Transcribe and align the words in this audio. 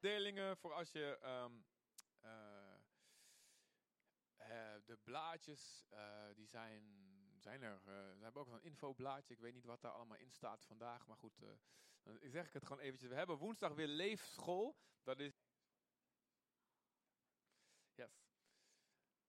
afdelingen 0.00 0.56
voor 0.56 0.72
als 0.72 0.92
je 0.92 1.18
ehm, 1.20 1.52
eh, 2.20 2.74
eh, 4.36 4.82
de 4.84 4.96
blaadjes, 4.96 5.86
eh, 5.90 6.26
die 6.34 6.46
zijn, 6.46 6.82
zijn 7.38 7.62
er. 7.62 7.84
we 7.84 8.18
hebben 8.20 8.42
ook 8.42 8.48
een 8.48 8.62
infoblaadje. 8.62 9.34
Ik 9.34 9.40
weet 9.40 9.54
niet 9.54 9.64
wat 9.64 9.80
daar 9.80 9.92
allemaal 9.92 10.16
in 10.16 10.30
staat 10.30 10.64
vandaag. 10.64 11.06
Maar 11.06 11.16
goed, 11.16 11.38
dan 12.02 12.18
zeg 12.22 12.46
ik 12.46 12.52
het 12.52 12.66
gewoon 12.66 12.82
eventjes. 12.82 13.08
We 13.08 13.14
hebben 13.14 13.36
woensdag 13.36 13.74
weer 13.74 13.86
leefschool. 13.86 14.76
Dat 15.02 15.20
is... 15.20 15.42
Yes. 17.94 18.24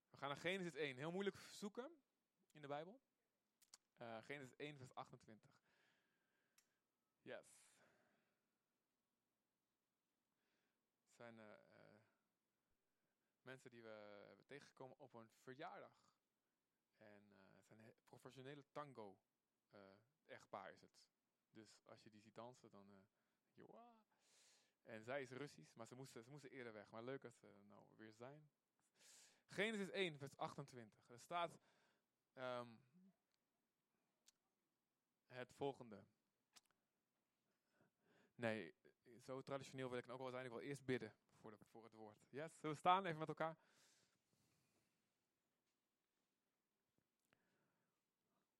We 0.09 0.17
gaan 0.17 0.29
naar 0.29 0.37
Genesis 0.37 0.75
1. 0.75 0.97
Heel 0.97 1.11
moeilijk 1.11 1.37
zoeken 1.37 1.97
in 2.51 2.61
de 2.61 2.67
Bijbel. 2.67 3.01
Genesis 4.21 4.55
1 4.55 4.77
vers 4.77 4.93
28. 4.93 5.51
Yes. 7.21 7.61
Het 11.11 11.19
zijn 11.19 11.39
eh, 11.39 11.57
eh, 11.73 11.97
mensen 13.51 13.71
die 13.71 13.81
we 13.81 14.23
hebben 14.27 14.45
tegengekomen 14.45 14.97
op 14.97 15.13
een 15.13 15.29
verjaardag. 15.37 15.93
En 16.97 17.21
eh, 17.27 17.53
het 17.55 17.65
zijn 17.65 17.93
professionele 18.07 18.63
tango 18.71 19.17
eh, 19.69 19.79
echtpaar 20.25 20.71
is 20.71 20.81
het. 20.81 20.91
Dus 21.51 21.81
als 21.85 22.03
je 22.03 22.09
die 22.09 22.21
ziet 22.21 22.35
dansen, 22.35 22.71
dan 22.71 22.91
eh, 22.91 23.67
denk. 23.71 23.99
En 24.83 25.03
zij 25.03 25.21
is 25.21 25.31
Russisch, 25.31 25.73
maar 25.73 25.87
ze 25.87 25.95
moesten, 25.95 26.23
ze 26.23 26.29
moesten 26.29 26.49
eerder 26.51 26.73
weg. 26.73 26.89
Maar 26.89 27.03
leuk 27.03 27.21
dat 27.21 27.35
ze 27.35 27.53
nou 27.59 27.85
weer 27.95 28.13
zijn. 28.13 28.49
Genesis 29.47 29.89
1, 29.89 30.17
vers 30.17 30.37
28. 30.37 31.09
Er 31.09 31.19
staat 31.19 31.59
ehm, 32.33 32.69
het 35.27 35.53
volgende. 35.53 36.03
Nee, 38.35 38.73
zo 39.19 39.41
traditioneel 39.41 39.89
wil 39.89 39.97
ik 39.97 40.05
dan 40.05 40.13
ook 40.15 40.21
wel 40.21 40.31
zijn. 40.31 40.45
Ik 40.45 40.51
wil 40.51 40.59
eerst 40.59 40.85
bidden 40.85 41.13
voor, 41.41 41.57
voor 41.65 41.83
het 41.83 41.93
woord. 41.93 42.25
Yes, 42.29 42.53
zullen 42.59 42.75
we 42.75 42.81
staan 42.81 43.05
even 43.05 43.19
met 43.19 43.27
elkaar? 43.27 43.57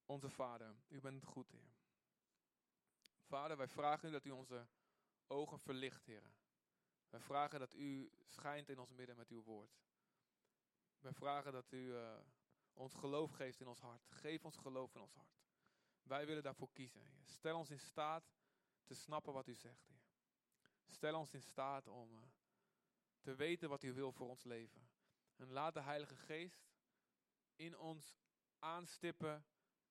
Onze 0.05 0.29
Vader, 0.29 0.75
u 0.87 0.99
bent 0.99 1.25
goed, 1.25 1.51
Heer. 1.51 1.73
Vader, 3.21 3.57
wij 3.57 3.67
vragen 3.67 4.09
u 4.09 4.11
dat 4.11 4.25
u 4.25 4.31
onze 4.31 4.67
ogen 5.27 5.59
verlicht, 5.59 6.05
Heer. 6.05 6.31
Wij 7.09 7.19
vragen 7.19 7.59
dat 7.59 7.73
u 7.73 8.11
schijnt 8.25 8.69
in 8.69 8.79
ons 8.79 8.91
midden 8.91 9.15
met 9.15 9.29
uw 9.29 9.43
woord. 9.43 9.79
Wij 10.99 11.13
vragen 11.13 11.51
dat 11.51 11.71
u 11.71 11.95
eh, 11.95 12.17
ons 12.73 12.93
geloof 12.93 13.31
geeft 13.31 13.59
in 13.59 13.67
ons 13.67 13.79
hart. 13.79 14.07
Geef 14.09 14.45
ons 14.45 14.57
geloof 14.57 14.95
in 14.95 15.01
ons 15.01 15.13
hart. 15.13 15.41
Wij 16.03 16.25
willen 16.25 16.43
daarvoor 16.43 16.71
kiezen. 16.71 17.01
Heer. 17.01 17.21
Stel 17.23 17.57
ons 17.57 17.69
in 17.69 17.79
staat 17.79 18.31
te 18.83 18.93
snappen 18.93 19.33
wat 19.33 19.47
u 19.47 19.55
zegt, 19.55 19.87
Heer. 19.87 20.03
Stel 20.87 21.15
ons 21.19 21.33
in 21.33 21.41
staat 21.41 21.87
om 21.87 22.23
eh, 22.23 22.29
te 23.31 23.37
weten 23.37 23.69
wat 23.69 23.83
u 23.83 23.93
wil 23.93 24.11
voor 24.11 24.29
ons 24.29 24.43
leven. 24.43 24.89
En 25.35 25.51
laat 25.51 25.73
de 25.73 25.81
Heilige 25.81 26.15
Geest 26.15 26.69
in 27.55 27.77
ons 27.77 28.17
aanstippen 28.59 29.45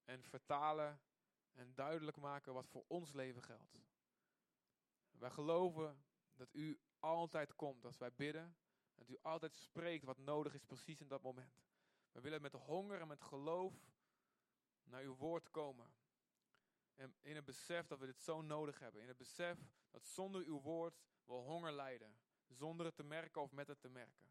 en 0.04 0.22
vertalen 0.22 1.00
en 1.52 1.74
duidelijk 1.74 2.16
maken 2.16 2.52
wat 2.52 2.68
voor 2.68 2.84
ons 2.86 3.12
leven 3.12 3.42
geldt. 3.42 3.78
Wij 5.10 5.30
geloven 5.30 6.04
dat 6.34 6.54
u 6.54 6.80
altijd 6.98 7.54
komt 7.54 7.84
als 7.84 7.98
wij 7.98 8.12
bidden. 8.12 8.56
Dat 8.94 9.08
u 9.08 9.18
altijd 9.22 9.54
spreekt 9.54 10.04
wat 10.04 10.18
nodig 10.18 10.54
is 10.54 10.64
precies 10.64 11.00
in 11.00 11.08
dat 11.08 11.22
moment. 11.22 11.62
We 12.12 12.20
willen 12.20 12.42
met 12.42 12.52
honger 12.52 13.00
en 13.00 13.08
met 13.08 13.20
geloof 13.20 13.74
naar 14.82 15.02
uw 15.02 15.16
woord 15.16 15.50
komen. 15.50 15.94
En 16.94 17.16
in 17.20 17.36
het 17.36 17.44
besef 17.44 17.86
dat 17.86 17.98
we 17.98 18.06
dit 18.06 18.20
zo 18.20 18.42
nodig 18.42 18.78
hebben. 18.78 19.02
In 19.02 19.08
het 19.08 19.16
besef 19.16 19.58
dat 19.90 20.06
zonder 20.06 20.44
uw 20.44 20.60
woord 20.60 21.00
we 21.24 21.32
honger 21.32 21.72
lijden. 21.72 22.18
Zonder 22.50 22.86
het 22.86 22.96
te 22.96 23.02
merken 23.02 23.42
of 23.42 23.52
met 23.52 23.68
het 23.68 23.80
te 23.80 23.88
merken. 23.88 24.26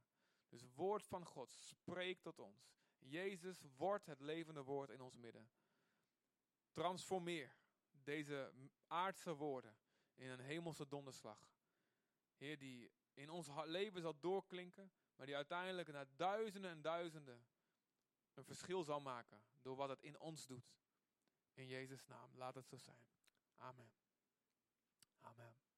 Dus 0.49 0.65
woord 0.75 1.07
van 1.07 1.25
God, 1.25 1.49
spreek 1.49 2.21
tot 2.21 2.39
ons. 2.39 2.77
Jezus 2.97 3.61
wordt 3.77 4.05
het 4.05 4.19
levende 4.19 4.63
woord 4.63 4.89
in 4.89 5.01
ons 5.01 5.15
midden. 5.15 5.49
Transformeer 6.71 7.55
deze 8.03 8.53
aardse 8.87 9.35
woorden 9.35 9.77
in 10.15 10.29
een 10.29 10.39
hemelse 10.39 10.87
donderslag. 10.87 11.51
Heer, 12.37 12.57
die 12.57 12.91
in 13.13 13.29
ons 13.29 13.49
leven 13.65 14.01
zal 14.01 14.19
doorklinken, 14.19 14.91
maar 15.15 15.25
die 15.25 15.35
uiteindelijk 15.35 15.91
na 15.91 16.05
duizenden 16.15 16.71
en 16.71 16.81
duizenden 16.81 17.45
een 18.33 18.43
verschil 18.43 18.83
zal 18.83 18.99
maken 18.99 19.41
door 19.61 19.75
wat 19.75 19.89
het 19.89 20.01
in 20.01 20.19
ons 20.19 20.45
doet. 20.45 20.77
In 21.53 21.67
Jezus' 21.67 22.05
naam, 22.05 22.35
laat 22.35 22.55
het 22.55 22.67
zo 22.67 22.77
zijn. 22.77 23.05
Amen. 23.57 23.91
Amen. 25.19 25.68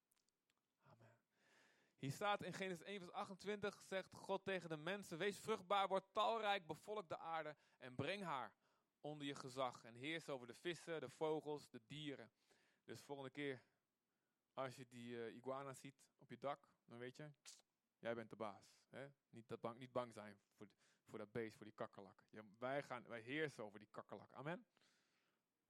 Hier 2.02 2.12
staat 2.12 2.42
in 2.42 2.52
Genesis 2.52 2.84
1 2.84 2.98
vers 2.98 3.12
28, 3.12 3.82
zegt 3.82 4.12
God 4.12 4.44
tegen 4.44 4.68
de 4.68 4.76
mensen, 4.76 5.18
wees 5.18 5.38
vruchtbaar, 5.38 5.88
word 5.88 6.04
talrijk, 6.12 6.66
bevolk 6.66 7.08
de 7.08 7.18
aarde 7.18 7.56
en 7.78 7.94
breng 7.94 8.22
haar 8.22 8.52
onder 9.00 9.26
je 9.26 9.34
gezag. 9.34 9.84
En 9.84 9.94
heers 9.94 10.28
over 10.28 10.46
de 10.46 10.54
vissen, 10.54 11.00
de 11.00 11.10
vogels, 11.10 11.68
de 11.68 11.80
dieren. 11.86 12.30
Dus 12.84 13.00
volgende 13.00 13.30
keer, 13.30 13.62
als 14.54 14.76
je 14.76 14.86
die 14.86 15.24
eh, 15.24 15.34
iguana 15.34 15.74
ziet 15.74 16.02
op 16.18 16.30
je 16.30 16.38
dak, 16.38 16.68
dan 16.84 16.98
weet 16.98 17.16
je, 17.16 17.30
jij 17.98 18.14
bent 18.14 18.30
de 18.30 18.36
baas. 18.36 18.76
Hè? 18.88 19.08
Niet, 19.30 19.48
dat 19.48 19.60
bang, 19.60 19.78
niet 19.78 19.92
bang 19.92 20.12
zijn 20.12 20.38
voor, 20.52 20.68
voor 21.08 21.18
dat 21.18 21.32
beest, 21.32 21.56
voor 21.56 21.66
die 21.66 21.74
kakkerlak. 21.74 22.24
Wij, 22.58 22.82
gaan, 22.82 23.06
wij 23.08 23.20
heersen 23.20 23.64
over 23.64 23.78
die 23.78 23.88
kakkerlak. 23.90 24.32
Amen? 24.32 24.66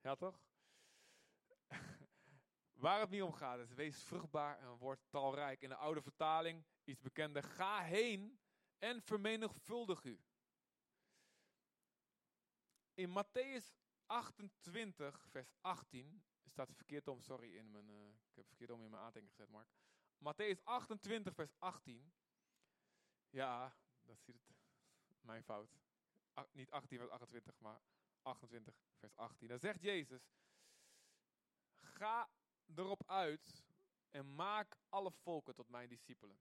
Ja, 0.00 0.14
toch? 0.14 0.40
Waar 2.82 3.00
het 3.00 3.10
niet 3.10 3.22
om 3.22 3.32
gaat 3.32 3.58
is, 3.58 3.74
wees 3.74 4.02
vruchtbaar 4.02 4.58
en 4.58 4.76
word 4.76 5.00
talrijk. 5.10 5.62
In 5.62 5.68
de 5.68 5.74
oude 5.74 6.02
vertaling, 6.02 6.64
iets 6.84 7.00
bekender, 7.00 7.42
ga 7.42 7.82
heen 7.82 8.40
en 8.78 9.02
vermenigvuldig 9.02 10.04
u. 10.04 10.20
In 12.94 13.08
Matthäus 13.08 13.72
28, 14.06 15.26
vers 15.28 15.54
18, 15.60 16.24
staat 16.44 16.72
verkeerd 16.74 17.08
om, 17.08 17.20
sorry, 17.20 17.56
in 17.56 17.70
mijn, 17.70 17.88
eh, 17.88 18.08
ik 18.08 18.36
heb 18.36 18.46
verkeerd 18.46 18.70
om 18.70 18.82
in 18.82 18.90
mijn 18.90 19.02
aantekening 19.02 19.30
gezet, 19.30 19.50
Mark. 19.50 19.68
Matthäus 20.18 20.62
28, 20.64 21.34
vers 21.34 21.54
18. 21.58 22.12
Ja, 23.30 23.76
dat 24.02 24.20
ziet 24.20 24.34
het, 24.34 24.56
mijn 25.20 25.44
fout. 25.44 25.78
Niet 26.52 26.70
18, 26.70 26.98
vers 26.98 27.10
28, 27.10 27.58
maar 27.58 27.80
28, 28.22 28.74
vers 28.98 29.16
18. 29.16 29.48
Dan 29.48 29.58
zegt 29.58 29.82
Jezus, 29.82 30.32
ga 31.80 32.30
erop 32.78 33.02
uit 33.06 33.64
en 34.10 34.34
maak 34.34 34.78
alle 34.88 35.10
volken 35.10 35.54
tot 35.54 35.68
mijn 35.68 35.88
discipelen. 35.88 36.40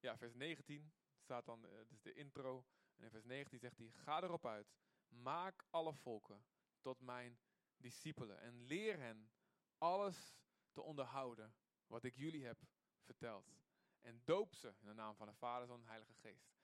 Ja, 0.00 0.16
vers 0.16 0.34
19 0.34 0.92
staat 1.18 1.46
dan, 1.46 1.66
eh, 1.66 1.86
dus 1.86 2.02
de 2.02 2.12
intro. 2.12 2.64
En 2.96 3.04
in 3.04 3.10
vers 3.10 3.24
19 3.24 3.58
zegt 3.58 3.78
hij, 3.78 3.90
ga 3.90 4.22
erop 4.22 4.46
uit, 4.46 4.74
maak 5.08 5.64
alle 5.70 5.94
volken 5.94 6.44
tot 6.80 7.00
mijn 7.00 7.38
discipelen. 7.76 8.40
En 8.40 8.62
leer 8.62 8.98
hen 8.98 9.30
alles 9.78 10.36
te 10.72 10.82
onderhouden 10.82 11.54
wat 11.86 12.04
ik 12.04 12.16
jullie 12.16 12.44
heb 12.44 12.62
verteld. 13.02 13.54
En 14.00 14.22
doop 14.24 14.54
ze 14.54 14.74
in 14.78 14.86
de 14.86 14.92
naam 14.92 15.16
van 15.16 15.26
de 15.26 15.34
Vader, 15.34 15.66
Zoon 15.66 15.80
en 15.80 15.86
Heilige 15.86 16.14
Geest. 16.14 16.54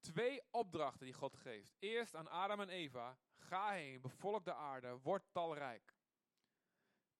Twee 0.00 0.42
opdrachten 0.50 1.04
die 1.04 1.14
God 1.14 1.36
geeft. 1.36 1.76
Eerst 1.78 2.14
aan 2.14 2.28
Adam 2.28 2.60
en 2.60 2.68
Eva, 2.68 3.18
ga 3.36 3.70
heen, 3.70 4.00
bevolk 4.00 4.44
de 4.44 4.54
aarde, 4.54 4.98
word 4.98 5.24
talrijk. 5.32 5.94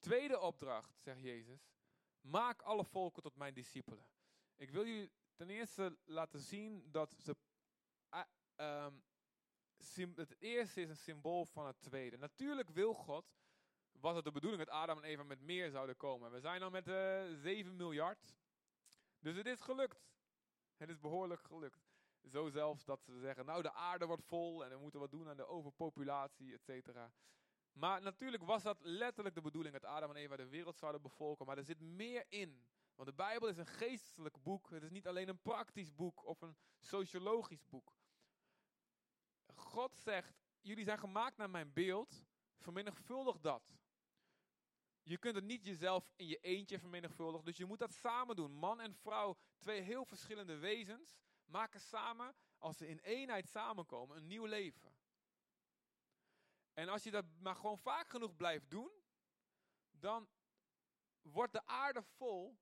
Tweede 0.03 0.41
opdracht, 0.41 0.99
zegt 1.01 1.21
Jezus, 1.21 1.71
maak 2.21 2.63
alle 2.63 2.85
volken 2.85 3.23
tot 3.23 3.37
mijn 3.37 3.55
discipelen. 3.55 4.07
Ik 4.57 4.71
wil 4.71 4.87
jullie 4.87 5.13
ten 5.35 5.51
eerste 5.51 5.99
laten 6.05 6.41
zien 6.41 6.91
dat 6.91 7.15
ze, 7.19 7.37
ah, 8.09 8.25
ehm, 8.55 8.95
het 10.15 10.35
eerste 10.39 10.81
is 10.81 10.89
een 10.89 10.97
symbool 10.97 11.45
van 11.45 11.67
het 11.67 11.81
tweede. 11.81 12.17
Natuurlijk 12.17 12.71
wil 12.71 12.95
God, 12.95 13.35
was 13.93 14.15
het 14.15 14.25
de 14.25 14.33
bedoeling 14.33 14.65
dat 14.65 14.75
Adam 14.75 14.99
en 14.99 15.05
Eva 15.05 15.23
met 15.23 15.41
meer 15.41 15.71
zouden 15.71 15.97
komen. 15.97 16.31
We 16.31 16.41
zijn 16.41 16.61
dan 16.61 16.73
met 16.73 16.89
eh 16.89 17.25
7 17.35 17.77
miljard. 17.77 18.35
Dus 19.19 19.37
het 19.37 19.47
is 19.47 19.61
gelukt. 19.61 20.11
Het 20.77 20.89
is 20.89 20.99
behoorlijk 20.99 21.43
gelukt. 21.43 21.91
Zo 22.31 22.49
zelfs 22.49 22.85
dat 22.85 23.03
ze 23.05 23.19
zeggen, 23.19 23.47
nou 23.47 23.63
de 23.63 23.73
aarde 23.73 24.07
wordt 24.07 24.25
vol 24.25 24.65
en 24.65 24.71
we 24.71 24.79
moeten 24.79 25.01
wat 25.01 25.11
doen 25.11 25.29
aan 25.29 25.37
de 25.37 25.47
overpopulatie, 25.47 26.53
et 26.53 26.63
cetera. 26.63 27.13
Maar 27.73 28.03
natuurlijk 28.03 28.43
was 28.43 28.63
dat 28.63 28.79
letterlijk 28.81 29.35
de 29.35 29.41
bedoeling 29.41 29.75
dat 29.75 29.85
Adam 29.85 30.11
en 30.11 30.17
Eva 30.17 30.37
de 30.37 30.49
wereld 30.49 30.79
zouden 30.79 31.03
bevolken. 31.03 31.47
Maar 31.47 31.59
er 31.59 31.65
zit 31.65 31.81
meer 31.81 32.25
in. 32.29 32.67
Want 32.95 33.09
de 33.09 33.15
Bijbel 33.15 33.49
is 33.49 33.57
een 33.57 33.67
geestelijk 33.67 34.43
boek. 34.43 34.71
Het 34.71 34.83
is 34.83 34.91
niet 34.91 35.07
alleen 35.07 35.29
een 35.29 35.43
praktisch 35.43 35.95
boek 35.95 36.25
of 36.25 36.41
een 36.41 36.57
sociologisch 36.79 37.69
boek. 37.69 37.93
God 39.55 39.97
zegt, 39.97 40.43
jullie 40.61 40.85
zijn 40.85 40.99
gemaakt 40.99 41.37
naar 41.37 41.51
mijn 41.51 41.73
beeld. 41.73 42.25
Vermenigvuldig 42.59 43.41
dat. 43.41 43.81
Je 45.03 45.19
kunt 45.19 45.35
het 45.35 45.45
niet 45.45 45.65
jezelf 45.65 46.11
in 46.17 46.27
je 46.27 46.39
eentje 46.39 46.79
vermenigvuldigen. 46.79 47.45
Dus 47.45 47.57
je 47.57 47.65
moet 47.65 47.79
dat 47.79 47.93
samen 47.93 48.37
doen. 48.37 48.53
Man 48.53 48.81
en 48.81 48.95
vrouw, 48.95 49.37
twee 49.59 49.81
heel 49.81 50.05
verschillende 50.05 50.57
wezens, 50.57 51.17
maken 51.45 51.81
samen, 51.81 52.35
als 52.59 52.77
ze 52.77 52.89
in 52.89 52.99
eenheid 52.99 53.49
samenkomen, 53.49 54.17
een 54.17 54.27
nieuw 54.27 54.45
leven. 54.45 54.92
En 56.75 56.89
als 56.89 57.03
je 57.03 57.11
dat 57.11 57.25
maar 57.39 57.57
gewoon 57.57 57.79
vaak 57.79 58.09
genoeg 58.09 58.37
blijft 58.37 58.71
doen, 58.71 58.91
dan 59.91 60.29
wordt 61.23 61.53
de 61.53 61.67
aarde 61.67 62.03
vol 62.03 62.59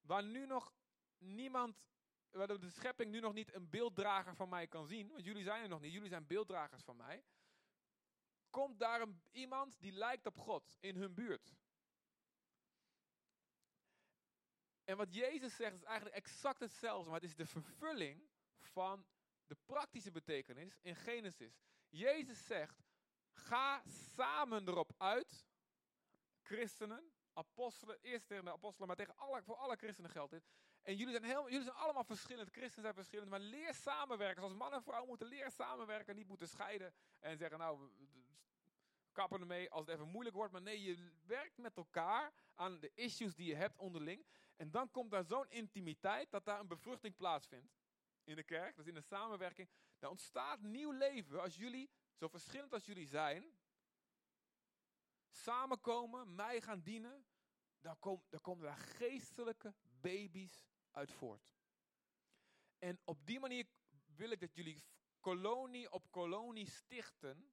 waar 0.00 0.24
nu 0.24 0.46
nog 0.46 0.74
niemand, 1.18 1.82
waar 2.30 2.60
de 2.60 2.70
schepping 2.70 3.10
nu 3.10 3.20
nog 3.20 3.32
niet 3.32 3.54
een 3.54 3.70
beelddrager 3.70 4.36
van 4.36 4.48
mij 4.48 4.66
kan 4.66 4.86
zien, 4.86 5.10
want 5.10 5.24
jullie 5.24 5.42
zijn 5.42 5.62
er 5.62 5.68
nog 5.68 5.80
niet, 5.80 5.92
jullie 5.92 6.08
zijn 6.08 6.26
beelddragers 6.26 6.82
van 6.82 6.96
mij, 6.96 7.24
komt 8.50 8.78
daar 8.78 9.00
een, 9.00 9.22
iemand 9.30 9.80
die 9.80 9.92
lijkt 9.92 10.26
op 10.26 10.38
God 10.38 10.76
in 10.80 10.96
hun 10.96 11.14
buurt. 11.14 11.54
En 14.84 14.96
wat 14.96 15.14
Jezus 15.14 15.56
zegt 15.56 15.74
is 15.74 15.82
eigenlijk 15.82 16.16
exact 16.16 16.60
hetzelfde, 16.60 17.10
maar 17.10 17.20
het 17.20 17.28
is 17.28 17.36
de 17.36 17.46
vervulling 17.46 18.30
van 18.58 19.06
de 19.46 19.56
praktische 19.66 20.10
betekenis 20.10 20.78
in 20.80 20.96
Genesis. 20.96 21.60
Jezus 21.88 22.46
zegt, 22.46 22.82
ga 23.50 23.82
samen 24.14 24.68
erop 24.68 24.92
uit, 24.96 25.46
christenen, 26.42 27.12
apostelen, 27.32 27.98
eerst 28.00 28.26
tegen 28.26 28.44
de 28.44 28.52
apostelen, 28.52 28.86
maar 28.86 28.96
tegen 28.96 29.16
alle, 29.16 29.42
voor 29.42 29.56
alle 29.56 29.76
christenen 29.76 30.10
geldt 30.10 30.30
dit. 30.30 30.48
En 30.82 30.96
jullie 30.96 31.12
zijn, 31.12 31.24
heel, 31.24 31.50
jullie 31.50 31.64
zijn 31.64 31.76
allemaal 31.76 32.04
verschillend, 32.04 32.50
christenen 32.50 32.82
zijn 32.82 32.94
verschillend, 32.94 33.30
maar 33.30 33.40
leer 33.40 33.74
samenwerken. 33.74 34.42
Zoals 34.42 34.56
man 34.56 34.72
en 34.72 34.82
vrouw 34.82 35.06
moeten 35.06 35.26
leren 35.26 35.52
samenwerken, 35.52 36.16
niet 36.16 36.28
moeten 36.28 36.48
scheiden 36.48 36.94
en 37.18 37.36
zeggen, 37.36 37.58
nou, 37.58 37.90
kappen 39.12 39.40
ermee 39.40 39.70
als 39.70 39.86
het 39.86 39.94
even 39.94 40.08
moeilijk 40.08 40.36
wordt. 40.36 40.52
Maar 40.52 40.62
nee, 40.62 40.82
je 40.82 41.10
werkt 41.26 41.58
met 41.58 41.76
elkaar 41.76 42.32
aan 42.54 42.80
de 42.80 42.90
issues 42.94 43.34
die 43.34 43.46
je 43.46 43.54
hebt 43.54 43.76
onderling. 43.76 44.26
En 44.56 44.70
dan 44.70 44.90
komt 44.90 45.10
daar 45.10 45.24
zo'n 45.24 45.48
intimiteit 45.48 46.30
dat 46.30 46.44
daar 46.44 46.60
een 46.60 46.68
bevruchting 46.68 47.16
plaatsvindt 47.16 47.72
in 48.24 48.36
de 48.36 48.42
kerk, 48.42 48.76
dus 48.76 48.86
in 48.86 48.94
de 48.94 49.00
samenwerking. 49.00 49.68
Daar 49.98 50.10
ontstaat 50.10 50.60
nieuw 50.60 50.90
leven 50.90 51.40
als 51.40 51.56
jullie, 51.56 51.90
zo 52.20 52.28
verschillend 52.28 52.72
als 52.72 52.84
jullie 52.84 53.06
zijn, 53.06 53.54
samenkomen, 55.28 56.34
mij 56.34 56.60
gaan 56.60 56.80
dienen. 56.82 57.24
Dan, 57.80 57.98
kom, 57.98 58.22
dan 58.28 58.40
komen 58.40 58.64
daar 58.64 58.76
geestelijke 58.76 59.74
baby's 60.00 60.64
uit 60.90 61.12
voort. 61.12 61.52
En 62.78 63.00
op 63.04 63.26
die 63.26 63.40
manier 63.40 63.66
wil 64.06 64.30
ik 64.30 64.40
dat 64.40 64.54
jullie 64.54 64.84
kolonie 65.20 65.92
op 65.92 66.10
kolonie 66.10 66.70
stichten 66.70 67.52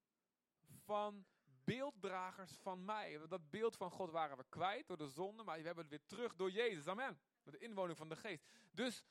van 0.67 1.25
beelddragers 1.63 2.51
van 2.51 2.85
mij. 2.85 3.27
Dat 3.27 3.49
beeld 3.49 3.75
van 3.75 3.91
God 3.91 4.11
waren 4.11 4.37
we 4.37 4.45
kwijt 4.49 4.87
door 4.87 4.97
de 4.97 5.07
zonde, 5.07 5.43
maar 5.43 5.57
we 5.57 5.65
hebben 5.65 5.83
het 5.83 5.93
weer 5.93 6.05
terug 6.05 6.35
door 6.35 6.51
Jezus. 6.51 6.87
Amen. 6.87 7.19
Met 7.43 7.53
de 7.53 7.59
inwoning 7.59 7.97
van 7.97 8.09
de 8.09 8.15
geest. 8.15 8.43
Dus 8.71 9.03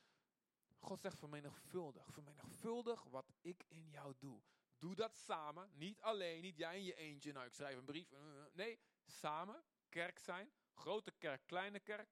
God 0.79 1.01
zegt 1.01 1.19
vermenigvuldig, 1.19 2.13
vermenigvuldig 2.13 3.05
wat 3.05 3.33
ik 3.41 3.65
in 3.69 3.89
jou 3.89 4.15
doe. 4.19 4.43
Doe 4.79 4.95
dat 4.95 5.17
samen, 5.17 5.71
niet 5.75 6.01
alleen, 6.01 6.43
niet 6.43 6.57
jij 6.57 6.77
in 6.77 6.85
je 6.85 6.95
eentje. 6.95 7.33
Nou, 7.33 7.47
ik 7.47 7.53
schrijf 7.55 7.77
een 7.77 7.85
brief. 7.85 8.13
Nee, 8.53 8.81
samen, 9.05 9.65
kerk 9.89 10.19
zijn, 10.19 10.53
grote 10.73 11.11
kerk, 11.11 11.47
kleine 11.47 11.81
kerk, 11.81 12.09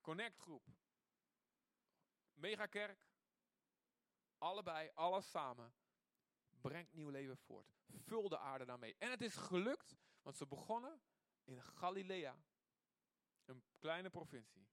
connectgroep, 0.00 0.66
megakerk. 2.34 3.06
Allebei, 4.38 4.90
alles 4.94 5.30
samen, 5.30 5.74
brengt 6.60 6.92
nieuw 6.92 7.08
leven 7.08 7.36
voort. 7.36 7.74
Vul 7.88 8.28
de 8.28 8.38
aarde 8.38 8.64
daarmee. 8.64 8.96
En 8.98 9.10
het 9.10 9.22
is 9.22 9.34
gelukt, 9.34 9.96
want 10.22 10.36
ze 10.36 10.46
begonnen 10.46 11.00
in 11.44 11.62
Galilea, 11.62 12.42
een 13.44 13.62
kleine 13.78 14.10
provincie. 14.10 14.68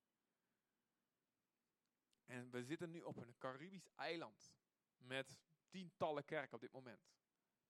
En 2.25 2.49
we 2.49 2.63
zitten 2.63 2.91
nu 2.91 3.01
op 3.01 3.17
een 3.17 3.38
Caribisch 3.38 3.88
eiland 3.95 4.53
met 4.97 5.38
tientallen 5.75 6.25
kerken 6.25 6.56
op 6.56 6.62
dit 6.62 6.72
moment 6.72 7.10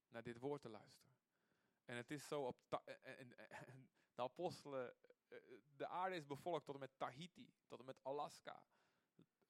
naar 0.10 0.24
dit 0.24 0.40
woord 0.40 0.62
te 0.62 0.70
luisteren. 0.70 1.14
En 1.86 1.96
het 1.96 2.12
is 2.12 2.28
zo 2.28 2.42
op 2.42 2.84
en, 3.02 3.30
de 4.16 4.22
apostelen, 4.22 4.96
eh, 5.28 5.38
de 5.76 5.88
aarde 5.88 6.16
is 6.16 6.26
bevolkt 6.26 6.66
tot 6.66 6.74
en 6.74 6.80
met 6.80 6.98
Tahiti, 6.98 7.54
tot 7.68 7.80
en 7.80 7.86
met 7.86 8.04
Alaska, 8.04 8.64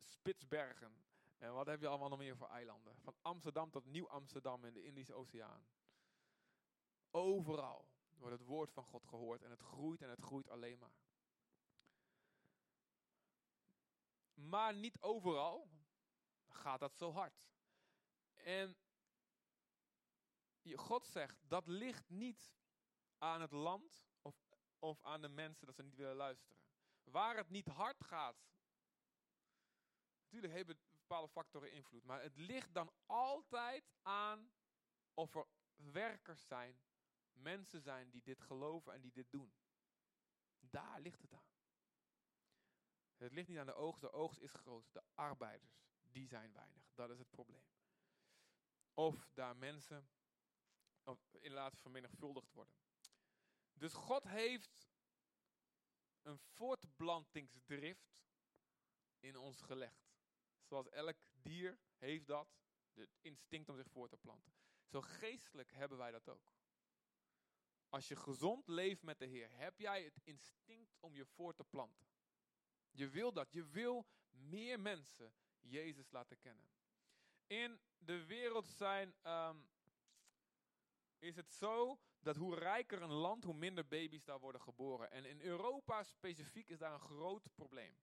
Spitsbergen. 0.03 1.03
En 1.37 1.53
wat 1.53 1.65
heb 1.65 1.81
je 1.81 1.87
allemaal 1.87 2.09
nog 2.09 2.19
meer 2.19 2.37
voor 2.37 2.49
eilanden? 2.49 2.95
Van 3.01 3.15
Amsterdam 3.21 3.71
tot 3.71 3.85
Nieuw-Amsterdam 3.85 4.65
in 4.65 4.73
de 4.73 4.83
Indische 4.83 5.13
Oceaan. 5.13 5.67
Overal 7.11 7.87
wordt 8.17 8.37
het 8.37 8.47
woord 8.47 8.71
van 8.71 8.83
God 8.83 9.07
gehoord 9.07 9.43
en 9.43 9.49
het 9.49 9.61
groeit 9.61 10.01
en 10.01 10.09
het 10.09 10.21
groeit 10.21 10.49
alleen 10.49 10.79
maar. 10.79 10.97
Maar 14.33 14.75
niet 14.75 15.01
overal 15.01 15.69
gaat 16.47 16.79
dat 16.79 16.97
zo 16.97 17.11
hard. 17.11 17.54
En 18.45 18.77
God 20.73 21.05
zegt, 21.05 21.39
dat 21.47 21.67
ligt 21.67 22.09
niet 22.09 22.55
aan 23.17 23.41
het 23.41 23.51
land 23.51 24.07
of, 24.21 24.35
of 24.79 25.03
aan 25.03 25.21
de 25.21 25.29
mensen 25.29 25.65
dat 25.65 25.75
ze 25.75 25.83
niet 25.83 25.95
willen 25.95 26.15
luisteren. 26.15 26.57
Waar 27.03 27.35
het 27.35 27.49
niet 27.49 27.67
hard 27.67 28.03
gaat, 28.03 28.47
natuurlijk 30.23 30.53
hebben 30.53 30.79
bepaalde 30.91 31.29
factoren 31.29 31.71
invloed, 31.71 32.03
maar 32.03 32.21
het 32.21 32.37
ligt 32.37 32.73
dan 32.73 32.91
altijd 33.05 33.91
aan 34.01 34.51
of 35.13 35.35
er 35.35 35.47
werkers 35.75 36.47
zijn, 36.47 36.79
mensen 37.31 37.81
zijn 37.81 38.09
die 38.09 38.21
dit 38.21 38.41
geloven 38.41 38.93
en 38.93 39.01
die 39.01 39.11
dit 39.11 39.31
doen. 39.31 39.53
Daar 40.59 41.01
ligt 41.01 41.21
het 41.21 41.33
aan. 41.33 41.53
Het 43.17 43.31
ligt 43.31 43.47
niet 43.47 43.57
aan 43.57 43.65
de 43.65 43.73
oogst, 43.73 44.01
de 44.01 44.11
oogst 44.11 44.39
is 44.39 44.51
groot. 44.51 44.85
De 44.91 45.03
arbeiders, 45.13 45.85
die 46.01 46.27
zijn 46.27 46.53
weinig. 46.53 46.91
Dat 46.93 47.09
is 47.09 47.19
het 47.19 47.29
probleem. 47.29 47.67
Of 48.95 49.29
daar 49.33 49.55
mensen 49.55 50.09
inderdaad 51.31 51.77
vermenigvuldigd 51.77 52.51
worden. 52.51 52.73
Dus 53.73 53.93
God 53.93 54.23
heeft 54.23 54.89
een 56.21 56.39
voortplantingsdrift 56.39 58.23
in 59.19 59.37
ons 59.37 59.61
gelegd. 59.61 60.15
Zoals 60.63 60.89
elk 60.89 61.17
dier 61.33 61.79
heeft 61.97 62.27
dat, 62.27 62.47
het 62.93 63.17
instinct 63.21 63.69
om 63.69 63.75
zich 63.75 63.89
voor 63.89 64.09
te 64.09 64.17
planten. 64.17 64.53
Zo 64.85 65.01
geestelijk 65.01 65.71
hebben 65.71 65.97
wij 65.97 66.11
dat 66.11 66.29
ook. 66.29 66.53
Als 67.89 68.07
je 68.07 68.15
gezond 68.15 68.67
leeft 68.67 69.01
met 69.01 69.19
de 69.19 69.25
Heer, 69.25 69.49
heb 69.51 69.79
jij 69.79 70.03
het 70.03 70.19
instinct 70.23 70.97
om 70.99 71.15
je 71.15 71.25
voor 71.25 71.53
te 71.53 71.63
planten. 71.63 72.07
Je 72.91 73.09
wil 73.09 73.33
dat. 73.33 73.51
Je 73.51 73.65
wil 73.65 74.05
meer 74.29 74.79
mensen 74.79 75.33
Jezus 75.59 76.11
laten 76.11 76.39
kennen. 76.39 76.69
In 77.47 77.79
de 77.97 78.25
wereld 78.25 78.67
zijn, 78.67 79.15
ehm, 79.21 79.57
is 81.19 81.35
het 81.35 81.51
zo 81.51 81.99
dat 82.19 82.35
hoe 82.35 82.55
rijker 82.55 83.01
een 83.01 83.13
land, 83.13 83.43
hoe 83.43 83.53
minder 83.53 83.87
baby's 83.87 84.23
daar 84.23 84.39
worden 84.39 84.61
geboren. 84.61 85.11
En 85.11 85.25
in 85.25 85.41
Europa 85.41 86.03
specifiek 86.03 86.69
is 86.69 86.77
daar 86.77 86.93
een 86.93 86.99
groot 86.99 87.47
probleem. 87.53 87.97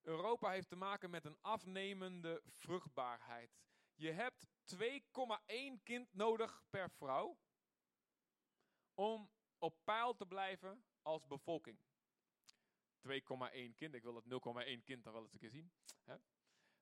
Europa 0.00 0.50
heeft 0.50 0.68
te 0.68 0.76
maken 0.76 1.10
met 1.10 1.24
een 1.24 1.38
afnemende 1.40 2.42
vruchtbaarheid. 2.46 3.56
Je 3.94 4.10
hebt 4.10 4.46
2,1 4.64 5.82
kind 5.82 6.14
nodig 6.14 6.62
per 6.70 6.90
vrouw 6.90 7.38
om 8.94 9.30
op 9.58 9.84
peil 9.84 10.14
te 10.14 10.26
blijven 10.26 10.84
als 11.02 11.26
bevolking. 11.26 11.78
2,1 12.98 13.74
kind. 13.74 13.94
Ik 13.94 14.02
wil 14.02 14.12
dat 14.12 14.24
0,1 14.24 14.82
kind 14.84 15.04
dan 15.04 15.12
wel 15.12 15.22
eens 15.22 15.32
een 15.32 15.38
keer 15.38 15.50
zien. 15.50 15.72
Hè? 16.04 16.16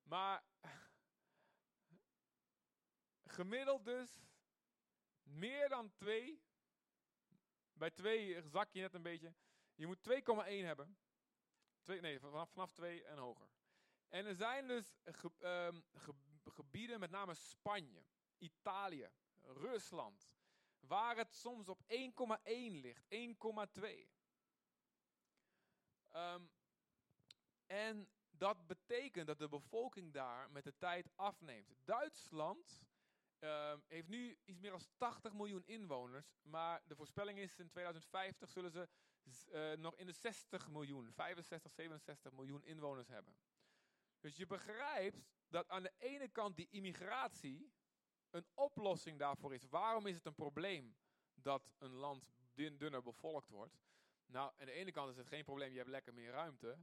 Maar 0.02 0.45
gemiddeld 3.33 3.85
dus 3.85 4.27
meer 5.23 5.69
dan 5.69 5.93
2. 5.93 6.43
Bij 7.73 7.91
2 7.91 8.43
zak 8.43 8.73
je 8.73 8.81
net 8.81 8.95
een 8.95 9.03
beetje. 9.03 9.35
Je 9.75 9.87
moet 9.87 10.11
2,1 10.11 10.15
hebben. 10.45 10.99
Twee, 11.83 12.01
nee, 12.01 12.21
vanaf, 12.21 12.51
vanaf 12.51 12.73
2 12.73 13.05
en 13.05 13.19
hoger. 13.19 13.49
En 14.09 14.27
er 14.27 14.35
zijn 14.35 14.67
dus 14.67 14.95
ge, 15.05 15.31
um, 15.41 15.85
ge, 15.95 16.15
gebieden, 16.45 17.01
met 17.01 17.11
name 17.11 17.35
Spanje, 17.35 18.05
Italië, 18.39 19.11
Rusland, 19.41 20.37
waar 20.81 21.17
het 21.17 21.35
soms 21.35 21.69
op 21.69 21.81
1,1 21.83 22.45
ligt, 22.71 23.05
1,2. 23.09 24.11
Um, 26.12 26.51
en 27.67 28.09
dat 28.31 28.67
betekent 28.67 29.27
dat 29.27 29.39
de 29.39 29.49
bevolking 29.49 30.12
daar 30.12 30.51
met 30.51 30.65
de 30.65 30.77
tijd 30.77 31.11
afneemt. 31.17 31.75
Duitsland 31.85 32.85
um, 33.42 33.82
heeft 33.88 34.08
nu 34.08 34.38
iets 34.44 34.58
meer 34.58 34.70
dan 34.70 34.80
80 34.96 35.32
miljoen 35.32 35.66
inwoners. 35.66 36.38
Maar 36.42 36.82
de 36.87 36.96
voorspelling 36.96 37.38
is 37.38 37.58
in 37.58 37.68
2050 37.68 38.50
zullen 38.50 38.70
ze 38.70 38.88
uh, 39.52 39.72
nog 39.72 39.96
in 39.96 40.06
de 40.06 40.12
60 40.12 40.68
miljoen, 40.68 41.12
65, 41.12 41.72
67 41.72 42.32
miljoen 42.32 42.64
inwoners 42.64 43.08
hebben. 43.08 43.37
Dus 44.20 44.37
je 44.37 44.46
begrijpt 44.46 45.25
dat 45.49 45.68
aan 45.68 45.82
de 45.82 45.92
ene 45.99 46.28
kant 46.28 46.56
die 46.56 46.68
immigratie 46.70 47.72
een 48.30 48.46
oplossing 48.54 49.18
daarvoor 49.18 49.54
is. 49.54 49.68
Waarom 49.68 50.06
is 50.06 50.14
het 50.14 50.26
een 50.26 50.34
probleem 50.34 50.96
dat 51.34 51.70
een 51.78 51.92
land 51.92 52.32
dunner 52.54 53.02
bevolkt 53.02 53.49
wordt? 53.49 53.80
Nou, 54.26 54.52
aan 54.58 54.66
de 54.66 54.72
ene 54.72 54.92
kant 54.92 55.11
is 55.11 55.16
het 55.16 55.26
geen 55.26 55.44
probleem, 55.44 55.70
je 55.70 55.78
hebt 55.78 55.90
lekker 55.90 56.14
meer 56.14 56.30
ruimte. 56.30 56.78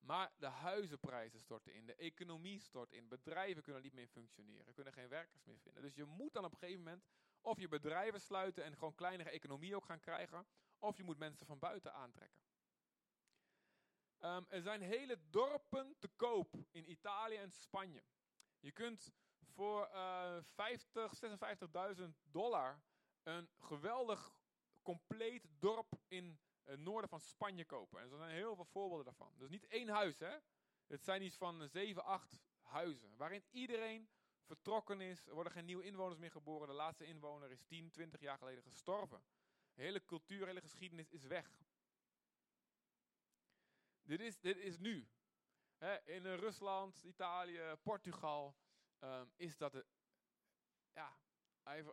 Maar 0.00 0.32
de 0.38 0.46
huizenprijzen 0.46 1.40
storten 1.40 1.74
in, 1.74 1.86
de 1.86 1.94
economie 1.94 2.60
stort 2.60 2.92
in, 2.92 3.08
bedrijven 3.08 3.62
kunnen 3.62 3.82
niet 3.82 3.92
meer 3.92 4.08
functioneren, 4.08 4.74
kunnen 4.74 4.92
geen 4.92 5.08
werkers 5.08 5.44
meer 5.44 5.58
vinden. 5.60 5.82
Dus 5.82 5.94
je 5.94 6.04
moet 6.04 6.32
dan 6.32 6.44
op 6.44 6.52
een 6.52 6.58
gegeven 6.58 6.82
moment 6.82 7.04
of 7.40 7.58
je 7.58 7.68
bedrijven 7.68 8.20
sluiten 8.20 8.64
en 8.64 8.76
gewoon 8.76 8.94
kleinere 8.94 9.30
economie 9.30 9.76
ook 9.76 9.84
gaan 9.84 10.00
krijgen, 10.00 10.46
of 10.78 10.96
je 10.96 11.04
moet 11.04 11.18
mensen 11.18 11.46
van 11.46 11.58
buiten 11.58 11.92
aantrekken. 11.92 12.42
Ehm, 14.18 14.44
er 14.48 14.62
zijn 14.62 14.82
hele 14.82 15.18
dorpen 15.30 15.96
te 15.98 16.08
koop 16.08 16.54
in 16.70 16.90
Italië 16.90 17.36
en 17.36 17.50
Spanje. 17.50 18.02
Je 18.60 18.72
kunt 18.72 19.12
voor 19.56 19.88
uh, 19.92 20.36
50, 20.42 21.12
56.000 21.98 22.04
dollar 22.30 22.80
een 23.22 23.48
geweldig 23.58 24.32
compleet 24.82 25.48
dorp 25.58 25.98
in 26.08 26.38
het 26.66 26.80
noorden 26.80 27.10
van 27.10 27.20
Spanje 27.20 27.64
kopen. 27.64 28.00
En 28.00 28.10
er 28.10 28.16
zijn 28.16 28.30
heel 28.30 28.54
veel 28.54 28.64
voorbeelden 28.64 29.04
daarvan. 29.04 29.34
Dus 29.36 29.48
niet 29.48 29.66
één 29.66 29.88
huis, 29.88 30.18
hè. 30.18 30.36
Het 30.86 31.04
zijn 31.04 31.22
iets 31.22 31.36
van 31.36 31.68
7, 31.68 32.04
8 32.04 32.40
huizen. 32.62 33.16
Waarin 33.16 33.44
iedereen 33.50 34.08
vertrokken 34.44 35.00
is. 35.00 35.26
Er 35.26 35.34
worden 35.34 35.52
geen 35.52 35.64
nieuwe 35.64 35.84
inwoners 35.84 36.18
meer 36.18 36.30
geboren. 36.30 36.68
De 36.68 36.74
laatste 36.74 37.04
inwoner 37.04 37.50
is 37.50 37.62
10, 37.62 37.90
20 37.90 38.20
jaar 38.20 38.38
geleden 38.38 38.62
gestorven. 38.62 39.24
De 39.74 39.82
hele 39.82 40.04
cultuur, 40.04 40.40
de 40.40 40.46
hele 40.46 40.60
geschiedenis 40.60 41.10
is 41.10 41.24
weg. 41.24 41.64
Dit 44.02 44.20
is, 44.20 44.40
dit 44.40 44.56
is 44.56 44.78
nu. 44.78 45.08
in 46.04 46.34
Rusland, 46.34 47.02
Italië, 47.02 47.74
Portugal 47.82 48.56
um, 49.00 49.32
is 49.36 49.56
dat, 49.56 49.72
de, 49.72 49.86
ja, 50.92 51.18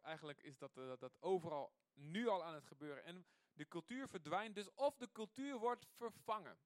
eigenlijk 0.03 0.41
is 0.41 0.57
dat, 0.57 0.77
uh, 0.77 0.93
dat 0.99 1.21
overal 1.21 1.73
nu 1.93 2.27
al 2.27 2.43
aan 2.43 2.53
het 2.53 2.65
gebeuren. 2.65 3.03
En 3.03 3.25
de 3.53 3.67
cultuur 3.67 4.07
verdwijnt 4.07 4.55
dus 4.55 4.73
of 4.73 4.95
de 4.97 5.11
cultuur 5.11 5.57
wordt 5.57 5.85
vervangen. 5.85 6.57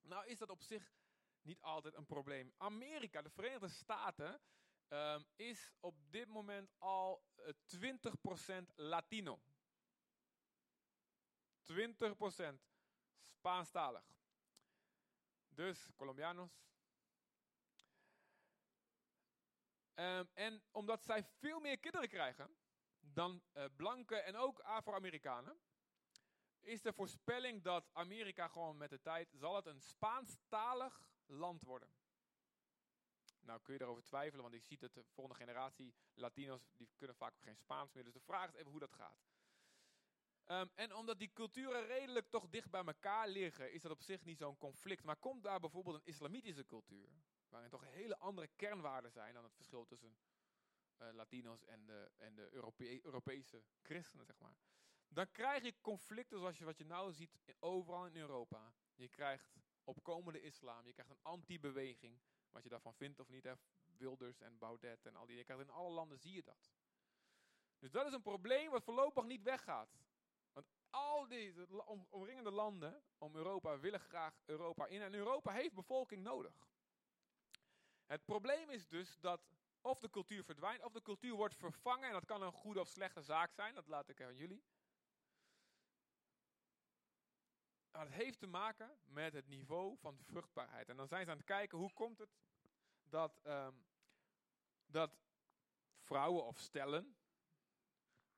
Nou 0.00 0.26
is 0.26 0.38
dat 0.38 0.50
op 0.50 0.62
zich 0.62 0.94
niet 1.42 1.60
altijd 1.60 1.94
een 1.94 2.06
probleem. 2.06 2.52
Amerika, 2.56 3.22
de 3.22 3.30
Verenigde 3.30 3.68
Staten, 3.68 4.40
um, 4.88 5.24
is 5.36 5.72
op 5.80 5.96
dit 6.10 6.28
moment 6.28 6.72
al 6.78 7.24
uh, 7.36 7.48
eh, 7.48 7.96
20% 8.62 8.74
Latino. 8.74 9.40
20% 11.72 12.60
Spaanstalig. 13.28 14.04
Dus 15.48 15.90
Colombianos. 15.96 16.64
Um, 19.94 20.28
en 20.34 20.62
omdat 20.70 21.04
zij 21.04 21.24
veel 21.24 21.60
meer 21.60 21.78
kinderen 21.78 22.08
krijgen 22.08 22.56
dan 23.00 23.42
uh, 23.54 23.64
blanke 23.76 24.16
en 24.16 24.36
ook 24.36 24.60
Afro-Amerikanen, 24.60 25.60
is 26.66 26.82
de 26.82 26.92
voorspelling 26.92 27.62
dat 27.62 27.90
Amerika 27.92 28.48
gewoon 28.48 28.76
met 28.76 28.90
de 28.90 29.00
tijd 29.00 29.32
zal 29.32 29.56
het 29.56 29.66
een 29.66 29.80
Spaanstalig 29.80 31.08
land 31.26 31.62
worden. 31.62 31.88
Nou 33.40 33.60
kun 33.62 33.74
je 33.74 33.80
erover 33.80 34.02
twijfelen, 34.02 34.42
want 34.42 34.54
je 34.54 34.60
ziet 34.60 34.80
dat 34.80 34.94
de 34.94 35.04
volgende 35.04 35.38
generatie 35.38 35.94
Latino's, 36.14 36.68
die 36.76 36.90
kunnen 36.96 37.16
vaak 37.16 37.34
ook 37.34 37.42
geen 37.42 37.56
Spaans 37.56 37.92
meer. 37.92 38.04
Dus 38.04 38.12
de 38.12 38.20
vraag 38.20 38.48
is 38.48 38.54
even 38.54 38.70
hoe 38.70 38.80
dat 38.80 38.92
gaat. 38.92 39.24
Um, 40.46 40.70
en 40.74 40.94
omdat 40.94 41.18
die 41.18 41.32
culturen 41.32 41.86
redelijk 41.86 42.28
toch 42.28 42.48
dicht 42.48 42.70
bij 42.70 42.84
elkaar 42.84 43.28
liggen, 43.28 43.72
is 43.72 43.82
dat 43.82 43.92
op 43.92 44.02
zich 44.02 44.24
niet 44.24 44.38
zo'n 44.38 44.58
conflict. 44.58 45.04
Maar 45.04 45.16
komt 45.16 45.42
daar 45.42 45.60
bijvoorbeeld 45.60 45.96
een 45.96 46.12
islamitische 46.12 46.66
cultuur, 46.66 47.08
waarin 47.48 47.70
toch 47.70 47.84
hele 47.84 48.18
andere 48.18 48.48
kernwaarden 48.56 49.10
zijn 49.10 49.34
dan 49.34 49.44
het 49.44 49.54
verschil 49.54 49.86
tussen 49.86 50.16
uh, 50.98 51.08
Latino's 51.12 51.64
en 51.64 51.86
de, 51.86 52.10
en 52.16 52.34
de 52.34 52.48
Europese 53.02 53.64
christenen, 53.82 54.26
zeg 54.26 54.38
maar. 54.38 54.56
Dan 55.08 55.30
krijg 55.30 55.62
je 55.62 55.80
conflicten 55.80 56.38
zoals 56.38 56.58
je 56.58 56.64
wat 56.64 56.78
je 56.78 56.84
nou 56.84 57.12
ziet 57.12 57.38
overal 57.58 58.06
in 58.06 58.16
Europa. 58.16 58.72
Je 58.94 59.08
krijgt 59.08 59.56
opkomende 59.84 60.40
islam, 60.40 60.86
je 60.86 60.92
krijgt 60.92 61.10
een 61.10 61.22
anti-beweging, 61.22 62.20
wat 62.50 62.62
je 62.62 62.68
daarvan 62.68 62.94
vindt 62.94 63.20
of 63.20 63.28
niet, 63.28 63.44
hè, 63.44 63.52
Wilders 63.96 64.40
en 64.40 64.58
Baudet 64.58 65.06
en 65.06 65.16
al 65.16 65.26
die. 65.26 65.36
Je 65.36 65.44
krijgt 65.44 65.62
in 65.62 65.70
alle 65.70 65.90
landen 65.90 66.18
zie 66.18 66.34
je 66.34 66.42
dat. 66.42 66.70
Dus 67.78 67.90
dat 67.90 68.06
is 68.06 68.12
een 68.12 68.22
probleem 68.22 68.70
wat 68.70 68.84
voorlopig 68.84 69.24
niet 69.24 69.42
weggaat. 69.42 69.98
Want 70.52 70.66
al 70.90 71.28
die 71.28 71.68
omringende 72.10 72.50
landen 72.50 73.02
om 73.18 73.36
Europa 73.36 73.78
willen 73.78 74.00
graag 74.00 74.40
Europa 74.44 74.86
in. 74.86 75.02
En 75.02 75.14
Europa 75.14 75.52
heeft 75.52 75.74
bevolking 75.74 76.22
nodig. 76.22 76.68
Het 78.06 78.24
probleem 78.24 78.70
is 78.70 78.88
dus 78.88 79.18
dat 79.20 79.40
of 79.80 79.98
de 79.98 80.10
cultuur 80.10 80.44
verdwijnt, 80.44 80.82
of 80.82 80.92
de 80.92 81.02
cultuur 81.02 81.34
wordt 81.34 81.56
vervangen. 81.56 82.06
En 82.06 82.12
dat 82.12 82.24
kan 82.24 82.42
een 82.42 82.52
goede 82.52 82.80
of 82.80 82.88
slechte 82.88 83.22
zaak 83.22 83.52
zijn, 83.52 83.74
dat 83.74 83.86
laat 83.86 84.08
ik 84.08 84.22
aan 84.22 84.36
jullie. 84.36 84.64
Maar 87.85 87.85
het 88.04 88.14
heeft 88.14 88.38
te 88.38 88.46
maken 88.46 88.98
met 89.04 89.32
het 89.32 89.48
niveau 89.48 89.96
van 89.98 90.18
vruchtbaarheid. 90.18 90.88
En 90.88 90.96
dan 90.96 91.08
zijn 91.08 91.24
ze 91.24 91.30
aan 91.30 91.36
het 91.36 91.46
kijken, 91.46 91.78
hoe 91.78 91.92
komt 91.92 92.18
het 92.18 92.30
dat, 93.08 93.40
um, 93.44 93.84
dat 94.86 95.10
vrouwen 95.98 96.44
of 96.44 96.58
stellen 96.58 97.16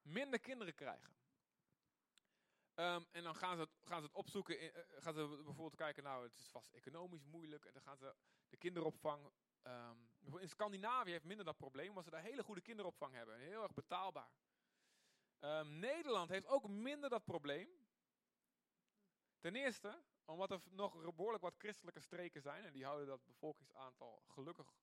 minder 0.03 0.41
kinderen 0.41 0.75
krijgen. 0.75 1.17
Um, 2.75 3.07
en 3.11 3.23
dan 3.23 3.35
gaan 3.35 3.57
ze 3.57 3.62
het, 3.62 4.03
het 4.03 4.12
opzoeken, 4.12 4.61
in, 4.61 4.73
uh, 4.77 5.03
gaan 5.03 5.15
ze 5.15 5.27
bijvoorbeeld 5.29 5.75
kijken, 5.75 6.03
nou 6.03 6.23
het 6.23 6.35
is 6.35 6.49
vast 6.49 6.73
economisch 6.73 7.25
moeilijk. 7.25 7.65
En 7.65 7.73
dan 7.73 7.83
gaan 7.83 7.97
ze 7.97 8.15
de 8.49 8.57
kinderopvang, 8.57 9.31
um, 9.62 10.11
in 10.41 10.49
Scandinavië 10.49 11.11
heeft 11.11 11.25
minder 11.25 11.45
dat 11.45 11.57
probleem, 11.57 11.88
omdat 11.88 12.05
ze 12.05 12.11
daar 12.11 12.23
hele 12.23 12.43
goede 12.43 12.61
kinderopvang 12.61 13.15
hebben. 13.15 13.38
Heel 13.38 13.62
erg 13.62 13.75
betaalbaar. 13.75 14.31
Nederland 15.65 16.29
heeft 16.29 16.47
ook 16.47 16.69
minder 16.69 17.11
dat 17.11 17.25
probleem. 17.25 17.88
Ten 19.38 19.54
eerste, 19.54 20.02
omdat 20.25 20.50
er 20.50 20.61
nog 20.71 21.14
behoorlijk 21.14 21.42
wat 21.42 21.59
christelijke 21.59 22.00
streken 22.00 22.42
zijn. 22.42 22.64
En 22.64 22.73
die 22.73 22.85
houden 22.85 23.07
dat 23.07 23.25
bevolkingsaantal 23.25 24.23
gelukkig 24.26 24.75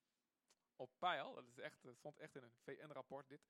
op 0.76 0.92
peil. 0.98 1.34
Dat 1.34 1.48
is 1.48 1.58
echt, 1.58 1.84
dat 1.84 1.96
stond 1.96 2.20
echt 2.20 2.36
in 2.36 2.44
een 2.44 2.56
VN-rapport 2.64 3.28
dit. 3.28 3.48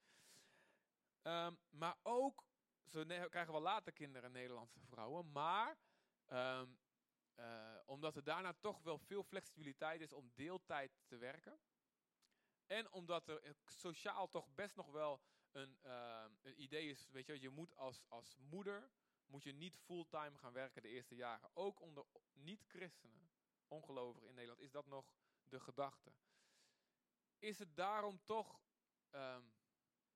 Um, 1.21 1.59
maar 1.69 1.97
ook, 2.03 2.43
ze 2.85 3.27
krijgen 3.29 3.53
wel 3.53 3.61
later 3.61 3.93
kinderen, 3.93 4.31
Nederlandse 4.31 4.79
vrouwen. 4.79 5.31
Maar 5.31 5.77
um, 6.27 6.79
uh, 7.35 7.79
omdat 7.85 8.15
er 8.15 8.23
daarna 8.23 8.53
toch 8.53 8.81
wel 8.81 8.97
veel 8.97 9.23
flexibiliteit 9.23 10.01
is 10.01 10.13
om 10.13 10.31
deeltijd 10.33 10.91
te 11.05 11.17
werken. 11.17 11.59
En 12.65 12.91
omdat 12.91 13.27
er 13.27 13.55
sociaal 13.65 14.27
toch 14.27 14.49
best 14.55 14.75
nog 14.75 14.91
wel 14.91 15.21
een, 15.51 15.79
uh, 15.83 16.25
een 16.41 16.61
idee 16.61 16.89
is, 16.89 17.09
weet 17.09 17.25
je, 17.25 17.41
je 17.41 17.49
moet 17.49 17.75
als, 17.75 18.03
als 18.07 18.35
moeder 18.37 18.89
moet 19.27 19.43
je 19.43 19.53
niet 19.53 19.77
fulltime 19.77 20.37
gaan 20.37 20.53
werken 20.53 20.81
de 20.81 20.87
eerste 20.87 21.15
jaren. 21.15 21.49
Ook 21.53 21.81
onder 21.81 22.05
niet-christenen, 22.33 23.29
ongelovigen 23.67 24.27
in 24.27 24.33
Nederland, 24.33 24.61
is 24.61 24.71
dat 24.71 24.85
nog 24.85 25.13
de 25.43 25.59
gedachte. 25.59 26.13
Is 27.39 27.59
het 27.59 27.75
daarom 27.75 28.23
toch 28.23 28.59
um, 29.11 29.53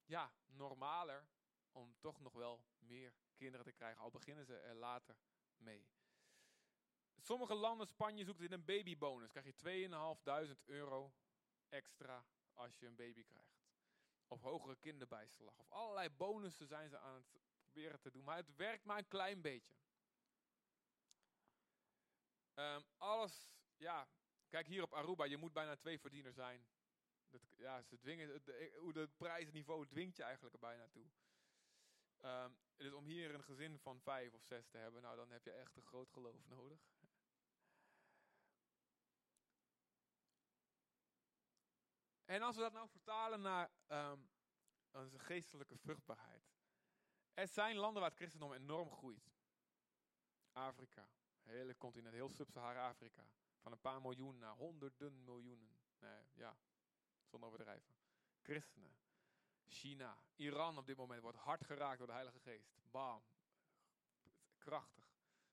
ja, 0.06 0.34
normaler 0.46 1.28
om 1.72 1.96
toch 2.00 2.20
nog 2.20 2.34
wel 2.34 2.63
meer 2.78 3.13
kinderen 3.36 3.66
te 3.66 3.72
krijgen, 3.72 4.01
al 4.01 4.12
beginnen 4.12 4.46
ze 4.46 4.58
er 4.58 4.75
later 4.75 5.18
mee. 5.58 5.88
Sommige 7.22 7.54
landen, 7.54 7.88
Spanje 7.88 8.24
zoekt 8.24 8.42
in 8.42 8.51
een 8.51 8.66
babybonus. 8.66 9.32
Krijg 9.32 9.46
je 9.46 9.88
2.500 10.56 10.66
euro 10.66 11.13
extra 11.70 12.25
als 12.54 12.80
je 12.80 12.86
een 12.86 12.96
baby 12.96 13.24
krijgt. 13.24 13.68
Of 14.28 14.42
hogere 14.42 14.75
kinderbijslag. 14.75 15.58
Of 15.58 15.72
allerlei 15.72 16.10
bonussen 16.10 16.68
zijn 16.68 16.89
ze 16.89 16.98
aan 16.98 17.16
het 17.16 17.39
proberen 17.79 18.00
te 18.00 18.12
doen. 18.12 18.24
Maar 18.24 18.38
het 18.38 18.55
werkt 18.55 18.86
maar 18.86 18.98
een 18.98 19.07
klein 19.07 19.41
beetje. 19.41 19.77
Um, 22.55 22.86
alles, 22.98 23.50
ja. 23.77 24.07
Kijk 24.50 24.67
hier 24.67 24.83
op 24.83 24.93
Aruba, 24.93 25.24
je 25.24 25.38
moet 25.38 25.53
bijna 25.53 25.75
twee 25.75 26.00
verdiener 26.00 26.33
zijn. 26.33 26.67
Dat, 27.29 27.41
ja, 27.55 27.81
ze 27.81 27.98
dwingen, 27.98 28.29
het 28.93 29.17
prijsniveau 29.17 29.88
dwingt 29.88 30.17
je 30.17 30.24
eigenlijk 30.24 30.53
er 30.53 30.59
bijna 30.59 30.88
toe. 30.88 31.07
Um, 32.19 32.57
dus 32.75 32.93
om 32.93 33.05
hier 33.05 33.33
een 33.33 33.43
gezin 33.43 33.79
van 33.79 34.01
vijf 34.01 34.33
of 34.33 34.43
zes 34.43 34.67
te 34.67 34.77
hebben, 34.77 35.01
nou 35.01 35.15
dan 35.15 35.31
heb 35.31 35.43
je 35.43 35.51
echt 35.51 35.75
een 35.75 35.86
groot 35.86 36.09
geloof 36.12 36.45
nodig. 36.45 36.79
En 42.25 42.41
als 42.41 42.55
we 42.55 42.62
dat 42.62 42.74
nou 42.74 42.89
vertalen 42.89 43.41
naar 43.41 43.71
um, 43.88 44.29
onze 44.91 45.19
geestelijke 45.19 45.77
vruchtbaarheid. 45.77 46.59
Er 47.39 47.48
zijn 47.48 47.75
landen 47.75 48.01
waar 48.01 48.10
het 48.10 48.19
christendom 48.19 48.53
enorm 48.53 48.91
groeit. 48.91 49.31
Afrika, 50.51 51.10
hele 51.43 51.77
continent, 51.77 52.13
heel 52.13 52.29
sub-Sahara-Afrika. 52.29 53.29
Van 53.62 53.72
een 53.72 53.79
paar 53.79 54.01
miljoen 54.01 54.38
naar 54.38 54.53
honderden 54.53 55.24
miljoenen. 55.24 55.77
Nee, 56.00 56.24
ja, 56.34 56.58
zonder 57.25 57.50
overdrijven. 57.50 57.93
Christenen. 58.41 58.98
China, 59.67 60.24
Iran 60.36 60.77
op 60.77 60.86
dit 60.86 60.98
moment 60.98 61.22
wordt 61.22 61.38
hard 61.38 61.65
geraakt 61.65 61.98
door 61.98 62.08
de 62.08 62.13
Heilige 62.13 62.39
Geest. 62.39 62.77
Bam. 62.91 63.24
Krachtig. 64.58 65.05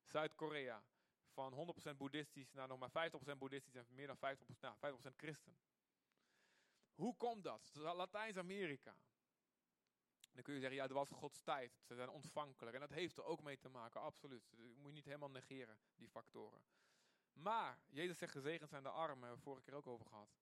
Zuid-Korea, 0.03 0.85
van 1.29 1.75
100% 1.93 1.97
boeddhistisch 1.97 2.53
naar 2.53 2.69
nog 2.69 2.79
maar 2.79 3.11
50% 3.35 3.39
boeddhistisch 3.39 3.75
en 3.75 3.87
meer 3.89 4.07
dan 4.07 4.17
50%, 4.17 4.61
nou, 4.61 4.77
50% 4.77 5.17
christen. 5.17 5.57
Hoe 6.95 7.17
komt 7.17 7.45
dat? 7.45 7.75
Latijns-Amerika. 7.75 8.97
Dan 10.37 10.45
kun 10.45 10.55
je 10.55 10.61
zeggen, 10.61 10.79
ja, 10.79 10.87
dat 10.87 10.97
was 10.97 11.11
Gods 11.11 11.41
tijd. 11.43 11.79
Ze 11.83 11.95
zijn 11.95 12.09
ontvankelijk. 12.09 12.75
En 12.75 12.81
dat 12.81 12.91
heeft 12.91 13.17
er 13.17 13.25
ook 13.25 13.43
mee 13.43 13.59
te 13.59 13.69
maken, 13.69 14.01
absoluut. 14.01 14.51
Dat 14.51 14.77
moet 14.77 14.87
je 14.87 14.93
niet 14.93 15.05
helemaal 15.05 15.31
negeren, 15.31 15.79
die 15.95 16.09
factoren. 16.09 16.63
Maar, 17.33 17.79
Jezus 17.87 18.19
zegt, 18.19 18.33
gezegend 18.33 18.71
zijn 18.71 18.83
de 18.83 18.89
armen, 18.89 19.19
hebben 19.19 19.37
we 19.37 19.43
vorige 19.43 19.63
keer 19.63 19.75
ook 19.75 19.87
over 19.87 20.07
gehad. 20.07 20.37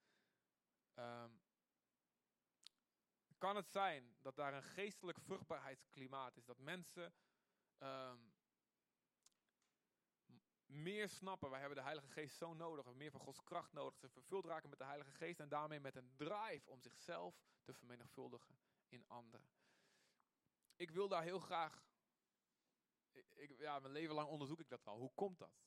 Um, 0.95 1.43
kan 3.39 3.57
het 3.57 3.69
zijn 3.71 4.17
dat 4.21 4.37
daar 4.37 4.55
een 4.55 4.63
geestelijk 4.63 5.19
vruchtbaarheidsklimaat 5.21 6.37
is? 6.37 6.45
Dat 6.45 6.59
mensen 6.59 7.15
um, 7.79 8.33
meer 10.67 11.09
snappen. 11.09 11.51
Wij 11.51 11.59
hebben 11.59 11.77
de 11.77 11.85
Heilige 11.85 12.09
Geest 12.09 12.37
zo 12.37 12.55
nodig. 12.55 12.95
Meer 12.95 13.11
van 13.11 13.21
Gods 13.21 13.43
kracht 13.43 13.73
nodig. 13.73 13.99
Ze 13.99 14.09
vervuld 14.09 14.45
raken 14.45 14.69
met 14.69 14.79
de 14.79 14.85
Heilige 14.85 15.13
Geest. 15.13 15.41
En 15.41 15.49
daarmee 15.49 15.81
met 15.81 15.97
een 15.97 16.13
drive 16.17 16.71
om 16.71 16.81
zichzelf 16.81 17.35
te 17.63 17.75
vermenigvuldigen 17.75 18.59
in 18.89 19.09
anderen. 19.09 19.49
Ik 20.77 20.91
wil 20.91 21.09
daar 21.09 21.23
heel 21.23 21.39
graag. 21.39 21.85
Ik, 23.13 23.59
ja, 23.59 23.79
mijn 23.79 23.93
leven 23.93 24.15
lang 24.15 24.29
onderzoek 24.29 24.61
ik 24.61 24.69
dat 24.69 24.87
al. 24.87 24.99
Hoe 24.99 25.13
komt 25.15 25.39
dat? 25.39 25.63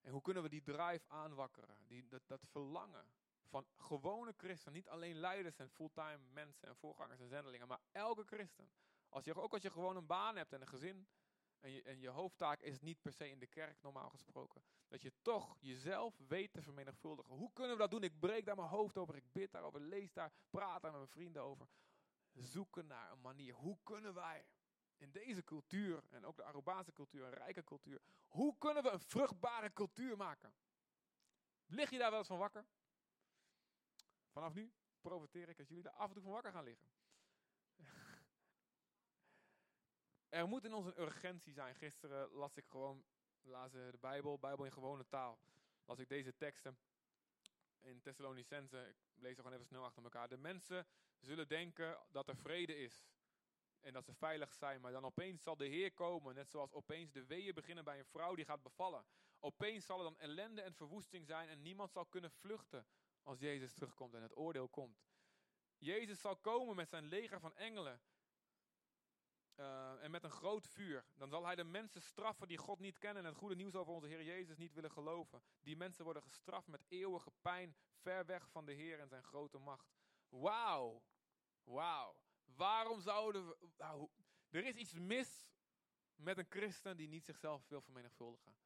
En 0.00 0.12
hoe 0.12 0.22
kunnen 0.22 0.42
we 0.42 0.48
die 0.48 0.62
drive 0.62 1.08
aanwakkeren? 1.08 1.86
Die, 1.86 2.06
dat, 2.08 2.22
dat 2.26 2.46
verlangen 2.46 3.12
van 3.48 3.66
gewone 3.76 4.34
christenen. 4.36 4.74
Niet 4.74 4.88
alleen 4.88 5.16
leiders 5.16 5.58
en 5.58 5.70
fulltime 5.70 6.18
mensen 6.32 6.68
en 6.68 6.76
voorgangers 6.76 7.20
en 7.20 7.28
zendelingen. 7.28 7.68
Maar 7.68 7.80
elke 7.92 8.24
christen. 8.24 8.70
Als 9.08 9.24
je, 9.24 9.34
ook 9.34 9.52
als 9.52 9.62
je 9.62 9.70
gewoon 9.70 9.96
een 9.96 10.06
baan 10.06 10.36
hebt 10.36 10.52
en 10.52 10.60
een 10.60 10.68
gezin 10.68 11.08
en 11.60 11.70
je, 11.70 11.82
en 11.82 12.00
je 12.00 12.08
hoofdtaak 12.08 12.60
is 12.60 12.80
niet 12.80 13.02
per 13.02 13.12
se 13.12 13.30
in 13.30 13.38
de 13.38 13.46
kerk, 13.46 13.82
normaal 13.82 14.10
gesproken. 14.10 14.62
Dat 14.88 15.02
je 15.02 15.12
toch 15.22 15.56
jezelf 15.60 16.18
weet 16.28 16.52
te 16.52 16.62
vermenigvuldigen. 16.62 17.34
Hoe 17.34 17.52
kunnen 17.52 17.72
we 17.72 17.80
dat 17.80 17.90
doen? 17.90 18.02
Ik 18.02 18.18
breek 18.18 18.44
daar 18.44 18.56
mijn 18.56 18.68
hoofd 18.68 18.98
over, 18.98 19.16
ik 19.16 19.32
bid 19.32 19.52
daarover, 19.52 19.80
lees 19.80 20.12
daar, 20.12 20.32
praat 20.50 20.82
daar 20.82 20.90
met 20.90 21.00
mijn 21.00 21.12
vrienden 21.12 21.42
over. 21.42 21.68
Zoeken 22.32 22.86
naar 22.86 23.12
een 23.12 23.20
manier. 23.20 23.54
Hoe 23.54 23.78
kunnen 23.82 24.14
wij 24.14 24.46
in 24.96 25.10
deze 25.10 25.44
cultuur, 25.44 26.04
en 26.08 26.24
ook 26.24 26.36
de 26.36 26.44
Arubaanse 26.44 26.92
cultuur, 26.92 27.24
een 27.24 27.34
rijke 27.34 27.64
cultuur, 27.64 28.00
hoe 28.26 28.58
kunnen 28.58 28.82
we 28.82 28.90
een 28.90 29.00
vruchtbare 29.00 29.72
cultuur 29.72 30.16
maken? 30.16 30.54
Lig 31.66 31.90
je 31.90 31.98
daar 31.98 32.10
wel 32.10 32.18
eens 32.18 32.28
van 32.28 32.38
wakker? 32.38 32.66
Vanaf 34.30 34.54
nu 34.54 34.72
profiteer 35.00 35.48
ik 35.48 35.58
als 35.58 35.68
jullie 35.68 35.82
daar 35.82 35.92
af 35.92 36.08
en 36.08 36.14
toe 36.14 36.22
van 36.22 36.32
wakker 36.32 36.52
gaan 36.52 36.64
liggen. 36.64 36.88
Er 40.28 40.48
moet 40.48 40.64
in 40.64 40.74
ons 40.74 40.86
een 40.86 41.00
urgentie 41.00 41.52
zijn. 41.52 41.74
Gisteren 41.74 42.30
las 42.30 42.56
ik 42.56 42.66
gewoon, 42.66 43.04
las 43.40 43.72
de 43.72 43.98
Bijbel, 44.00 44.38
Bijbel 44.38 44.64
in 44.64 44.72
gewone 44.72 45.06
taal. 45.08 45.38
Las 45.84 45.98
ik 45.98 46.08
deze 46.08 46.36
teksten 46.36 46.78
in 47.80 48.00
Thessalonicense, 48.00 48.88
ik 48.88 48.96
lees 49.14 49.30
er 49.30 49.36
gewoon 49.36 49.52
even 49.52 49.66
snel 49.66 49.84
achter 49.84 50.02
elkaar. 50.02 50.28
De 50.28 50.36
mensen 50.36 50.86
zullen 51.20 51.48
denken 51.48 51.98
dat 52.10 52.28
er 52.28 52.36
vrede 52.36 52.76
is 52.76 53.08
en 53.80 53.92
dat 53.92 54.04
ze 54.04 54.14
veilig 54.14 54.52
zijn, 54.52 54.80
maar 54.80 54.92
dan 54.92 55.04
opeens 55.04 55.42
zal 55.42 55.56
de 55.56 55.66
Heer 55.66 55.92
komen, 55.92 56.34
net 56.34 56.50
zoals 56.50 56.72
opeens 56.72 57.12
de 57.12 57.24
weeën 57.24 57.54
beginnen 57.54 57.84
bij 57.84 57.98
een 57.98 58.04
vrouw 58.04 58.34
die 58.34 58.44
gaat 58.44 58.62
bevallen. 58.62 59.04
Opeens 59.38 59.86
zal 59.86 59.98
er 59.98 60.04
dan 60.04 60.18
ellende 60.18 60.62
en 60.62 60.74
verwoesting 60.74 61.26
zijn 61.26 61.48
en 61.48 61.62
niemand 61.62 61.92
zal 61.92 62.06
kunnen 62.06 62.30
vluchten 62.30 62.86
als 63.22 63.38
Jezus 63.38 63.72
terugkomt 63.72 64.14
en 64.14 64.22
het 64.22 64.36
oordeel 64.36 64.68
komt. 64.68 65.02
Jezus 65.78 66.20
zal 66.20 66.36
komen 66.36 66.76
met 66.76 66.88
zijn 66.88 67.04
leger 67.04 67.40
van 67.40 67.56
engelen 67.56 68.00
uh, 69.56 70.02
en 70.02 70.10
met 70.10 70.24
een 70.24 70.30
groot 70.30 70.66
vuur. 70.66 71.04
Dan 71.14 71.28
zal 71.28 71.44
hij 71.44 71.54
de 71.54 71.64
mensen 71.64 72.02
straffen 72.02 72.48
die 72.48 72.58
God 72.58 72.78
niet 72.78 72.98
kennen 72.98 73.22
en 73.22 73.28
het 73.28 73.38
goede 73.38 73.54
nieuws 73.54 73.74
over 73.74 73.92
onze 73.92 74.06
Heer 74.06 74.22
Jezus 74.22 74.56
niet 74.56 74.72
willen 74.72 74.90
geloven. 74.90 75.42
Die 75.60 75.76
mensen 75.76 76.04
worden 76.04 76.22
gestraft 76.22 76.66
met 76.66 76.84
eeuwige 76.88 77.32
pijn, 77.40 77.76
ver 77.94 78.26
weg 78.26 78.50
van 78.50 78.64
de 78.64 78.72
Heer 78.72 79.00
en 79.00 79.08
zijn 79.08 79.22
grote 79.22 79.58
macht. 79.58 79.99
Wauw, 80.30 81.02
wauw. 81.64 82.16
Waarom 82.44 83.00
zouden 83.00 83.48
we... 83.48 84.08
Er 84.50 84.64
is 84.64 84.74
iets 84.74 84.92
mis 84.92 85.50
met 86.14 86.38
een 86.38 86.46
christen 86.48 86.96
die 86.96 87.08
niet 87.08 87.24
zichzelf 87.24 87.68
wil 87.68 87.80
vermenigvuldigen. 87.80 88.56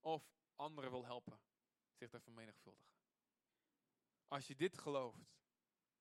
Of 0.00 0.34
anderen 0.56 0.90
wil 0.90 1.04
helpen 1.04 1.40
zich 1.92 2.10
te 2.10 2.20
vermenigvuldigen. 2.20 2.96
Als 4.28 4.46
je 4.46 4.56
dit 4.56 4.78
gelooft, 4.78 5.34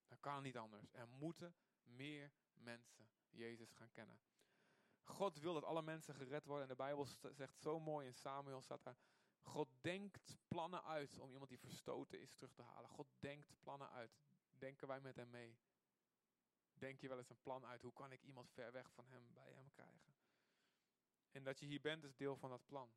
dan 0.08 0.20
kan 0.20 0.34
het 0.34 0.44
niet 0.44 0.58
anders. 0.58 0.88
Er 0.92 1.08
moeten 1.08 1.56
meer 1.84 2.32
mensen 2.54 3.10
Jezus 3.30 3.72
gaan 3.72 3.92
kennen. 3.92 4.20
God 5.04 5.40
wil 5.40 5.54
dat 5.54 5.64
alle 5.64 5.82
mensen 5.82 6.16
gered 6.16 6.46
worden. 6.46 6.64
En 6.64 6.76
de 6.76 6.84
Bijbel 6.84 7.08
zegt 7.32 7.60
zo 7.60 7.80
mooi 7.80 8.08
in 8.08 8.14
Samuel 8.14 8.62
staat 8.62 8.84
daar. 8.84 8.98
God 9.42 9.70
denkt 9.82 10.38
plannen 10.48 10.84
uit 10.84 11.20
om 11.20 11.32
iemand 11.32 11.50
die 11.50 11.60
verstoten 11.60 12.22
is 12.22 12.34
terug 12.34 12.54
te 12.54 12.62
halen. 12.62 12.90
God 12.90 13.08
denkt 13.20 13.54
plannen 13.60 13.90
uit. 13.90 14.20
Denken 14.62 14.88
wij 14.88 15.02
met 15.02 15.16
hem 15.16 15.30
mee? 15.30 15.60
Denk 16.74 17.00
je 17.00 17.08
wel 17.08 17.18
eens 17.18 17.30
een 17.30 17.42
plan 17.42 17.66
uit? 17.66 17.82
Hoe 17.82 17.94
kan 17.94 18.12
ik 18.12 18.22
iemand 18.22 18.52
ver 18.52 18.72
weg 18.72 18.92
van 18.92 19.08
hem 19.08 19.34
bij 19.34 19.54
hem 19.54 19.72
krijgen? 19.72 20.14
En 21.32 21.44
dat 21.44 21.60
je 21.60 21.66
hier 21.66 21.82
bent 21.82 22.04
is 22.04 22.16
deel 22.16 22.38
van 22.38 22.50
dat 22.50 22.66
plan. 22.66 22.94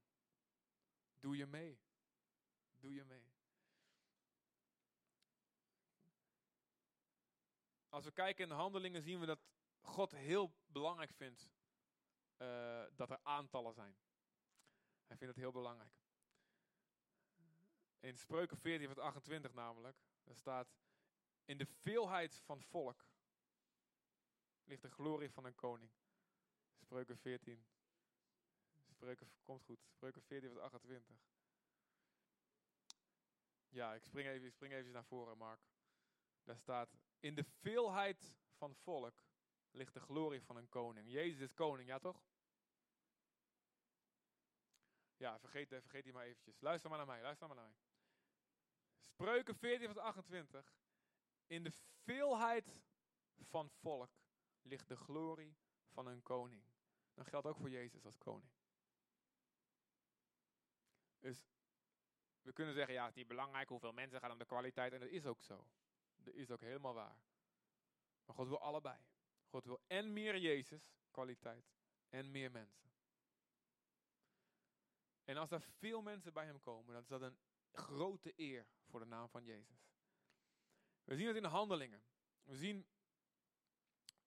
Doe 1.20 1.36
je 1.36 1.46
mee? 1.46 1.80
Doe 2.78 2.94
je 2.94 3.04
mee? 3.04 3.32
Als 7.88 8.04
we 8.04 8.12
kijken 8.12 8.42
in 8.42 8.48
de 8.48 8.54
handelingen 8.54 9.02
zien 9.02 9.20
we 9.20 9.26
dat 9.26 9.40
God 9.80 10.10
heel 10.10 10.54
belangrijk 10.66 11.12
vindt 11.12 11.50
uh, 12.38 12.84
dat 12.96 13.10
er 13.10 13.20
aantallen 13.22 13.74
zijn. 13.74 13.96
Hij 15.06 15.16
vindt 15.16 15.34
het 15.34 15.42
heel 15.42 15.52
belangrijk. 15.52 16.02
In 18.00 18.18
Spreuken 18.18 18.56
14 18.56 18.86
vers 18.86 18.98
28 18.98 19.52
namelijk, 19.52 19.96
daar 20.24 20.36
staat, 20.36 20.74
in 21.44 21.58
de 21.58 21.66
veelheid 21.66 22.34
van 22.44 22.62
volk 22.62 23.06
ligt 24.64 24.82
de 24.82 24.90
glorie 24.90 25.30
van 25.30 25.44
een 25.44 25.54
koning. 25.54 25.90
Spreuken 26.78 27.18
14. 27.18 27.66
Spreuken 28.90 29.32
komt 29.42 29.62
goed. 29.62 29.86
Spreuken 29.90 30.22
14 30.22 30.50
vers 30.50 30.60
28. 30.60 31.16
Ja, 33.68 33.94
ik 33.94 34.04
spring 34.04 34.28
even, 34.28 34.46
ik 34.46 34.52
spring 34.52 34.72
even 34.72 34.92
naar 34.92 35.04
voren, 35.04 35.38
Mark. 35.38 35.60
Daar 36.44 36.58
staat, 36.58 36.96
in 37.20 37.34
de 37.34 37.44
veelheid 37.44 38.36
van 38.56 38.74
volk 38.74 39.24
ligt 39.70 39.94
de 39.94 40.00
glorie 40.00 40.42
van 40.42 40.56
een 40.56 40.68
koning. 40.68 41.10
Jezus 41.10 41.40
is 41.40 41.54
koning, 41.54 41.88
ja 41.88 41.98
toch? 41.98 42.22
Ja, 45.16 45.38
vergeet, 45.38 45.68
vergeet 45.68 46.04
die 46.04 46.12
maar 46.12 46.24
eventjes. 46.24 46.60
Luister 46.60 46.88
maar 46.90 46.98
naar 46.98 47.06
mij, 47.06 47.22
luister 47.22 47.46
maar 47.46 47.56
naar 47.56 47.66
mij. 47.66 47.78
Spreuken 48.98 49.56
14 49.56 49.86
vers 49.86 49.98
28. 49.98 50.74
In 51.46 51.62
de 51.62 51.72
veelheid 52.04 52.82
van 53.36 53.70
volk 53.70 54.10
ligt 54.62 54.88
de 54.88 54.96
glorie 54.96 55.56
van 55.92 56.06
een 56.06 56.22
koning. 56.22 56.64
Dat 57.14 57.26
geldt 57.26 57.46
ook 57.46 57.56
voor 57.56 57.70
Jezus 57.70 58.04
als 58.04 58.18
koning. 58.18 58.52
Dus 61.18 61.46
we 62.40 62.52
kunnen 62.52 62.74
zeggen, 62.74 62.94
ja, 62.94 63.00
het 63.00 63.10
is 63.10 63.16
niet 63.16 63.28
belangrijk 63.28 63.68
hoeveel 63.68 63.92
mensen 63.92 64.20
gaan 64.20 64.30
om 64.30 64.38
de 64.38 64.44
kwaliteit. 64.44 64.92
En 64.92 65.00
dat 65.00 65.08
is 65.08 65.26
ook 65.26 65.42
zo. 65.42 65.68
Dat 66.16 66.34
is 66.34 66.50
ook 66.50 66.60
helemaal 66.60 66.94
waar. 66.94 67.22
Maar 68.24 68.34
God 68.36 68.48
wil 68.48 68.60
allebei. 68.60 68.98
God 69.46 69.64
wil 69.64 69.80
en 69.86 70.12
meer 70.12 70.38
Jezus, 70.38 70.94
kwaliteit, 71.10 71.72
en 72.08 72.30
meer 72.30 72.50
mensen. 72.50 72.92
En 75.24 75.36
als 75.36 75.50
er 75.50 75.60
veel 75.60 76.02
mensen 76.02 76.32
bij 76.32 76.44
hem 76.44 76.60
komen, 76.60 76.92
dan 76.92 77.02
is 77.02 77.08
dat 77.08 77.22
een 77.22 77.38
grote 77.72 78.32
eer 78.36 78.66
voor 78.84 79.00
de 79.00 79.06
naam 79.06 79.28
van 79.28 79.44
Jezus. 79.44 79.93
We 81.04 81.16
zien 81.16 81.26
het 81.26 81.36
in 81.36 81.42
de 81.42 81.48
handelingen. 81.48 82.02
We 82.42 82.56
zien 82.56 82.86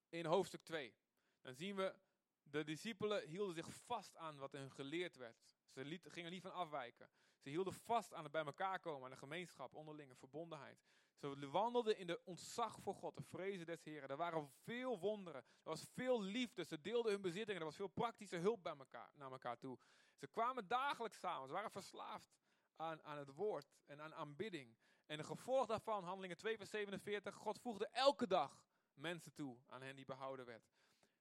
in 0.09 0.25
hoofdstuk 0.25 0.63
2. 0.63 0.95
Dan 1.41 1.53
zien 1.53 1.75
we, 1.75 1.95
de 2.43 2.63
discipelen 2.63 3.27
hielden 3.27 3.55
zich 3.55 3.73
vast 3.73 4.15
aan 4.15 4.37
wat 4.37 4.51
hun 4.51 4.71
geleerd 4.71 5.15
werd. 5.15 5.45
Ze 5.69 5.85
liet, 5.85 6.05
gingen 6.07 6.31
niet 6.31 6.41
van 6.41 6.53
afwijken. 6.53 7.09
Ze 7.39 7.49
hielden 7.49 7.73
vast 7.73 8.13
aan 8.13 8.23
het 8.23 8.31
bij 8.31 8.45
elkaar 8.45 8.79
komen, 8.79 9.03
aan 9.03 9.11
de 9.11 9.17
gemeenschap, 9.17 9.75
onderlinge 9.75 10.15
verbondenheid. 10.15 10.79
Ze 11.17 11.49
wandelden 11.49 11.97
in 11.97 12.07
de 12.07 12.21
ontzag 12.23 12.79
voor 12.79 12.95
God, 12.95 13.15
de 13.15 13.23
vrezen 13.23 13.65
des 13.65 13.83
Heren. 13.83 14.09
Er 14.09 14.17
waren 14.17 14.49
veel 14.63 14.99
wonderen. 14.99 15.41
Er 15.41 15.69
was 15.69 15.85
veel 15.93 16.21
liefde. 16.21 16.63
Ze 16.63 16.81
deelden 16.81 17.11
hun 17.11 17.21
bezittingen. 17.21 17.59
Er 17.59 17.65
was 17.67 17.75
veel 17.75 17.87
praktische 17.87 18.37
hulp 18.37 18.63
bij 18.63 18.75
elkaar, 18.77 19.11
naar 19.15 19.31
elkaar 19.31 19.57
toe. 19.57 19.77
Ze 20.15 20.27
kwamen 20.27 20.67
dagelijks 20.67 21.19
samen. 21.19 21.47
Ze 21.47 21.53
waren 21.53 21.71
verslaafd 21.71 22.35
aan, 22.75 23.03
aan 23.03 23.17
het 23.17 23.33
woord 23.33 23.67
en 23.85 24.01
aan 24.01 24.13
aanbidding. 24.13 24.77
En 25.07 25.17
de 25.17 25.23
gevolg 25.23 25.65
daarvan, 25.65 26.03
handelingen 26.03 26.37
2 26.37 26.57
vers 26.57 26.69
47, 26.69 27.35
God 27.35 27.59
voegde 27.59 27.87
elke 27.87 28.27
dag 28.27 28.63
mensen 28.93 29.33
toe 29.33 29.57
aan 29.67 29.81
hen 29.81 29.95
die 29.95 30.05
behouden 30.05 30.45
werd. 30.45 30.69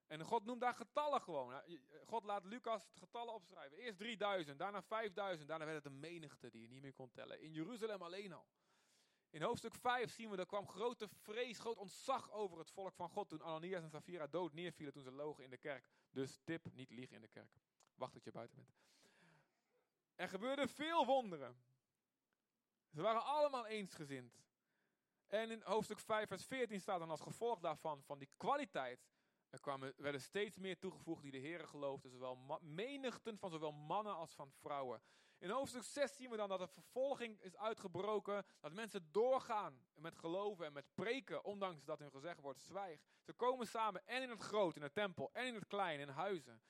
En 0.06 0.24
God 0.24 0.44
noemt 0.44 0.60
daar 0.60 0.74
getallen 0.74 1.20
gewoon. 1.20 1.62
God 2.06 2.24
laat 2.24 2.44
Lucas 2.44 2.90
getallen 2.94 3.34
opschrijven. 3.34 3.78
Eerst 3.78 3.98
3000, 3.98 4.58
daarna 4.58 4.82
5000, 4.82 5.48
daarna 5.48 5.64
werd 5.64 5.84
het 5.84 5.92
een 5.92 6.00
menigte 6.00 6.50
die 6.50 6.62
je 6.62 6.68
niet 6.68 6.82
meer 6.82 6.92
kon 6.92 7.10
tellen. 7.10 7.40
In 7.40 7.52
Jeruzalem 7.52 8.02
alleen 8.02 8.32
al. 8.32 8.46
In 9.30 9.42
hoofdstuk 9.42 9.74
5 9.74 10.10
zien 10.10 10.30
we, 10.30 10.36
er 10.36 10.46
kwam 10.46 10.68
grote 10.68 11.08
vrees, 11.08 11.58
groot 11.58 11.78
ontzag 11.78 12.30
over 12.30 12.58
het 12.58 12.70
volk 12.70 12.94
van 12.94 13.08
God 13.08 13.28
toen 13.28 13.42
Ananias 13.42 13.82
en 13.82 13.90
Safira 13.90 14.26
dood 14.26 14.52
neervielen 14.52 14.92
toen 14.92 15.02
ze 15.02 15.10
logen 15.10 15.44
in 15.44 15.50
de 15.50 15.56
kerk. 15.56 15.88
Dus 16.10 16.40
tip, 16.44 16.72
niet 16.72 16.90
liegen 16.90 17.14
in 17.14 17.22
de 17.22 17.28
kerk. 17.28 17.50
Wacht 17.94 18.12
tot 18.12 18.24
je 18.24 18.30
buiten 18.30 18.56
bent. 18.56 18.74
Er 20.14 20.28
gebeurden 20.28 20.68
veel 20.68 21.06
wonderen. 21.06 21.56
Ze 22.96 23.02
waren 23.02 23.24
allemaal 23.24 23.66
eensgezind. 23.66 24.38
En 25.26 25.50
in 25.50 25.62
hoofdstuk 25.64 25.98
5 25.98 26.28
vers 26.28 26.44
14 26.44 26.80
staat 26.80 26.98
dan 26.98 27.10
als 27.10 27.20
gevolg 27.20 27.60
daarvan, 27.60 28.02
van 28.02 28.18
die 28.18 28.28
kwaliteit, 28.36 29.06
er 29.50 29.60
kwamen, 29.60 29.92
werden 29.96 30.20
steeds 30.20 30.58
meer 30.58 30.78
toegevoegd 30.78 31.22
die 31.22 31.30
de 31.30 31.38
Heeren 31.38 31.68
geloofden, 31.68 32.10
zowel 32.10 32.60
menigten 32.60 33.38
van 33.38 33.50
zowel 33.50 33.72
mannen 33.72 34.14
als 34.14 34.34
van 34.34 34.52
vrouwen. 34.52 35.02
In 35.38 35.50
hoofdstuk 35.50 35.82
6 35.82 36.16
zien 36.16 36.30
we 36.30 36.36
dan 36.36 36.48
dat 36.48 36.60
er 36.60 36.68
vervolging 36.68 37.40
is 37.40 37.56
uitgebroken, 37.56 38.44
dat 38.60 38.72
mensen 38.72 39.08
doorgaan 39.12 39.86
met 39.94 40.16
geloven 40.18 40.66
en 40.66 40.72
met 40.72 40.94
preken, 40.94 41.44
ondanks 41.44 41.84
dat 41.84 41.98
hun 41.98 42.10
gezegd 42.10 42.40
wordt, 42.40 42.60
zwijg. 42.60 43.00
Ze 43.22 43.32
komen 43.32 43.66
samen 43.66 44.06
en 44.06 44.22
in 44.22 44.30
het 44.30 44.42
groot, 44.42 44.76
in 44.76 44.82
de 44.82 44.92
tempel, 44.92 45.30
en 45.32 45.46
in 45.46 45.54
het 45.54 45.66
klein, 45.66 46.00
in 46.00 46.08
huizen. 46.08 46.62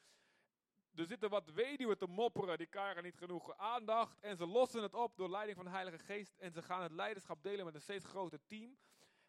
Er 0.96 1.06
zitten 1.06 1.30
wat 1.30 1.50
weduwen 1.50 1.98
te 1.98 2.06
mopperen, 2.06 2.58
die 2.58 2.66
krijgen 2.66 3.02
niet 3.02 3.16
genoeg 3.16 3.56
aandacht. 3.56 4.18
En 4.20 4.36
ze 4.36 4.46
lossen 4.46 4.82
het 4.82 4.94
op 4.94 5.16
door 5.16 5.30
leiding 5.30 5.56
van 5.56 5.66
de 5.66 5.72
Heilige 5.72 5.98
Geest. 5.98 6.36
En 6.36 6.52
ze 6.52 6.62
gaan 6.62 6.82
het 6.82 6.92
leiderschap 6.92 7.42
delen 7.42 7.64
met 7.64 7.74
een 7.74 7.80
steeds 7.80 8.04
groter 8.04 8.38
team. 8.46 8.76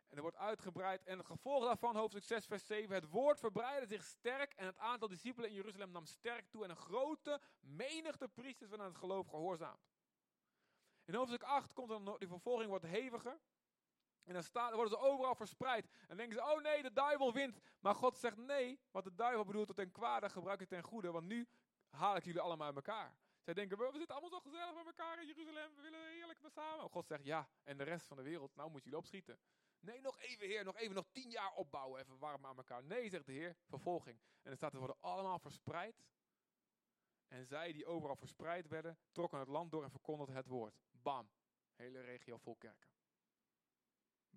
En 0.09 0.15
er 0.15 0.21
wordt 0.21 0.37
uitgebreid. 0.37 1.03
En 1.03 1.17
het 1.17 1.27
gevolg 1.27 1.63
daarvan, 1.63 1.95
hoofdstuk 1.95 2.23
6, 2.23 2.45
vers 2.45 2.65
7. 2.65 2.95
Het 2.95 3.09
woord 3.09 3.39
verbreidde 3.39 3.87
zich 3.87 4.03
sterk. 4.03 4.53
En 4.53 4.65
het 4.65 4.77
aantal 4.77 5.07
discipelen 5.07 5.49
in 5.49 5.55
Jeruzalem 5.55 5.91
nam 5.91 6.05
sterk 6.05 6.49
toe. 6.49 6.63
En 6.63 6.69
een 6.69 6.75
grote 6.75 7.41
menigte 7.59 8.27
priesters 8.27 8.69
werden 8.69 8.87
aan 8.87 8.93
het 8.93 9.01
geloof 9.01 9.27
gehoorzaamd. 9.27 9.89
In 11.05 11.13
hoofdstuk 11.13 11.43
8 11.43 11.73
komt 11.73 11.89
dan, 11.89 12.15
die 12.17 12.27
vervolging 12.27 12.69
wordt 12.69 12.85
heviger. 12.85 13.39
En 14.27 14.33
dan, 14.33 14.73
worden 14.73 14.89
ze 14.89 14.97
overal 14.97 15.35
verspreid. 15.35 15.85
En 15.85 16.07
dan 16.07 16.17
denken 16.17 16.35
ze, 16.37 16.43
oh 16.43 16.61
nee, 16.61 16.81
de 16.81 16.93
duivel 16.93 17.33
wint. 17.33 17.59
Maar 17.79 17.95
God 17.95 18.17
zegt 18.17 18.37
nee, 18.37 18.79
wat 18.91 19.03
de 19.03 19.15
duivel 19.15 19.45
bedoelt 19.45 19.67
tot 19.67 19.75
ten 19.75 19.91
kwade, 19.91 20.29
gebruik 20.29 20.59
het 20.59 20.69
ten 20.69 20.83
goede. 20.83 21.11
Want 21.11 21.27
nu 21.27 21.47
haal 21.89 22.15
ik 22.15 22.25
jullie 22.25 22.41
allemaal 22.41 22.67
uit 22.67 22.75
elkaar. 22.75 23.17
Zij 23.41 23.53
denken, 23.53 23.77
we 23.77 23.89
zitten 23.97 24.15
allemaal 24.15 24.39
zo 24.39 24.39
gezellig 24.39 24.75
met 24.75 24.85
elkaar 24.85 25.21
in 25.21 25.27
Jeruzalem. 25.27 25.75
We 25.75 25.81
willen 25.81 26.07
heerlijk 26.07 26.41
met 26.41 26.53
samen. 26.53 26.89
God 26.89 27.07
zegt, 27.07 27.23
ja, 27.23 27.49
en 27.63 27.77
de 27.77 27.83
rest 27.83 28.07
van 28.07 28.17
de 28.17 28.23
wereld, 28.23 28.55
nou 28.55 28.71
moet 28.71 28.83
jullie 28.83 28.97
opschieten. 28.97 29.39
Nee, 29.79 30.01
nog 30.01 30.19
even 30.19 30.47
heer, 30.47 30.63
nog 30.63 30.77
even, 30.77 30.95
nog 30.95 31.07
tien 31.11 31.29
jaar 31.29 31.53
opbouwen, 31.53 32.01
even 32.01 32.17
warm 32.17 32.45
aan 32.45 32.57
elkaar. 32.57 32.83
Nee, 32.83 33.09
zegt 33.09 33.25
de 33.25 33.31
heer, 33.31 33.55
vervolging. 33.65 34.19
En 34.19 34.43
dan 34.43 34.55
staat, 34.55 34.73
er 34.73 34.79
worden 34.79 35.01
allemaal 35.01 35.39
verspreid. 35.39 36.03
En 37.27 37.45
zij 37.45 37.71
die 37.71 37.85
overal 37.85 38.15
verspreid 38.15 38.67
werden, 38.67 38.97
trokken 39.11 39.39
het 39.39 39.47
land 39.47 39.71
door 39.71 39.83
en 39.83 39.91
verkondigden 39.91 40.35
het 40.35 40.47
woord. 40.47 40.79
Bam, 40.91 41.29
hele 41.75 42.01
regio 42.01 42.37
vol 42.37 42.55
kerken. 42.55 42.96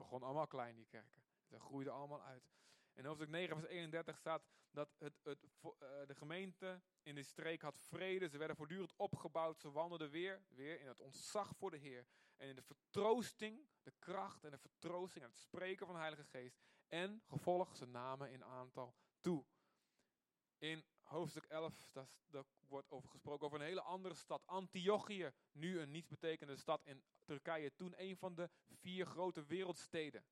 Begon 0.01 0.23
allemaal 0.23 0.47
klein, 0.47 0.75
die 0.75 0.87
kerken. 0.87 1.23
Ze 1.45 1.59
groeiden 1.59 1.93
allemaal 1.93 2.23
uit. 2.23 2.51
In 2.93 3.05
hoofdstuk 3.05 3.29
9, 3.29 3.57
vers 3.57 3.69
31 3.69 4.17
staat 4.17 4.47
dat 4.71 4.95
het, 4.99 5.21
het, 5.23 5.39
uh, 5.63 5.71
de 6.07 6.15
gemeente 6.15 6.83
in 7.03 7.15
de 7.15 7.23
streek 7.23 7.63
had 7.63 7.79
vrede. 7.79 8.29
Ze 8.29 8.39
werden 8.39 8.57
voortdurend 8.57 8.93
opgebouwd. 8.97 9.61
Ze 9.61 9.71
wandelden 9.71 10.11
weer, 10.11 10.43
weer 10.49 10.81
in 10.81 10.87
het 10.87 11.01
ontzag 11.01 11.57
voor 11.57 11.71
de 11.71 11.77
Heer. 11.77 12.07
En 12.37 12.49
in 12.49 12.55
de 12.55 12.63
vertroosting, 12.63 13.69
de 13.83 13.93
kracht 13.99 14.45
en 14.45 14.51
de 14.51 14.59
vertroosting 14.59 15.25
en 15.25 15.31
het 15.31 15.41
spreken 15.41 15.87
van 15.87 15.95
de 15.95 16.01
Heilige 16.01 16.25
Geest. 16.25 16.59
En 16.89 17.23
gevolg, 17.27 17.77
ze 17.77 17.87
namen 17.87 18.31
in 18.31 18.45
aantal 18.45 18.95
toe. 19.21 19.45
In 20.59 20.85
hoofdstuk 21.03 21.45
11, 21.45 21.93
daar, 22.27 22.45
wordt 22.69 22.91
over 22.91 23.11
gesproken 23.11 23.47
over 23.47 23.61
een 23.61 23.67
hele 23.67 23.83
andere 23.83 24.15
stad. 24.15 24.47
Antiochië, 24.47 25.33
nu 25.53 25.81
een 25.81 25.91
nietsbetekende 25.91 26.57
stad 26.57 26.85
in 26.85 27.03
Turkije. 27.31 27.75
Toen 27.75 27.95
een 27.97 28.17
van 28.17 28.35
de 28.35 28.51
vier 28.73 29.07
grote 29.07 29.45
wereldsteden. 29.45 30.25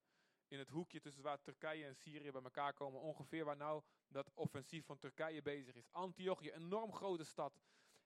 In 0.49 0.59
het 0.59 0.69
hoekje 0.69 1.01
tussen 1.01 1.23
waar 1.23 1.41
Turkije 1.41 1.85
en 1.85 1.97
Syrië 1.97 2.31
bij 2.31 2.43
elkaar 2.43 2.73
komen. 2.73 3.01
Ongeveer 3.01 3.45
waar 3.45 3.57
nou 3.57 3.83
dat 4.09 4.31
offensief 4.35 4.85
van 4.85 4.99
Turkije 4.99 5.43
bezig 5.43 5.75
is. 5.75 5.93
Antiochië, 5.93 6.51
enorm 6.51 6.93
grote 6.93 7.25
stad. 7.25 7.61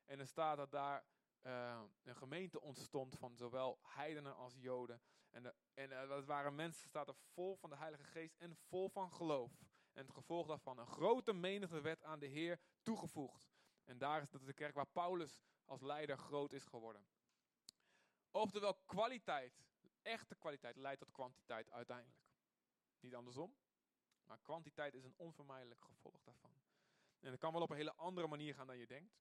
En 0.04 0.18
er 0.18 0.26
staat 0.26 0.56
dat 0.56 0.70
daar 0.70 1.04
uh, 1.42 1.80
een 2.02 2.16
gemeente 2.16 2.60
ontstond 2.60 3.18
van 3.18 3.36
zowel 3.36 3.78
heidenen 3.82 4.36
als 4.36 4.56
joden. 4.56 5.02
En, 5.30 5.42
de, 5.42 5.54
en 5.74 5.90
uh, 5.90 6.08
dat 6.08 6.24
waren 6.24 6.54
mensen, 6.54 6.88
staat 6.88 7.08
er 7.08 7.14
vol 7.14 7.56
van 7.56 7.70
de 7.70 7.76
Heilige 7.76 8.04
Geest 8.04 8.36
en 8.36 8.56
vol 8.56 8.88
van 8.88 9.12
geloof. 9.12 9.52
En 9.92 10.02
het 10.02 10.14
gevolg 10.14 10.46
daarvan, 10.46 10.78
een 10.78 10.86
grote 10.86 11.32
menigte 11.32 11.80
werd 11.80 12.02
aan 12.02 12.18
de 12.18 12.26
Heer 12.26 12.60
toegevoegd. 12.82 13.50
En 13.84 13.98
daar 13.98 14.22
is 14.22 14.30
dat 14.30 14.46
de 14.46 14.52
kerk 14.52 14.74
waar 14.74 14.86
Paulus 14.86 15.42
als 15.64 15.80
leider 15.80 16.18
groot 16.18 16.52
is 16.52 16.64
geworden. 16.64 17.06
Oftewel, 18.32 18.74
kwaliteit, 18.74 19.64
echte 20.02 20.34
kwaliteit, 20.34 20.76
leidt 20.76 21.00
tot 21.00 21.10
kwantiteit 21.10 21.70
uiteindelijk. 21.70 22.20
Niet 23.00 23.14
andersom, 23.14 23.56
maar 24.24 24.38
kwantiteit 24.38 24.94
is 24.94 25.04
een 25.04 25.16
onvermijdelijk 25.16 25.84
gevolg 25.84 26.22
daarvan. 26.22 26.60
En 27.20 27.30
dat 27.30 27.38
kan 27.38 27.52
wel 27.52 27.62
op 27.62 27.70
een 27.70 27.76
hele 27.76 27.94
andere 27.94 28.26
manier 28.26 28.54
gaan 28.54 28.66
dan 28.66 28.78
je 28.78 28.86
denkt. 28.86 29.20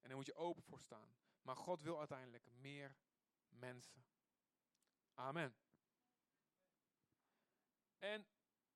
En 0.00 0.08
daar 0.08 0.16
moet 0.16 0.26
je 0.26 0.34
open 0.34 0.62
voor 0.62 0.80
staan. 0.80 1.16
Maar 1.42 1.56
God 1.56 1.82
wil 1.82 1.98
uiteindelijk 1.98 2.46
meer 2.50 2.96
mensen. 3.48 4.04
Amen. 5.14 5.56
En 7.98 8.26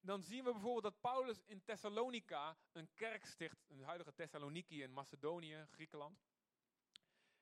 dan 0.01 0.23
zien 0.23 0.45
we 0.45 0.53
bijvoorbeeld 0.53 0.83
dat 0.83 1.01
Paulus 1.01 1.43
in 1.45 1.63
Thessalonica 1.65 2.59
een 2.73 2.95
kerk 2.95 3.25
sticht, 3.25 3.65
een 3.69 3.83
huidige 3.83 4.15
Thessaloniki 4.15 4.83
in 4.83 4.93
Macedonië, 4.93 5.67
Griekenland. 5.71 6.28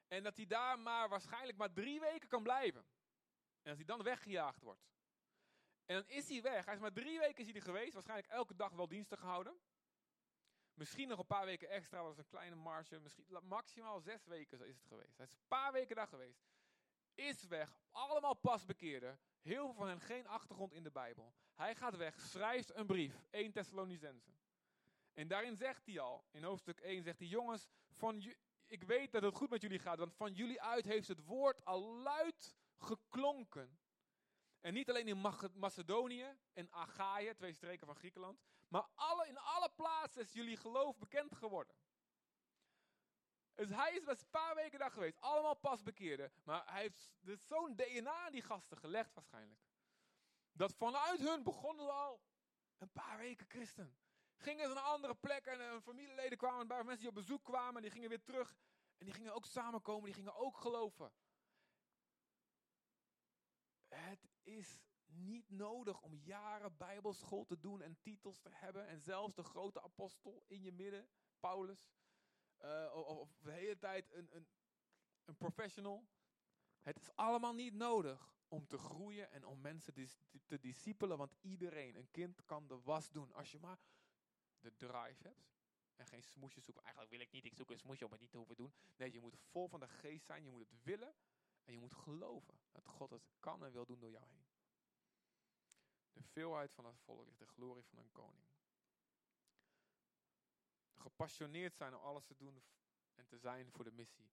En 0.08 0.22
dat 0.22 0.36
hij 0.36 0.46
daar 0.46 0.78
maar 0.78 1.08
waarschijnlijk 1.08 1.58
maar 1.58 1.72
drie 1.72 2.00
weken 2.00 2.28
kan 2.28 2.42
blijven. 2.42 2.86
En 3.62 3.68
als 3.68 3.76
hij 3.76 3.86
dan 3.86 4.02
weggejaagd 4.02 4.62
wordt. 4.62 4.88
En 5.84 5.94
dan 5.94 6.08
is 6.08 6.28
hij 6.28 6.42
weg. 6.42 6.64
Hij 6.64 6.74
is 6.74 6.80
maar 6.80 6.92
drie 6.92 7.18
weken 7.18 7.38
is 7.38 7.46
hij 7.46 7.54
er 7.54 7.62
geweest. 7.62 7.92
Waarschijnlijk 7.92 8.28
elke 8.28 8.56
dag 8.56 8.72
wel 8.72 8.88
diensten 8.88 9.18
gehouden. 9.18 9.58
Misschien 10.74 11.08
nog 11.08 11.18
een 11.18 11.26
paar 11.26 11.44
weken 11.44 11.68
extra, 11.68 11.98
dat 11.98 12.06
was 12.06 12.18
een 12.18 12.26
kleine 12.26 12.56
marge. 12.56 13.00
Misschien 13.00 13.26
maximaal 13.42 14.00
zes 14.00 14.26
weken 14.26 14.66
is 14.66 14.76
het 14.76 14.86
geweest. 14.86 15.16
Hij 15.16 15.26
is 15.26 15.32
een 15.32 15.46
paar 15.48 15.72
weken 15.72 15.96
daar 15.96 16.08
geweest. 16.08 16.44
Is 17.14 17.46
weg. 17.46 17.80
Allemaal 17.90 18.34
pasbekeerden. 18.34 19.18
Heel 19.42 19.64
veel 19.64 19.74
van 19.74 19.88
hen 19.88 20.00
geen 20.00 20.26
achtergrond 20.26 20.72
in 20.72 20.82
de 20.82 20.90
Bijbel. 20.90 21.34
Hij 21.54 21.74
gaat 21.74 21.96
weg, 21.96 22.20
schrijft 22.20 22.74
een 22.74 22.86
brief, 22.86 23.24
1 23.30 23.52
Thessalonicense. 23.52 24.30
En 25.14 25.28
daarin 25.28 25.56
zegt 25.56 25.86
hij 25.86 26.00
al, 26.00 26.24
in 26.30 26.42
hoofdstuk 26.42 26.80
1 26.80 27.02
zegt 27.02 27.18
hij, 27.18 27.28
jongens, 27.28 27.66
van, 27.90 28.34
ik 28.66 28.82
weet 28.82 29.12
dat 29.12 29.22
het 29.22 29.34
goed 29.34 29.50
met 29.50 29.62
jullie 29.62 29.78
gaat, 29.78 29.98
want 29.98 30.14
van 30.14 30.32
jullie 30.32 30.62
uit 30.62 30.84
heeft 30.84 31.08
het 31.08 31.24
woord 31.24 31.64
al 31.64 31.82
luid 31.82 32.56
geklonken. 32.76 33.78
En 34.60 34.74
niet 34.74 34.88
alleen 34.88 35.08
in 35.08 35.32
Macedonië 35.54 36.38
en 36.52 36.72
Achaia, 36.72 37.34
twee 37.34 37.52
streken 37.52 37.86
van 37.86 37.96
Griekenland, 37.96 38.40
maar 38.68 38.86
alle, 38.94 39.26
in 39.26 39.38
alle 39.38 39.70
plaatsen 39.76 40.22
is 40.22 40.32
jullie 40.32 40.56
geloof 40.56 40.98
bekend 40.98 41.34
geworden. 41.34 41.76
Dus 43.54 43.68
hij 43.68 43.94
is 43.94 44.04
best 44.04 44.20
een 44.20 44.30
paar 44.30 44.54
weken 44.54 44.78
daar 44.78 44.90
geweest, 44.90 45.20
allemaal 45.20 45.56
pas 45.56 45.82
bekeerden, 45.82 46.32
maar 46.44 46.62
hij 46.66 46.80
heeft 46.80 47.10
dus 47.20 47.46
zo'n 47.46 47.76
DNA 47.76 48.24
aan 48.24 48.32
die 48.32 48.42
gasten 48.42 48.76
gelegd 48.76 49.14
waarschijnlijk. 49.14 49.60
Dat 50.52 50.74
vanuit 50.74 51.20
hun 51.20 51.42
begonnen 51.42 51.84
ze 51.84 51.90
al 51.90 52.20
een 52.78 52.92
paar 52.92 53.18
weken 53.18 53.46
christen. 53.48 53.96
Gingen 54.36 54.68
ze 54.68 54.74
naar 54.74 54.82
andere 54.82 55.14
plekken 55.14 55.52
en 55.52 55.70
hun 55.70 55.82
familieleden 55.82 56.38
kwamen 56.38 56.66
bij 56.68 56.76
mensen 56.76 56.98
die 56.98 57.08
op 57.08 57.14
bezoek 57.14 57.44
kwamen, 57.44 57.82
die 57.82 57.90
gingen 57.90 58.08
weer 58.08 58.22
terug. 58.22 58.56
En 58.98 59.04
die 59.04 59.14
gingen 59.14 59.34
ook 59.34 59.46
samenkomen, 59.46 60.04
die 60.04 60.14
gingen 60.14 60.34
ook 60.34 60.56
geloven. 60.56 61.12
Het 63.88 64.28
is 64.42 64.80
niet 65.06 65.50
nodig 65.50 66.02
om 66.02 66.14
jaren 66.14 66.76
bijbelschool 66.76 67.44
te 67.44 67.60
doen 67.60 67.82
en 67.82 67.98
titels 68.02 68.40
te 68.40 68.50
hebben. 68.52 68.86
En 68.86 69.00
zelfs 69.00 69.34
de 69.34 69.44
grote 69.44 69.82
apostel 69.82 70.42
in 70.46 70.62
je 70.62 70.72
midden, 70.72 71.08
Paulus. 71.40 71.88
Uh, 72.64 72.92
of, 72.94 73.06
of, 73.06 73.36
de 73.38 73.50
hele 73.50 73.78
tijd 73.78 74.12
een, 74.12 74.28
een, 74.36 74.46
een 75.24 75.36
professional. 75.36 76.06
Het 76.80 76.98
is 76.98 77.10
allemaal 77.14 77.54
niet 77.54 77.74
nodig 77.74 78.34
om 78.48 78.66
te 78.66 78.78
groeien 78.78 79.30
en 79.30 79.44
om 79.44 79.60
mensen 79.60 79.94
te 80.46 80.58
discipelen. 80.60 81.18
Want 81.18 81.34
iedereen, 81.40 81.96
een 81.96 82.10
kind 82.10 82.44
kan 82.44 82.66
de 82.66 82.80
was 82.82 83.10
doen. 83.10 83.32
Als 83.32 83.50
je 83.50 83.58
maar 83.58 83.78
de 84.60 84.76
drive 84.76 85.22
hebt. 85.22 85.54
En 85.94 86.06
geen 86.06 86.22
smoesjes 86.22 86.64
zoeken. 86.64 86.82
Eigenlijk 86.82 87.12
wil 87.12 87.22
ik 87.22 87.32
niet, 87.32 87.44
ik 87.44 87.54
zoek 87.54 87.70
een 87.70 87.78
smoesje 87.78 88.04
om 88.04 88.10
het 88.10 88.20
niet 88.20 88.30
te 88.30 88.36
hoeven 88.36 88.56
doen. 88.56 88.74
Nee, 88.96 89.12
je 89.12 89.20
moet 89.20 89.36
vol 89.36 89.68
van 89.68 89.80
de 89.80 89.88
geest 89.88 90.26
zijn. 90.26 90.44
Je 90.44 90.50
moet 90.50 90.70
het 90.70 90.82
willen. 90.82 91.14
En 91.64 91.72
je 91.72 91.78
moet 91.78 91.94
geloven 91.94 92.60
dat 92.72 92.86
God 92.86 93.10
het 93.10 93.28
kan 93.40 93.64
en 93.64 93.72
wil 93.72 93.86
doen 93.86 94.00
door 94.00 94.10
jou 94.10 94.26
heen. 94.28 94.46
De 96.12 96.22
veelheid 96.22 96.72
van 96.72 96.84
het 96.84 96.98
volk 96.98 97.24
ligt 97.24 97.38
de 97.38 97.46
glorie 97.46 97.84
van 97.84 97.98
een 97.98 98.12
koning. 98.12 98.46
Gepassioneerd 100.94 101.76
zijn 101.76 101.94
om 101.94 102.00
alles 102.00 102.24
te 102.24 102.36
doen 102.36 102.62
en 103.14 103.26
te 103.26 103.38
zijn 103.38 103.72
voor 103.72 103.84
de 103.84 103.92
missie. 103.92 104.30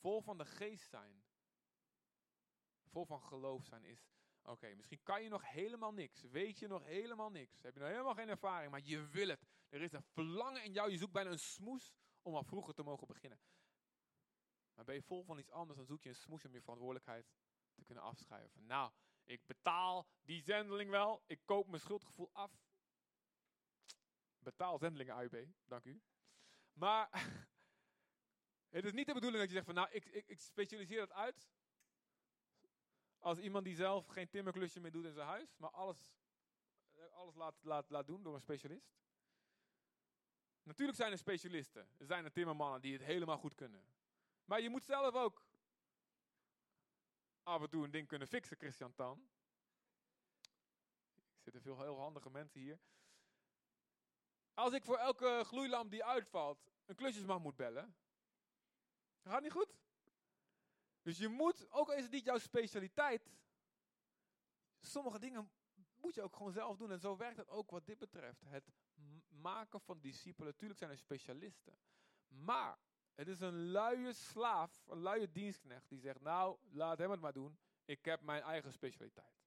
Vol 0.00 0.20
van 0.20 0.38
de 0.38 0.46
geest 0.46 0.88
zijn. 0.88 1.24
Vol 2.84 3.04
van 3.04 3.20
geloof 3.20 3.64
zijn 3.64 3.84
is. 3.84 4.19
Oké, 4.42 4.74
misschien 4.74 5.02
kan 5.02 5.22
je 5.22 5.28
nog 5.28 5.50
helemaal 5.50 5.92
niks. 5.92 6.22
Weet 6.22 6.58
je 6.58 6.66
nog 6.66 6.84
helemaal 6.84 7.30
niks. 7.30 7.62
Heb 7.62 7.74
je 7.74 7.80
nog 7.80 7.88
helemaal 7.88 8.14
geen 8.14 8.28
ervaring, 8.28 8.70
maar 8.70 8.84
je 8.84 9.06
wil 9.06 9.28
het. 9.28 9.46
Er 9.68 9.82
is 9.82 9.92
een 9.92 10.02
verlangen 10.02 10.64
in 10.64 10.72
jou. 10.72 10.90
Je 10.90 10.98
zoekt 10.98 11.12
bijna 11.12 11.30
een 11.30 11.38
smoes 11.38 11.94
om 12.22 12.34
al 12.34 12.44
vroeger 12.44 12.74
te 12.74 12.82
mogen 12.82 13.06
beginnen. 13.06 13.40
Maar 14.74 14.84
ben 14.84 14.94
je 14.94 15.02
vol 15.02 15.24
van 15.24 15.38
iets 15.38 15.50
anders, 15.50 15.78
dan 15.78 15.86
zoek 15.86 16.02
je 16.02 16.08
een 16.08 16.14
smoes 16.14 16.44
om 16.44 16.52
je 16.52 16.60
verantwoordelijkheid 16.60 17.32
te 17.74 17.84
kunnen 17.84 18.04
afschuiven. 18.04 18.66
Nou, 18.66 18.92
ik 19.24 19.46
betaal 19.46 20.06
die 20.22 20.42
zendeling 20.42 20.90
wel. 20.90 21.22
Ik 21.26 21.40
koop 21.44 21.66
mijn 21.66 21.80
schuldgevoel 21.80 22.30
af. 22.32 22.52
Betaal 24.38 24.78
zendelingen 24.78 25.14
AUB, 25.14 25.46
dank 25.64 25.84
u. 25.84 26.02
Maar 26.72 27.08
het 28.76 28.84
is 28.84 28.92
niet 28.92 29.06
de 29.06 29.14
bedoeling 29.14 29.40
dat 29.40 29.48
je 29.48 29.54
zegt 29.54 29.66
van 29.66 29.74
nou, 29.74 29.88
ik, 29.90 30.04
ik, 30.04 30.26
ik 30.26 30.40
specialiseer 30.40 30.98
dat 30.98 31.12
uit. 31.12 31.48
Als 33.20 33.38
iemand 33.38 33.64
die 33.64 33.74
zelf 33.74 34.06
geen 34.06 34.28
timmerklusje 34.28 34.80
meer 34.80 34.90
doet 34.90 35.04
in 35.04 35.12
zijn 35.12 35.26
huis, 35.26 35.56
maar 35.56 35.70
alles, 35.70 35.96
alles 37.12 37.34
laat, 37.34 37.54
laat, 37.60 37.90
laat 37.90 38.06
doen 38.06 38.22
door 38.22 38.34
een 38.34 38.40
specialist. 38.40 38.98
Natuurlijk 40.62 40.98
zijn 40.98 41.12
er 41.12 41.18
specialisten. 41.18 41.88
Er 41.98 42.06
zijn 42.06 42.24
er 42.24 42.32
timmermannen 42.32 42.80
die 42.80 42.92
het 42.92 43.02
helemaal 43.02 43.38
goed 43.38 43.54
kunnen. 43.54 43.84
Maar 44.44 44.60
je 44.60 44.70
moet 44.70 44.84
zelf 44.84 45.14
ook 45.14 45.44
af 47.42 47.62
en 47.62 47.70
toe 47.70 47.84
een 47.84 47.90
ding 47.90 48.08
kunnen 48.08 48.28
fixen, 48.28 48.56
Christian 48.56 48.94
Tan. 48.94 49.30
Er 51.16 51.40
zitten 51.42 51.62
veel 51.62 51.80
heel 51.80 51.98
handige 51.98 52.30
mensen 52.30 52.60
hier. 52.60 52.80
Als 54.54 54.72
ik 54.72 54.84
voor 54.84 54.96
elke 54.96 55.42
gloeilamp 55.44 55.90
die 55.90 56.04
uitvalt 56.04 56.70
een 56.86 56.94
klusjesman 56.94 57.42
moet 57.42 57.56
bellen, 57.56 57.96
gaat 59.22 59.42
niet 59.42 59.52
goed. 59.52 59.74
Dus 61.02 61.18
je 61.18 61.28
moet, 61.28 61.70
ook 61.70 61.88
al 61.88 61.94
is 61.94 62.02
het 62.02 62.12
niet 62.12 62.24
jouw 62.24 62.38
specialiteit, 62.38 63.30
sommige 64.80 65.18
dingen 65.18 65.50
moet 66.00 66.14
je 66.14 66.22
ook 66.22 66.36
gewoon 66.36 66.52
zelf 66.52 66.76
doen. 66.76 66.90
En 66.90 67.00
zo 67.00 67.16
werkt 67.16 67.36
het 67.36 67.48
ook 67.48 67.70
wat 67.70 67.86
dit 67.86 67.98
betreft. 67.98 68.40
Het 68.44 68.64
maken 69.28 69.80
van 69.80 70.00
discipelen. 70.00 70.56
Tuurlijk 70.56 70.78
zijn 70.78 70.90
er 70.90 70.96
specialisten. 70.96 71.78
Maar 72.28 72.78
het 73.14 73.28
is 73.28 73.40
een 73.40 73.70
luie 73.70 74.12
slaaf, 74.12 74.82
een 74.86 74.98
luie 74.98 75.32
dienstknecht 75.32 75.88
die 75.88 76.00
zegt, 76.00 76.20
nou, 76.20 76.58
laat 76.70 76.98
hem 76.98 77.10
het 77.10 77.20
maar 77.20 77.32
doen. 77.32 77.58
Ik 77.84 78.04
heb 78.04 78.20
mijn 78.20 78.42
eigen 78.42 78.72
specialiteit. 78.72 79.38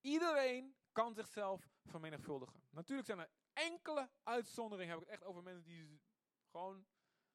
Iedereen 0.00 0.76
kan 0.92 1.14
zichzelf 1.14 1.68
vermenigvuldigen. 1.84 2.62
Natuurlijk 2.70 3.06
zijn 3.06 3.18
er 3.18 3.30
enkele 3.52 4.10
uitzonderingen, 4.22 4.94
heb 4.94 5.02
ik 5.02 5.08
het 5.08 5.18
echt 5.18 5.28
over 5.28 5.42
mensen 5.42 5.64
die 5.64 6.00
gewoon, 6.50 6.86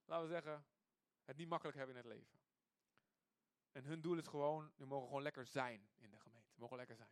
laten 0.05 0.27
we 0.27 0.33
zeggen, 0.33 0.65
het 1.23 1.37
niet 1.37 1.47
makkelijk 1.47 1.77
hebben 1.77 1.95
in 1.95 2.01
het 2.01 2.11
leven. 2.11 2.42
En 3.73 3.85
hun 3.85 4.01
doel 4.01 4.17
is 4.17 4.27
gewoon, 4.27 4.71
die 4.75 4.85
mogen 4.85 5.07
gewoon 5.07 5.21
lekker 5.21 5.45
zijn 5.45 5.89
in 5.97 6.11
de 6.11 6.19
gemeente. 6.19 6.51
Mogen 6.55 6.77
lekker 6.77 6.95
zijn. 6.95 7.11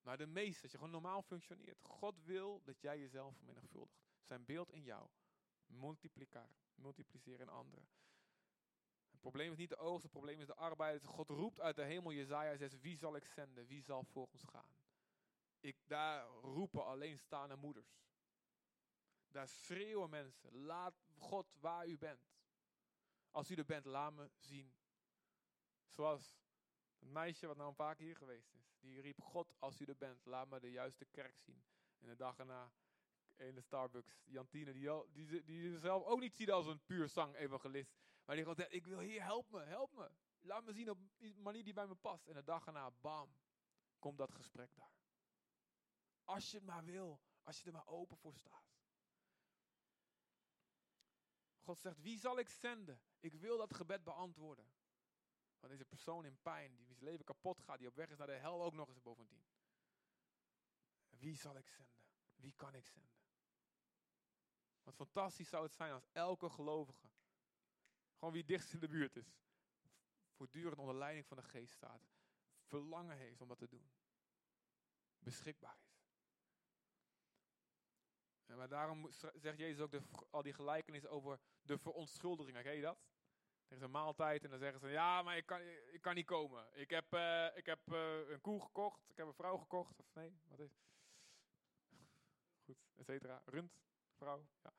Maar 0.00 0.16
de 0.16 0.26
meeste, 0.26 0.62
als 0.62 0.70
je 0.70 0.76
gewoon 0.76 0.92
normaal 0.92 1.22
functioneert. 1.22 1.80
God 1.80 2.24
wil 2.24 2.62
dat 2.62 2.80
jij 2.80 2.98
jezelf 2.98 3.36
vermenigvuldigt. 3.36 4.00
Zijn 4.22 4.44
beeld 4.44 4.72
in 4.72 4.82
jou. 4.82 5.08
Multipliceren, 5.66 6.56
multipliceren 6.74 7.40
in 7.40 7.48
anderen. 7.48 7.88
Het 9.10 9.20
probleem 9.20 9.50
is 9.50 9.58
niet 9.58 9.68
de 9.68 9.76
oogst, 9.76 10.02
het 10.02 10.12
probleem 10.12 10.40
is 10.40 10.46
de 10.46 10.54
arbeid. 10.54 11.04
God 11.04 11.28
roept 11.28 11.60
uit 11.60 11.76
de 11.76 11.82
hemel, 11.82 12.12
Jezaja 12.12 12.56
6, 12.56 12.78
wie 12.80 12.96
zal 12.96 13.16
ik 13.16 13.24
zenden? 13.24 13.66
Wie 13.66 13.82
zal 13.82 14.04
voor 14.04 14.28
ons 14.32 14.42
gaan? 14.42 14.74
Ik, 15.60 15.76
daar 15.86 16.26
roepen 16.26 16.84
alleen 16.84 17.18
staande 17.18 17.56
moeders. 17.56 17.98
Daar 19.28 19.48
schreeuwen 19.48 20.10
mensen, 20.10 20.52
laat 20.52 20.94
God 21.16 21.54
waar 21.60 21.86
u 21.86 21.98
bent. 21.98 22.20
Als 23.30 23.50
u 23.50 23.54
er 23.54 23.64
bent, 23.64 23.84
laat 23.84 24.12
me 24.12 24.30
zien. 24.36 24.74
Zoals 25.90 26.36
het 26.98 27.08
meisje 27.08 27.46
wat 27.46 27.56
nou 27.56 27.68
een 27.68 27.74
paar 27.74 27.94
keer 27.94 28.06
hier 28.06 28.16
geweest 28.16 28.54
is. 28.54 28.76
Die 28.80 29.00
riep, 29.00 29.20
God, 29.22 29.54
als 29.58 29.80
u 29.80 29.84
er 29.84 29.96
bent, 29.96 30.24
laat 30.24 30.48
me 30.48 30.60
de 30.60 30.70
juiste 30.70 31.04
kerk 31.04 31.38
zien. 31.38 31.62
En 31.98 32.08
de 32.08 32.16
dag 32.16 32.38
erna 32.38 32.72
in 33.36 33.54
de 33.54 33.60
Starbucks, 33.60 34.22
Jantine, 34.24 34.72
die, 34.72 35.26
die, 35.26 35.44
die 35.44 35.78
zelf 35.78 36.04
ook 36.04 36.20
niet 36.20 36.36
ziet 36.36 36.50
als 36.50 36.66
een 36.66 36.84
puur 36.84 37.08
zang-evangelist. 37.08 37.98
Maar 38.24 38.36
die 38.36 38.44
gewoon 38.44 38.66
ik 38.68 38.86
wil 38.86 38.98
hier, 38.98 39.22
help 39.22 39.50
me, 39.50 39.60
help 39.60 39.92
me. 39.92 40.10
Laat 40.40 40.64
me 40.64 40.72
zien 40.72 40.90
op 40.90 40.98
een 41.18 41.42
manier 41.42 41.64
die 41.64 41.72
bij 41.72 41.86
me 41.86 41.94
past. 41.94 42.26
En 42.26 42.34
de 42.34 42.44
dag 42.44 42.66
erna, 42.66 42.90
bam, 42.90 43.34
komt 43.98 44.18
dat 44.18 44.32
gesprek 44.32 44.74
daar. 44.74 44.92
Als 46.24 46.50
je 46.50 46.56
het 46.56 46.66
maar 46.66 46.84
wil, 46.84 47.20
als 47.42 47.60
je 47.60 47.66
er 47.66 47.72
maar 47.72 47.86
open 47.86 48.16
voor 48.16 48.34
staat. 48.34 48.70
God 51.60 51.78
zegt, 51.78 52.00
wie 52.00 52.18
zal 52.18 52.38
ik 52.38 52.48
zenden? 52.48 53.00
Ik 53.20 53.34
wil 53.34 53.56
dat 53.56 53.74
gebed 53.74 54.04
beantwoorden. 54.04 54.72
Van 55.60 55.68
deze 55.68 55.84
persoon 55.84 56.24
in 56.24 56.40
pijn, 56.42 56.76
die 56.76 56.86
zijn 56.86 57.02
leven 57.02 57.24
kapot 57.24 57.60
gaat, 57.60 57.78
die 57.78 57.88
op 57.88 57.94
weg 57.94 58.10
is 58.10 58.16
naar 58.16 58.26
de 58.26 58.32
hel 58.32 58.62
ook 58.62 58.74
nog 58.74 58.88
eens 58.88 59.02
bovendien. 59.02 59.44
Wie 61.08 61.36
zal 61.36 61.56
ik 61.56 61.66
zenden? 61.68 62.00
Wie 62.34 62.54
kan 62.56 62.74
ik 62.74 62.86
zenden? 62.86 63.18
Wat 64.82 64.94
fantastisch 64.94 65.48
zou 65.48 65.64
het 65.64 65.74
zijn 65.74 65.92
als 65.92 66.06
elke 66.12 66.50
gelovige, 66.50 67.10
gewoon 68.14 68.32
wie 68.32 68.44
dichtst 68.44 68.72
in 68.72 68.80
de 68.80 68.88
buurt 68.88 69.16
is, 69.16 69.38
voortdurend 70.30 70.78
onder 70.78 70.94
leiding 70.94 71.26
van 71.26 71.36
de 71.36 71.42
geest 71.42 71.74
staat, 71.74 72.08
verlangen 72.60 73.16
heeft 73.16 73.40
om 73.40 73.48
dat 73.48 73.58
te 73.58 73.68
doen. 73.68 73.90
Beschikbaar 75.18 75.78
is. 75.80 75.90
Maar 78.46 78.68
daarom 78.68 79.10
zegt 79.34 79.58
Jezus 79.58 79.80
ook 79.80 79.90
de, 79.90 80.02
al 80.30 80.42
die 80.42 80.52
gelijkenissen 80.52 81.10
over 81.10 81.40
de 81.62 81.78
verontschuldigingen. 81.78 82.62
Ken 82.62 82.74
je 82.74 82.82
dat? 82.82 83.09
Er 83.70 83.76
is 83.76 83.82
een 83.82 83.90
maaltijd 83.90 84.44
en 84.44 84.50
dan 84.50 84.58
zeggen 84.58 84.80
ze, 84.80 84.88
ja, 84.88 85.22
maar 85.22 85.36
ik 85.36 85.46
kan, 85.46 85.60
ik 85.92 86.00
kan 86.00 86.14
niet 86.14 86.26
komen. 86.26 86.66
Ik 86.72 86.90
heb, 86.90 87.14
uh, 87.14 87.56
ik 87.56 87.66
heb 87.66 87.92
uh, 87.92 88.28
een 88.28 88.40
koe 88.40 88.62
gekocht, 88.62 89.10
ik 89.10 89.16
heb 89.16 89.26
een 89.26 89.34
vrouw 89.34 89.56
gekocht. 89.56 89.98
Of 89.98 90.14
nee, 90.14 90.40
wat 90.48 90.60
is 90.60 90.80
Goed, 92.64 92.78
et 92.96 93.04
cetera. 93.04 93.42
Rund, 93.44 93.72
vrouw, 94.16 94.46
ja. 94.62 94.72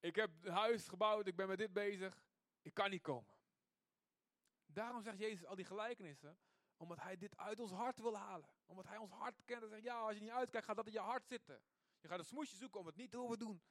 Ik 0.00 0.14
heb 0.16 0.30
huis 0.48 0.88
gebouwd, 0.88 1.26
ik 1.26 1.36
ben 1.36 1.48
met 1.48 1.58
dit 1.58 1.72
bezig. 1.72 2.24
Ik 2.62 2.74
kan 2.74 2.90
niet 2.90 3.02
komen. 3.02 3.34
Daarom 4.66 5.02
zegt 5.02 5.18
Jezus 5.18 5.46
al 5.46 5.56
die 5.56 5.64
gelijkenissen, 5.64 6.38
omdat 6.76 7.00
hij 7.00 7.16
dit 7.16 7.36
uit 7.36 7.60
ons 7.60 7.72
hart 7.72 8.00
wil 8.00 8.16
halen. 8.16 8.50
Omdat 8.66 8.86
hij 8.86 8.96
ons 8.96 9.10
hart 9.10 9.44
kent 9.44 9.62
en 9.62 9.68
zegt, 9.68 9.82
ja, 9.82 9.98
als 9.98 10.14
je 10.14 10.20
niet 10.20 10.30
uitkijkt, 10.30 10.66
gaat 10.66 10.76
dat 10.76 10.86
in 10.86 10.92
je 10.92 10.98
hart 10.98 11.26
zitten. 11.26 11.62
Je 12.00 12.08
gaat 12.08 12.18
een 12.18 12.24
smoesje 12.24 12.56
zoeken 12.56 12.80
om 12.80 12.86
het 12.86 12.96
niet 12.96 13.10
te 13.10 13.16
hoeven 13.16 13.38
doen. 13.38 13.62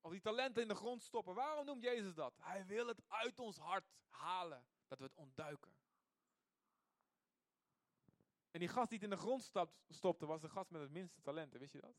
Of 0.00 0.10
die 0.10 0.20
talenten 0.20 0.62
in 0.62 0.68
de 0.68 0.74
grond 0.74 1.02
stoppen. 1.02 1.34
Waarom 1.34 1.66
noemt 1.66 1.82
Jezus 1.82 2.14
dat? 2.14 2.34
Hij 2.40 2.66
wil 2.66 2.86
het 2.86 3.02
uit 3.08 3.38
ons 3.38 3.58
hart 3.58 3.90
halen. 4.08 4.66
Dat 4.86 4.98
we 4.98 5.04
het 5.04 5.14
ontduiken. 5.14 5.76
En 8.50 8.58
die 8.60 8.68
gast 8.68 8.88
die 8.88 8.98
het 8.98 9.10
in 9.10 9.16
de 9.16 9.22
grond 9.22 9.52
stopte, 9.88 10.26
was 10.26 10.40
de 10.40 10.48
gast 10.48 10.70
met 10.70 10.80
het 10.80 10.90
minste 10.90 11.20
talenten. 11.20 11.60
Wist 11.60 11.72
je 11.72 11.80
dat? 11.80 11.96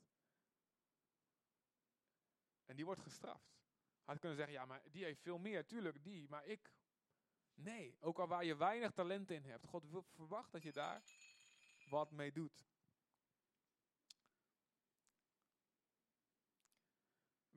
En 2.65 2.75
die 2.75 2.85
wordt 2.85 3.01
gestraft. 3.01 3.57
Had 4.03 4.19
kunnen 4.19 4.37
zeggen, 4.37 4.55
ja, 4.55 4.65
maar 4.65 4.81
die 4.91 5.03
heeft 5.03 5.21
veel 5.21 5.37
meer. 5.37 5.65
Tuurlijk, 5.65 6.03
die, 6.03 6.29
maar 6.29 6.45
ik. 6.45 6.73
Nee, 7.53 7.97
ook 7.99 8.19
al 8.19 8.27
waar 8.27 8.45
je 8.45 8.55
weinig 8.55 8.91
talent 8.91 9.31
in 9.31 9.43
hebt. 9.43 9.65
God 9.65 9.85
verwacht 10.07 10.51
dat 10.51 10.63
je 10.63 10.71
daar 10.71 11.03
wat 11.89 12.11
mee 12.11 12.31
doet. 12.31 12.65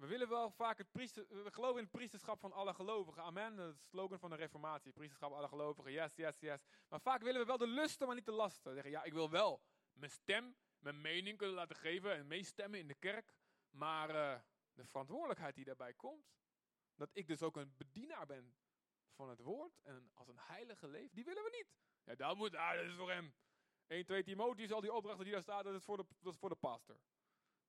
We 0.03 0.09
willen 0.09 0.29
wel 0.29 0.51
vaak 0.51 0.79
het 0.79 0.91
priester, 0.91 1.27
we 1.29 1.53
geloven 1.53 1.77
in 1.77 1.83
het 1.83 1.93
priesterschap 1.93 2.41
van 2.41 2.53
alle 2.53 2.75
gelovigen. 2.75 3.23
Amen. 3.23 3.57
Dat 3.57 3.69
is 3.69 3.75
het 3.75 3.88
slogan 3.88 4.19
van 4.19 4.31
de 4.31 4.37
reformatie. 4.37 4.93
Priesterschap 4.93 5.29
van 5.29 5.38
alle 5.38 5.49
gelovigen. 5.49 5.93
Yes, 5.93 6.15
yes, 6.17 6.38
yes. 6.41 6.61
Maar 6.88 7.01
vaak 7.01 7.23
willen 7.23 7.41
we 7.41 7.47
wel 7.47 7.59
de 7.59 7.67
lusten, 7.67 8.07
maar 8.07 8.17
niet 8.17 8.25
de 8.25 8.33
lasten. 8.33 8.73
Zeggen, 8.73 8.91
ja, 8.91 9.03
ik 9.03 9.12
wil 9.12 9.31
wel 9.31 9.62
mijn 9.93 10.11
stem, 10.11 10.57
mijn 10.79 11.01
mening 11.01 11.38
kunnen 11.38 11.57
laten 11.57 11.77
geven 11.77 12.12
en 12.12 12.27
meestemmen 12.27 12.79
in 12.79 12.87
de 12.87 12.95
kerk. 12.95 13.35
Maar 13.71 14.09
uh, 14.11 14.41
de 14.73 14.87
verantwoordelijkheid 14.87 15.55
die 15.55 15.65
daarbij 15.65 15.95
komt, 15.95 16.33
dat 16.95 17.11
ik 17.12 17.27
dus 17.27 17.43
ook 17.43 17.57
een 17.57 17.75
bedienaar 17.77 18.27
ben 18.27 18.55
van 19.15 19.29
het 19.29 19.41
woord 19.41 19.81
en 19.83 20.11
als 20.15 20.29
een 20.29 20.41
heilige 20.41 20.88
leef, 20.88 21.12
die 21.12 21.25
willen 21.25 21.43
we 21.43 21.51
niet. 21.51 21.75
Ja, 22.05 22.15
dat 22.15 22.37
moet, 22.37 22.55
ah, 22.55 22.75
dat 22.75 22.85
is 22.85 22.95
voor 22.95 23.11
hem. 23.11 23.35
1, 23.87 24.05
2 24.05 24.23
Timotheus, 24.23 24.73
al 24.73 24.81
die 24.81 24.93
opdrachten 24.93 25.25
die 25.25 25.33
daar 25.33 25.43
staan, 25.43 25.65
dat 25.65 25.75
is 25.75 25.85
voor 25.85 25.97
de, 25.97 26.05
dat 26.21 26.33
is 26.33 26.38
voor 26.38 26.49
de 26.49 26.55
pastor. 26.55 26.97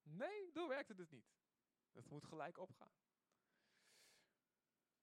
Nee, 0.03 0.51
zo 0.51 0.67
werkt 0.67 0.87
het 0.87 0.97
dus 0.97 1.09
niet. 1.09 1.25
Dat 1.93 2.09
moet 2.09 2.23
gelijk 2.23 2.57
opgaan. 2.57 2.91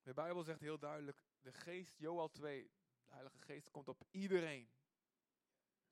De 0.03 0.15
Bijbel 0.15 0.43
zegt 0.43 0.61
heel 0.61 0.79
duidelijk, 0.79 1.25
de 1.41 1.53
geest, 1.53 1.99
Joel 1.99 2.31
2, 2.31 2.71
de 3.07 3.13
Heilige 3.13 3.39
Geest 3.39 3.71
komt 3.71 3.89
op 3.89 4.03
iedereen. 4.11 4.71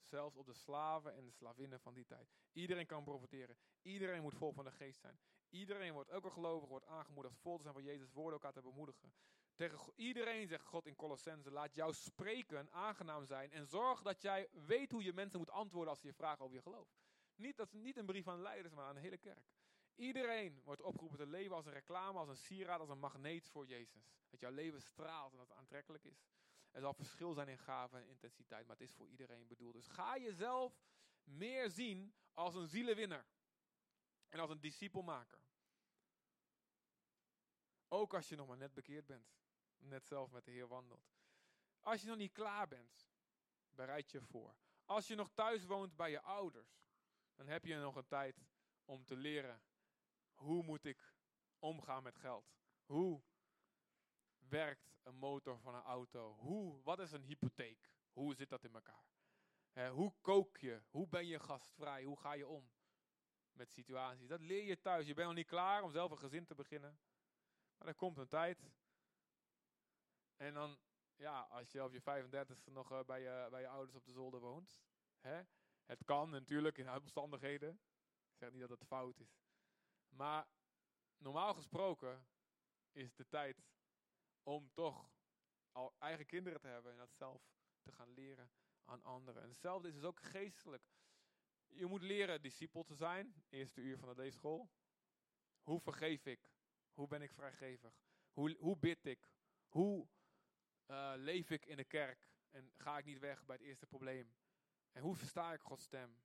Zelfs 0.00 0.37
op 0.37 0.46
de 0.46 0.54
slaven 0.54 1.14
en 1.14 1.24
de 1.24 1.30
slavinnen 1.30 1.80
van 1.80 1.94
die 1.94 2.04
tijd. 2.04 2.34
Iedereen 2.52 2.87
kan 2.87 3.04
profiteren. 3.04 3.58
Iedereen 3.82 4.22
moet 4.22 4.34
vol 4.34 4.52
van 4.52 4.64
de 4.64 4.70
geest 4.70 5.00
zijn. 5.00 5.18
Iedereen 5.48 5.92
wordt, 5.92 6.11
elke 6.11 6.30
gelovige 6.30 6.68
wordt 6.68 6.87
aangemoedigd 6.87 7.38
vol 7.38 7.56
te 7.56 7.62
zijn 7.62 7.74
van 7.74 7.82
Jezus' 7.82 8.12
woorden 8.12 8.32
elkaar 8.32 8.52
te 8.52 8.62
bemoedigen. 8.62 9.12
Tegen 9.54 9.92
iedereen 9.94 10.46
zegt 10.46 10.66
God 10.66 10.87
in 10.87 10.96
Colossense, 10.96 11.50
laat 11.50 11.74
jouw 11.74 11.92
spreken 11.92 12.72
aangenaam 12.72 13.24
zijn 13.24 13.52
en 13.52 13.66
zorg 13.66 14.02
dat 14.02 14.22
jij 14.22 14.48
weet 14.52 14.90
hoe 14.90 15.02
je 15.02 15.12
mensen 15.12 15.38
moet 15.38 15.50
antwoorden 15.50 15.90
als 15.90 16.00
ze 16.00 16.06
je 16.06 16.12
vragen 16.12 16.44
over 16.44 16.56
je 16.56 16.62
geloof. 16.62 16.88
Niet, 17.34 17.56
dat 17.56 17.66
is 17.66 17.80
niet 17.80 17.96
een 17.96 18.06
brief 18.06 18.28
aan 18.28 18.42
leiders, 18.42 18.74
maar 18.74 18.84
aan 18.84 18.94
de 18.94 19.00
hele 19.00 19.18
kerk. 19.18 19.58
Iedereen 19.98 20.61
wordt 20.64 20.82
opgeroepen 20.82 21.18
te 21.18 21.26
leven 21.26 21.56
als 21.56 21.66
een 21.66 21.72
reclame, 21.72 22.18
als 22.18 22.28
een 22.28 22.37
sieraad, 22.37 22.80
als 22.80 22.88
een 22.88 22.98
magneet 22.98 23.48
voor 23.48 23.66
Jezus. 23.66 24.11
Dat 24.30 24.40
jouw 24.40 24.50
leven 24.50 24.82
straalt 24.82 25.32
en 25.32 25.38
dat 25.38 25.48
het 25.48 25.56
aantrekkelijk 25.56 26.04
is. 26.04 26.26
Er 26.70 26.80
zal 26.80 26.94
verschil 26.94 27.32
zijn 27.32 27.48
in 27.48 27.58
gave 27.58 27.96
en 27.96 28.08
intensiteit, 28.08 28.66
maar 28.66 28.76
het 28.76 28.88
is 28.88 28.94
voor 28.94 29.08
iedereen 29.08 29.46
bedoeld. 29.46 29.74
Dus 29.74 29.87
ga 29.87 30.18
jezelf 30.18 30.80
meer 31.24 31.70
zien 31.70 32.14
als 32.32 32.54
een 32.54 32.66
zielenwinner. 32.66 33.26
En 34.28 34.40
als 34.40 34.50
een 34.50 34.61
discipelmaker. 34.61 35.40
Ook 37.88 38.14
als 38.14 38.28
je 38.28 38.37
nog 38.37 38.46
maar 38.46 38.56
net 38.56 38.74
bekeerd 38.74 39.06
bent. 39.06 39.37
Net 39.78 40.06
zelf 40.06 40.30
met 40.30 40.44
de 40.44 40.50
Heer 40.50 40.68
wandelt. 40.68 41.12
Als 41.80 42.00
je 42.00 42.08
nog 42.08 42.16
niet 42.16 42.32
klaar 42.32 42.68
bent, 42.68 43.08
bereid 43.70 44.11
je 44.11 44.22
voor. 44.22 44.56
Als 44.84 45.06
je 45.06 45.14
nog 45.14 45.30
thuis 45.34 45.64
woont 45.64 45.96
bij 45.96 46.11
je 46.11 46.20
ouders, 46.20 46.82
dan 47.34 47.46
heb 47.46 47.64
je 47.64 47.76
nog 47.76 47.96
een 47.96 48.06
tijd 48.06 48.46
om 48.84 49.04
te 49.04 49.16
leren 49.16 49.62
hoe 50.38 50.62
moet 50.62 50.85
ik 50.85 51.14
omgaan 51.59 52.03
met 52.03 52.16
geld? 52.16 52.57
Hoe 52.85 53.22
werkt 54.38 54.92
een 55.03 55.14
motor 55.14 55.59
van 55.59 55.74
een 55.74 55.83
auto? 55.83 56.35
Hoe, 56.35 56.83
wat 56.83 56.98
is 56.98 57.12
een 57.12 57.22
hypotheek? 57.22 57.90
Hoe 58.12 58.35
zit 58.35 58.48
dat 58.48 58.64
in 58.64 58.74
elkaar? 58.74 59.07
hoe 59.92 60.14
kook 60.20 60.57
je? 60.57 60.83
Hoe 60.90 61.09
ben 61.09 61.27
je 61.27 61.38
gastvrij? 61.38 62.05
Hoe 62.05 62.18
ga 62.18 62.33
je 62.33 62.46
om 62.46 62.70
met 63.53 63.72
situaties? 63.72 64.29
Dat 64.29 64.40
leer 64.40 64.64
je 64.64 64.81
thuis. 64.81 65.07
Je 65.07 65.14
bent 65.14 65.27
nog 65.27 65.37
niet 65.37 65.46
klaar 65.46 65.83
om 65.83 65.90
zelf 65.90 66.11
een 66.11 66.18
gezin 66.18 66.44
te 66.44 66.55
beginnen. 66.55 66.98
Maar 67.77 67.88
er 67.88 67.94
komt 67.94 68.18
een 68.18 68.29
tijd. 68.29 68.70
En 70.37 70.55
dan, 70.55 70.79
ja, 71.16 71.40
als 71.40 71.72
je 71.72 71.85
op 71.85 71.92
je 71.92 72.01
35 72.01 72.66
e 72.66 72.70
nog 72.70 72.92
eh, 72.92 73.05
bij, 73.05 73.20
je, 73.20 73.46
bij 73.51 73.61
je 73.61 73.68
ouders 73.68 73.96
op 73.96 74.05
de 74.05 74.12
zolder 74.12 74.40
woont. 74.40 74.81
Het 75.85 76.05
kan 76.05 76.31
natuurlijk 76.31 76.79
in 76.79 76.90
omstandigheden. 76.90 77.81
Ik 78.31 78.37
zeg 78.37 78.51
niet 78.51 78.61
dat 78.61 78.70
het 78.70 78.87
fout 78.87 79.20
is. 79.20 79.47
Maar 80.18 80.48
normaal 81.16 81.54
gesproken 81.54 82.26
is 82.92 83.14
de 83.14 83.28
tijd 83.28 83.62
om 84.42 84.70
toch 84.72 85.11
al 85.72 85.94
eigen 85.98 86.26
kinderen 86.26 86.61
te 86.61 86.66
hebben 86.66 86.92
en 86.92 86.98
dat 86.98 87.14
zelf 87.14 87.42
te 87.83 87.92
gaan 87.92 88.12
leren 88.12 88.50
aan 88.85 89.02
anderen. 89.02 89.42
En 89.42 89.48
hetzelfde 89.48 89.88
is 89.88 89.94
dus 89.94 90.04
ook 90.04 90.20
geestelijk. 90.22 90.83
Je 91.66 91.87
moet 91.87 92.02
leren 92.02 92.42
discipel 92.42 92.83
te 92.83 92.94
zijn, 92.94 93.44
eerste 93.48 93.81
uur 93.81 93.98
van 93.98 94.09
de 94.09 94.14
leesschool. 94.14 94.70
Hoe 95.62 95.81
vergeef 95.81 96.26
ik? 96.26 96.50
Hoe 96.92 97.07
ben 97.07 97.22
ik 97.22 97.33
vrijgevig? 97.33 98.02
Hoe, 98.33 98.57
hoe 98.59 98.78
bid 98.78 99.04
ik? 99.04 99.31
Hoe 99.66 100.09
uh, 100.87 101.12
leef 101.16 101.50
ik 101.50 101.66
in 101.66 101.76
de 101.76 101.85
kerk? 101.85 102.31
En 102.50 102.72
ga 102.76 102.98
ik 102.98 103.04
niet 103.04 103.18
weg 103.18 103.44
bij 103.44 103.57
het 103.57 103.64
eerste 103.64 103.87
probleem? 103.87 104.35
En 104.92 105.02
hoe 105.02 105.16
versta 105.16 105.52
ik 105.52 105.61
Gods 105.61 105.85
stem? 105.85 106.22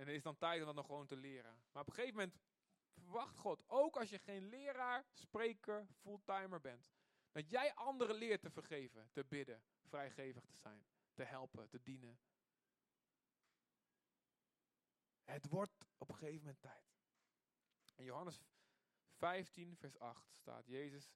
En 0.00 0.08
er 0.08 0.14
is 0.14 0.22
dan 0.22 0.36
tijd 0.36 0.60
om 0.60 0.66
dat 0.66 0.74
nog 0.74 0.86
gewoon 0.86 1.06
te 1.06 1.16
leren. 1.16 1.62
Maar 1.72 1.82
op 1.82 1.88
een 1.88 1.94
gegeven 1.94 2.16
moment 2.16 2.38
verwacht 2.92 3.36
God, 3.36 3.62
ook 3.66 3.96
als 3.96 4.10
je 4.10 4.18
geen 4.18 4.48
leraar, 4.48 5.04
spreker, 5.12 5.86
fulltimer 6.00 6.60
bent, 6.60 6.90
dat 7.32 7.50
jij 7.50 7.74
anderen 7.74 8.16
leert 8.16 8.40
te 8.40 8.50
vergeven, 8.50 9.10
te 9.12 9.24
bidden, 9.24 9.62
vrijgevig 9.80 10.44
te 10.44 10.56
zijn, 10.56 10.86
te 11.14 11.22
helpen, 11.22 11.68
te 11.68 11.82
dienen. 11.82 12.20
Het 15.22 15.48
wordt 15.48 15.76
op 15.98 16.08
een 16.08 16.16
gegeven 16.16 16.38
moment 16.38 16.60
tijd. 16.60 16.94
In 17.94 18.04
Johannes 18.04 18.42
15, 19.16 19.76
vers 19.76 19.98
8 19.98 20.34
staat 20.34 20.66
Jezus, 20.66 21.12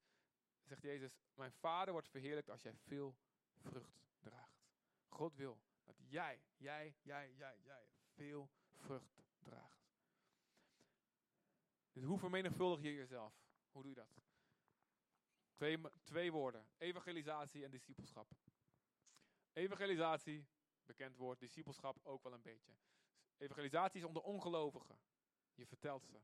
zegt 0.63 0.83
Jezus, 0.83 1.17
mijn 1.35 1.53
vader 1.53 1.93
wordt 1.93 2.09
verheerlijkt 2.09 2.51
als 2.51 2.63
jij 2.63 2.75
veel 2.77 3.17
vrucht 3.53 4.07
draagt. 4.21 4.67
God 5.09 5.35
wil 5.35 5.61
dat 5.85 5.97
jij, 5.99 6.43
jij, 6.57 6.95
jij, 7.03 7.33
jij, 7.35 7.61
jij 7.63 7.89
veel 8.15 8.51
vrucht 8.85 9.23
draagt. 9.43 9.89
Dus 11.93 12.05
hoe 12.05 12.19
vermenigvuldig 12.19 12.83
je 12.83 12.95
jezelf? 12.95 13.35
Hoe 13.71 13.83
doe 13.83 13.91
je 13.91 13.97
dat? 13.97 14.23
Twee, 15.55 15.79
twee 16.03 16.33
woorden. 16.33 16.67
Evangelisatie 16.79 17.65
en 17.65 17.71
discipelschap. 17.71 18.31
Evangelisatie, 19.53 20.47
bekend 20.85 21.17
woord. 21.17 21.41
Discipelschap 21.41 22.01
ook 22.03 22.23
wel 22.23 22.33
een 22.33 22.43
beetje. 22.43 22.73
Evangelisatie 23.37 24.01
is 24.01 24.07
onder 24.07 24.23
ongelovigen. 24.23 24.99
Je 25.55 25.67
vertelt 25.67 26.07
ze. 26.07 26.21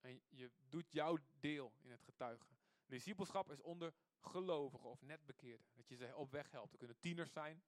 En 0.00 0.22
je 0.28 0.50
doet 0.68 0.92
jouw 0.92 1.18
deel 1.40 1.72
in 1.80 1.90
het 1.90 2.02
getuigen. 2.02 2.56
Discipelschap 2.86 3.50
is 3.50 3.60
onder 3.60 3.94
gelovigen 4.20 4.90
of 4.90 5.02
net 5.02 5.26
bekeerden. 5.26 5.66
Dat 5.74 5.88
je 5.88 5.96
ze 5.96 6.16
op 6.16 6.30
weg 6.30 6.50
helpt. 6.50 6.72
Er 6.72 6.78
kunnen 6.78 6.98
tieners 7.00 7.32
zijn. 7.32 7.62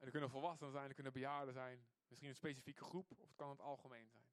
En 0.00 0.06
er 0.06 0.10
kunnen 0.10 0.30
volwassenen 0.30 0.72
zijn, 0.72 0.88
er 0.88 0.94
kunnen 0.94 1.12
bejaarden 1.12 1.54
zijn. 1.54 1.86
Misschien 2.08 2.28
een 2.28 2.36
specifieke 2.36 2.84
groep, 2.84 3.10
of 3.10 3.18
het 3.28 3.36
kan 3.36 3.48
het 3.50 3.60
algemeen 3.60 4.08
zijn. 4.08 4.24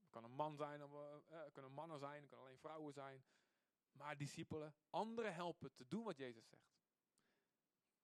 Het 0.00 0.10
kan 0.10 0.24
een 0.24 0.36
man 0.36 0.56
zijn, 0.56 0.84
of, 0.84 0.92
uh, 0.92 1.42
het 1.44 1.52
kunnen 1.52 1.72
mannen 1.72 1.98
zijn, 1.98 2.20
het 2.20 2.30
kan 2.30 2.38
alleen 2.38 2.58
vrouwen 2.58 2.92
zijn. 2.92 3.24
Maar 3.92 4.16
discipelen, 4.16 4.74
anderen 4.90 5.34
helpen 5.34 5.74
te 5.74 5.86
doen 5.88 6.04
wat 6.04 6.16
Jezus 6.16 6.48
zegt. 6.48 6.76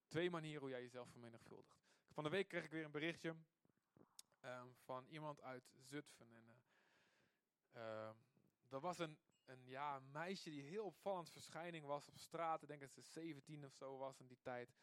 Twee 0.07 0.31
manieren 0.31 0.61
hoe 0.61 0.71
jij 0.71 0.83
jezelf 0.83 1.11
vermenigvuldigt. 1.11 1.85
Van 2.11 2.25
de 2.25 2.31
week 2.31 2.49
kreeg 2.49 2.65
ik 2.65 2.71
weer 2.71 2.85
een 2.85 2.91
berichtje 2.91 3.37
um, 4.41 4.77
van 4.85 5.07
iemand 5.07 5.41
uit 5.41 5.73
Zutphen. 5.79 6.35
En, 6.35 6.63
uh, 8.71 8.81
was 8.81 8.99
een, 8.99 9.19
een 9.45 9.67
ja, 9.67 9.99
meisje 9.99 10.51
die 10.51 10.63
heel 10.63 10.85
opvallend 10.85 11.31
verschijning 11.31 11.87
was 11.87 12.09
op 12.09 12.19
straat. 12.19 12.63
Ik 12.63 12.69
denk 12.69 12.81
dat 12.81 12.91
ze 12.91 13.03
17 13.03 13.65
of 13.65 13.73
zo 13.73 13.97
was 13.97 14.21
in 14.21 14.27
die 14.27 14.41
tijd. 14.41 14.75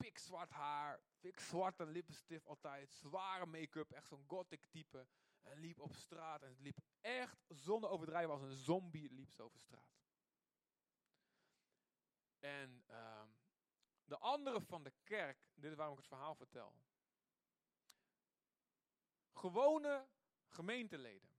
Pikzwart 0.00 0.50
haar, 0.50 1.00
pikzwarte 1.20 1.86
lippenstift 1.86 2.46
altijd. 2.46 2.90
Zware 2.90 3.46
make-up, 3.46 3.90
echt 3.90 4.08
zo'n 4.08 4.24
gothic 4.26 4.66
type. 4.66 5.06
En 5.42 5.58
liep 5.58 5.80
op 5.80 5.94
straat 5.94 6.42
en 6.42 6.48
het 6.48 6.60
liep 6.60 6.78
echt 7.00 7.44
zonder 7.48 7.90
overdrijven 7.90 8.30
als 8.30 8.42
een 8.42 8.56
zombie 8.56 9.12
liep 9.12 9.30
ze 9.30 9.42
over 9.42 9.60
straat. 9.60 9.98
En 12.38 12.84
um, 12.88 13.38
de 14.04 14.18
anderen 14.18 14.62
van 14.62 14.82
de 14.82 14.92
kerk, 15.02 15.38
dit 15.54 15.70
is 15.70 15.76
waarom 15.76 15.94
ik 15.94 16.00
het 16.00 16.08
verhaal 16.08 16.34
vertel. 16.34 16.74
Gewone 19.32 20.08
gemeenteleden 20.46 21.36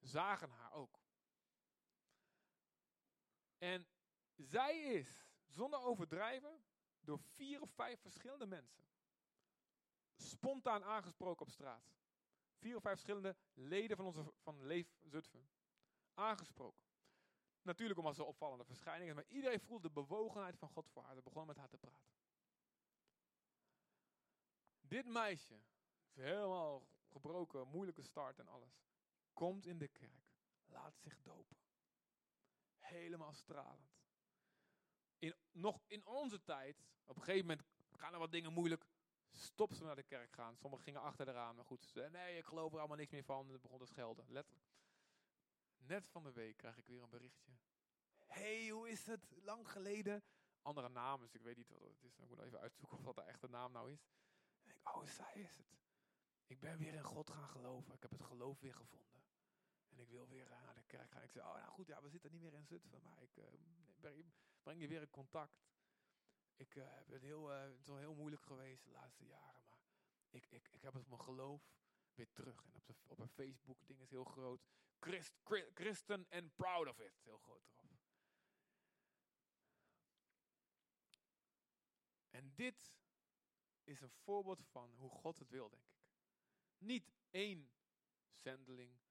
zagen 0.00 0.50
haar 0.50 0.72
ook. 0.72 1.00
En 3.58 3.88
zij 4.36 4.78
is, 4.78 5.26
zonder 5.46 5.80
overdrijven, 5.80 6.64
door 7.06 7.18
vier 7.18 7.60
of 7.60 7.70
vijf 7.70 8.00
verschillende 8.00 8.46
mensen 8.46 8.84
spontaan 10.16 10.84
aangesproken 10.84 11.46
op 11.46 11.52
straat. 11.52 11.94
Vier 12.58 12.76
of 12.76 12.82
vijf 12.82 12.94
verschillende 12.94 13.36
leden 13.54 13.96
van, 13.96 14.06
onze, 14.06 14.32
van 14.42 14.66
Leef 14.66 14.96
Zutphen. 15.02 15.48
Aangesproken. 16.14 16.84
Natuurlijk 17.62 17.98
omdat 17.98 18.14
ze 18.14 18.24
opvallende 18.24 18.64
verschijningen 18.64 19.14
maar 19.14 19.26
iedereen 19.26 19.60
voelde 19.60 19.88
de 19.88 19.94
bewogenheid 19.94 20.58
van 20.58 20.68
God 20.68 20.88
voor 20.88 21.02
haar. 21.02 21.14
Ze 21.14 21.22
begon 21.22 21.46
met 21.46 21.56
haar 21.56 21.68
te 21.68 21.78
praten. 21.78 22.14
Dit 24.80 25.06
meisje, 25.06 25.60
helemaal 26.12 26.86
gebroken, 27.08 27.68
moeilijke 27.68 28.02
start 28.02 28.38
en 28.38 28.48
alles, 28.48 28.84
komt 29.32 29.66
in 29.66 29.78
de 29.78 29.88
kerk, 29.88 30.38
laat 30.66 30.98
zich 30.98 31.22
dopen. 31.22 31.56
Helemaal 32.78 33.32
stralend. 33.32 34.05
In, 35.18 35.34
nog 35.52 35.80
in 35.86 36.06
onze 36.06 36.42
tijd, 36.42 36.84
op 37.04 37.16
een 37.16 37.22
gegeven 37.22 37.46
moment 37.46 37.66
gaan 37.92 38.12
er 38.12 38.18
wat 38.18 38.32
dingen 38.32 38.52
moeilijk, 38.52 38.86
stop 39.30 39.72
ze 39.72 39.84
naar 39.84 39.96
de 39.96 40.02
kerk 40.02 40.32
gaan. 40.32 40.56
Sommigen 40.56 40.84
gingen 40.84 41.00
achter 41.00 41.28
eraan, 41.28 41.56
maar 41.56 41.64
goed, 41.64 41.84
ze, 41.84 42.08
nee, 42.12 42.38
ik 42.38 42.44
geloof 42.44 42.72
er 42.72 42.78
allemaal 42.78 42.96
niks 42.96 43.10
meer 43.10 43.24
van. 43.24 43.46
En 43.46 43.52
het 43.52 43.62
begon 43.62 43.78
te 43.78 43.86
schelden, 43.86 44.24
letterlijk. 44.28 44.66
Net 45.76 46.08
van 46.08 46.22
de 46.22 46.32
week 46.32 46.56
krijg 46.56 46.76
ik 46.76 46.86
weer 46.86 47.02
een 47.02 47.10
berichtje. 47.10 47.52
hey, 48.26 48.68
hoe 48.68 48.88
is 48.88 49.06
het? 49.06 49.20
Lang 49.42 49.70
geleden. 49.70 50.22
Andere 50.62 50.88
naam, 50.88 51.20
dus 51.20 51.34
ik 51.34 51.42
weet 51.42 51.56
niet 51.56 51.68
wat 51.68 51.80
het 51.80 52.02
is. 52.02 52.18
Ik 52.18 52.28
moet 52.28 52.40
even 52.40 52.58
uitzoeken 52.58 52.98
of 52.98 53.04
dat 53.04 53.14
de 53.14 53.22
echte 53.22 53.48
naam 53.48 53.72
nou 53.72 53.92
is. 53.92 54.06
En 54.62 54.70
ik, 54.70 54.96
oh, 54.96 55.06
zij 55.06 55.32
is 55.34 55.56
het. 55.56 55.76
Ik 56.46 56.60
ben 56.60 56.78
weer 56.78 56.94
in 56.94 57.02
God 57.02 57.30
gaan 57.30 57.48
geloven. 57.48 57.94
Ik 57.94 58.02
heb 58.02 58.10
het 58.10 58.22
geloof 58.22 58.60
weer 58.60 58.74
gevonden. 58.74 59.15
En 59.96 60.02
ik 60.02 60.08
wil 60.08 60.28
weer 60.28 60.48
naar 60.48 60.74
de 60.74 60.82
kerk 60.82 61.10
gaan. 61.10 61.22
Ik 61.22 61.30
zei, 61.30 61.46
oh 61.46 61.54
nou 61.54 61.70
goed, 61.70 61.86
ja, 61.86 62.02
we 62.02 62.08
zitten 62.08 62.30
niet 62.30 62.40
meer 62.40 62.54
in 62.54 62.66
Zutphen, 62.66 63.02
maar 63.02 63.22
ik 63.22 63.36
uh, 63.36 63.44
breng, 64.62 64.80
je 64.80 64.88
weer 64.88 65.00
in 65.00 65.10
contact. 65.10 65.64
Ik 66.56 66.74
uh, 66.74 66.84
heb 66.88 67.08
het, 67.08 67.22
heel, 67.22 67.48
het 67.48 67.86
heel 67.86 68.14
moeilijk 68.14 68.42
geweest 68.42 68.84
de 68.84 68.90
laatste 68.90 69.24
jaren, 69.24 69.62
maar 69.68 69.86
ik, 70.30 70.46
ik, 70.46 70.68
ik 70.68 70.82
heb 70.82 70.94
het 70.94 71.08
mijn 71.08 71.20
geloof 71.20 71.74
weer 72.14 72.32
terug. 72.32 72.64
En 72.64 72.74
op, 72.74 72.86
de, 72.86 72.94
op 73.06 73.18
een 73.18 73.28
Facebook 73.28 73.86
ding 73.86 74.00
is 74.00 74.10
heel 74.10 74.24
groot. 74.24 74.66
Christ, 74.98 75.34
Christen 75.74 76.26
and 76.28 76.54
proud 76.54 76.88
of 76.88 76.98
it. 76.98 77.20
Heel 77.22 77.38
groot 77.38 77.66
erop. 77.66 77.90
En 82.30 82.54
dit 82.54 82.94
is 83.84 84.00
een 84.00 84.10
voorbeeld 84.10 84.64
van 84.64 84.94
hoe 84.94 85.10
God 85.10 85.38
het 85.38 85.50
wil, 85.50 85.68
denk 85.68 85.88
ik. 85.88 86.04
Niet 86.78 87.12
één 87.30 87.70
zendeling. 88.32 89.05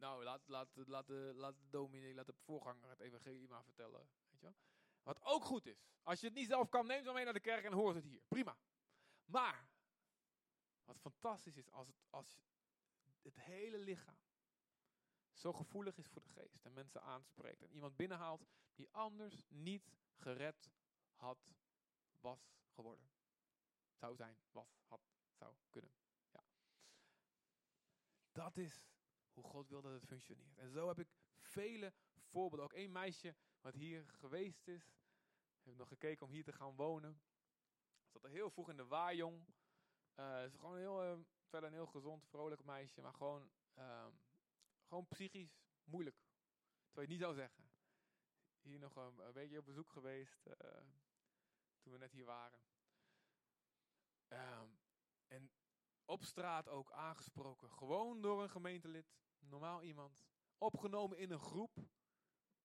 Nou, 0.00 0.24
laat, 0.24 0.48
laat, 0.48 0.68
laat, 0.86 1.06
de, 1.06 1.32
laat 1.34 1.56
de 1.56 1.68
dominee, 1.70 2.14
laat 2.14 2.26
de 2.26 2.32
voorganger 2.32 2.88
het 2.88 3.00
evangelie 3.00 3.48
maar 3.48 3.64
vertellen. 3.64 4.08
Weet 4.30 4.40
je 4.40 4.46
wel? 4.46 4.56
Wat 5.02 5.22
ook 5.22 5.44
goed 5.44 5.66
is. 5.66 5.84
Als 6.02 6.20
je 6.20 6.26
het 6.26 6.34
niet 6.34 6.48
zelf 6.48 6.68
kan, 6.68 6.86
neem 6.86 7.02
ze 7.02 7.12
mee 7.12 7.24
naar 7.24 7.32
de 7.32 7.40
kerk 7.40 7.64
en 7.64 7.72
hoort 7.72 7.94
het 7.94 8.04
hier. 8.04 8.22
Prima. 8.28 8.58
Maar, 9.24 9.68
wat 10.84 10.98
fantastisch 10.98 11.56
is, 11.56 11.70
als 11.70 11.86
het, 11.86 11.96
als 12.10 12.38
het 13.22 13.40
hele 13.40 13.78
lichaam 13.78 14.18
zo 15.32 15.52
gevoelig 15.52 15.98
is 15.98 16.06
voor 16.06 16.22
de 16.22 16.28
geest 16.28 16.64
en 16.64 16.72
mensen 16.72 17.02
aanspreekt 17.02 17.62
en 17.62 17.72
iemand 17.72 17.96
binnenhaalt 17.96 18.46
die 18.74 18.88
anders 18.90 19.44
niet 19.48 19.92
gered 20.16 20.70
had, 21.14 21.54
was 22.20 22.52
geworden. 22.68 23.10
Zou 23.94 24.16
zijn, 24.16 24.38
was, 24.50 24.78
had, 24.86 25.00
zou 25.32 25.54
kunnen. 25.70 25.92
Ja. 26.30 26.44
Dat 28.32 28.56
is 28.56 28.89
hoe 29.40 29.50
God 29.50 29.68
wil 29.68 29.82
dat 29.82 29.92
het 29.92 30.06
functioneert. 30.06 30.58
En 30.58 30.70
zo 30.70 30.88
heb 30.88 30.98
ik 30.98 31.08
vele 31.38 31.92
voorbeelden. 32.18 32.64
Ook 32.64 32.72
één 32.72 32.92
meisje 32.92 33.34
wat 33.60 33.74
hier 33.74 34.08
geweest 34.08 34.68
is, 34.68 34.94
heeft 35.62 35.76
nog 35.76 35.88
gekeken 35.88 36.26
om 36.26 36.32
hier 36.32 36.44
te 36.44 36.52
gaan 36.52 36.76
wonen. 36.76 37.20
Zat 38.06 38.24
er 38.24 38.30
heel 38.30 38.50
vroeg 38.50 38.68
in 38.68 38.76
de 38.76 38.86
waaijong. 38.86 39.46
Uh, 40.16 40.44
is 40.44 40.54
gewoon 40.54 40.76
heel, 40.76 41.04
uh, 41.04 41.18
verder 41.48 41.68
een 41.68 41.74
heel 41.74 41.86
gezond, 41.86 42.26
vrolijk 42.26 42.64
meisje, 42.64 43.00
maar 43.00 43.14
gewoon, 43.14 43.50
uh, 43.78 44.06
gewoon 44.84 45.06
psychisch 45.06 45.60
moeilijk. 45.84 46.16
Terwijl 46.86 47.06
je 47.06 47.12
niet 47.12 47.22
zou 47.22 47.34
zeggen. 47.34 47.70
Hier 48.60 48.78
nog 48.78 48.96
een, 48.96 49.18
een 49.18 49.32
beetje 49.32 49.58
op 49.58 49.64
bezoek 49.64 49.90
geweest 49.90 50.46
eh, 50.46 50.82
toen 51.80 51.92
we 51.92 51.98
net 51.98 52.12
hier 52.12 52.24
waren. 52.24 52.60
Um, 54.28 54.78
en 55.26 55.50
op 56.04 56.22
straat 56.22 56.68
ook 56.68 56.92
aangesproken. 56.92 57.70
Gewoon 57.70 58.20
door 58.20 58.42
een 58.42 58.50
gemeentelid. 58.50 59.12
Normaal 59.48 59.82
iemand. 59.82 60.18
Opgenomen 60.58 61.18
in 61.18 61.30
een 61.30 61.40
groep. 61.40 61.76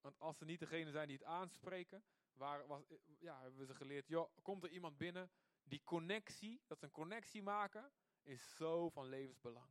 Want 0.01 0.19
als 0.19 0.37
ze 0.37 0.45
niet 0.45 0.59
degene 0.59 0.91
zijn 0.91 1.07
die 1.07 1.17
het 1.17 1.25
aanspreken. 1.25 2.03
waar, 2.33 2.67
was, 2.67 2.83
ja, 3.19 3.41
hebben 3.41 3.59
we 3.59 3.65
ze 3.65 3.75
geleerd, 3.75 4.07
joh, 4.07 4.29
komt 4.41 4.63
er 4.63 4.69
iemand 4.69 4.97
binnen, 4.97 5.29
die 5.63 5.83
connectie, 5.83 6.61
dat 6.67 6.79
ze 6.79 6.85
een 6.85 6.91
connectie 6.91 7.43
maken, 7.43 7.91
is 8.23 8.55
zo 8.55 8.89
van 8.89 9.05
levensbelang. 9.05 9.69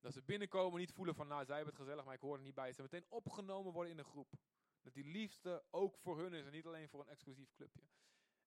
Dat 0.00 0.12
ze 0.12 0.22
binnenkomen 0.22 0.80
niet 0.80 0.92
voelen 0.92 1.14
van, 1.14 1.26
nou, 1.26 1.44
zij 1.44 1.56
hebben 1.56 1.74
het 1.74 1.82
gezellig, 1.82 2.04
maar 2.04 2.14
ik 2.14 2.20
hoor 2.20 2.36
er 2.36 2.42
niet 2.42 2.54
bij. 2.54 2.72
Ze 2.72 2.82
meteen 2.82 3.06
opgenomen 3.08 3.72
worden 3.72 3.90
in 3.90 3.96
de 3.96 4.04
groep. 4.04 4.32
Dat 4.82 4.94
die 4.94 5.04
liefde 5.04 5.64
ook 5.70 5.96
voor 5.96 6.18
hun 6.18 6.32
is 6.32 6.44
en 6.44 6.52
niet 6.52 6.66
alleen 6.66 6.88
voor 6.88 7.00
een 7.00 7.08
exclusief 7.08 7.52
clubje. 7.52 7.88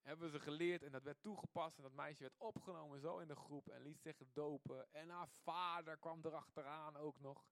Hebben 0.02 0.30
ze 0.30 0.40
geleerd 0.40 0.84
en 0.84 0.92
dat 0.92 1.04
werd 1.04 1.22
toegepast 1.22 1.78
en 1.78 1.84
dat 1.84 1.94
meisje 1.94 2.22
werd 2.22 2.38
opgenomen 2.38 3.00
zo 3.00 3.18
in 3.18 3.28
de 3.28 3.36
groep 3.36 3.70
en 3.70 3.82
liet 3.82 4.02
zich 4.02 4.18
dopen. 4.34 4.94
En 4.94 5.10
haar 5.10 5.30
vader 5.30 5.98
kwam 5.98 6.20
erachteraan 6.24 6.98
ook 6.98 7.20
nog. 7.20 7.46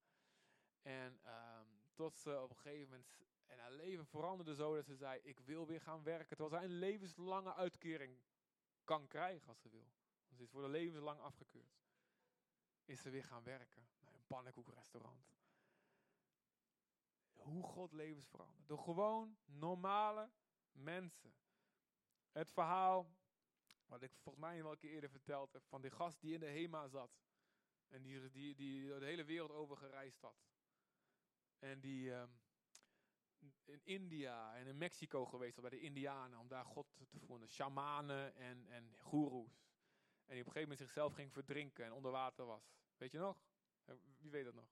En 0.85 1.19
ehm, 1.23 1.65
tot 1.93 2.17
ze 2.17 2.41
op 2.41 2.49
een 2.49 2.55
gegeven 2.55 2.89
moment, 2.89 3.07
en 3.45 3.59
haar 3.59 3.71
leven 3.71 4.05
veranderde 4.05 4.55
zo 4.55 4.75
dat 4.75 4.85
ze 4.85 4.95
zei, 4.95 5.19
ik 5.23 5.39
wil 5.39 5.67
weer 5.67 5.81
gaan 5.81 6.03
werken. 6.03 6.37
Terwijl 6.37 6.49
zij 6.49 6.63
een 6.63 6.79
levenslange 6.79 7.53
uitkering 7.53 8.19
kan 8.83 9.07
krijgen 9.07 9.47
als 9.47 9.61
ze 9.61 9.69
wil. 9.69 9.93
Want 10.27 10.37
ze 10.37 10.43
is 10.43 10.49
voor 10.49 10.61
de 10.61 10.69
levenslang 10.69 11.19
afgekeurd. 11.19 11.83
Is 12.83 13.01
ze 13.01 13.09
weer 13.09 13.23
gaan 13.23 13.43
werken 13.43 13.87
bij 13.99 14.13
een 14.13 14.25
pannenkoekrestaurant. 14.27 15.33
Hoe 17.33 17.63
God 17.63 17.91
levens 17.91 18.27
verandert. 18.27 18.67
Door 18.67 18.79
gewoon 18.79 19.37
normale 19.45 20.29
mensen. 20.71 21.33
Het 22.31 22.51
verhaal, 22.51 23.15
wat 23.85 24.01
ik 24.01 24.15
volgens 24.15 24.45
mij 24.45 24.63
wel 24.63 24.71
een 24.71 24.77
keer 24.77 24.91
eerder 24.91 25.09
verteld 25.09 25.53
heb, 25.53 25.65
van 25.67 25.81
die 25.81 25.91
gast 25.91 26.21
die 26.21 26.33
in 26.33 26.39
de 26.39 26.45
HEMA 26.45 26.87
zat. 26.87 27.19
En 27.87 28.01
die, 28.01 28.29
die, 28.29 28.55
die 28.55 28.99
de 28.99 29.05
hele 29.05 29.23
wereld 29.23 29.51
over 29.51 29.77
gereisd 29.77 30.21
had. 30.21 30.45
En 31.59 31.79
die 31.79 32.13
ehm, 32.13 32.29
in 33.63 33.81
India 33.83 34.55
en 34.55 34.67
in 34.67 34.77
Mexico 34.77 35.25
geweest 35.25 35.61
bij 35.61 35.69
de 35.69 35.79
Indianen 35.79 36.39
om 36.39 36.47
daar 36.47 36.65
God 36.65 36.87
te 37.09 37.19
vonden. 37.19 37.49
Shamanen 37.49 38.35
en, 38.35 38.67
en 38.67 38.95
goeroes. 38.99 39.63
En 40.25 40.33
die 40.33 40.41
op 40.41 40.47
een 40.47 40.53
gegeven 40.53 40.61
moment 40.61 40.79
zichzelf 40.79 41.13
ging 41.13 41.33
verdrinken 41.33 41.85
en 41.85 41.93
onder 41.93 42.11
water 42.11 42.45
was. 42.45 42.73
Weet 42.97 43.11
je 43.11 43.17
nog? 43.17 43.37
Wie 44.17 44.31
weet 44.31 44.45
dat 44.45 44.53
nog? 44.53 44.69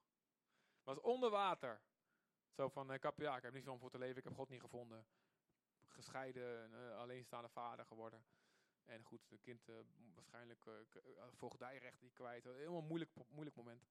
Was 0.83 0.99
onder 0.99 1.29
water. 1.29 1.81
Zo 2.51 2.69
van, 2.69 2.93
ik 2.93 3.03
heb, 3.03 3.19
ja, 3.19 3.37
ik 3.37 3.43
heb 3.43 3.53
niet 3.53 3.63
zo 3.63 3.71
om 3.71 3.79
voor 3.79 3.89
te 3.89 3.97
leven, 3.97 4.17
ik 4.17 4.23
heb 4.23 4.35
God 4.35 4.49
niet 4.49 4.61
gevonden. 4.61 5.05
Gescheiden, 5.87 6.71
uh, 6.71 6.97
alleenstaande 6.97 7.49
vader 7.49 7.85
geworden. 7.85 8.25
En 8.83 9.03
goed, 9.03 9.31
een 9.31 9.41
kind 9.41 9.69
uh, 9.69 9.75
waarschijnlijk 10.13 10.65
uh, 10.65 10.73
voogdijrecht 11.31 11.99
die 11.99 12.11
kwijt. 12.11 12.43
Helemaal 12.43 12.81
moeilijk, 12.81 13.11
moeilijk 13.29 13.55
moment. 13.55 13.87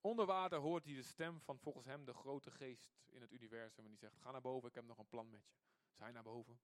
Onder 0.00 0.26
water 0.26 0.58
hoort 0.58 0.84
hij 0.84 0.94
de 0.94 1.02
stem 1.02 1.40
van 1.40 1.58
volgens 1.58 1.86
hem 1.86 2.04
de 2.04 2.14
grote 2.14 2.50
geest 2.50 2.90
in 3.06 3.20
het 3.20 3.32
universum. 3.32 3.84
En 3.84 3.90
die 3.90 3.98
zegt, 3.98 4.16
ga 4.16 4.30
naar 4.30 4.40
boven, 4.40 4.68
ik 4.68 4.74
heb 4.74 4.84
nog 4.84 4.98
een 4.98 5.08
plan 5.08 5.30
met 5.30 5.44
je. 5.46 5.52
Zij 5.92 6.12
naar 6.12 6.22
boven. 6.22 6.60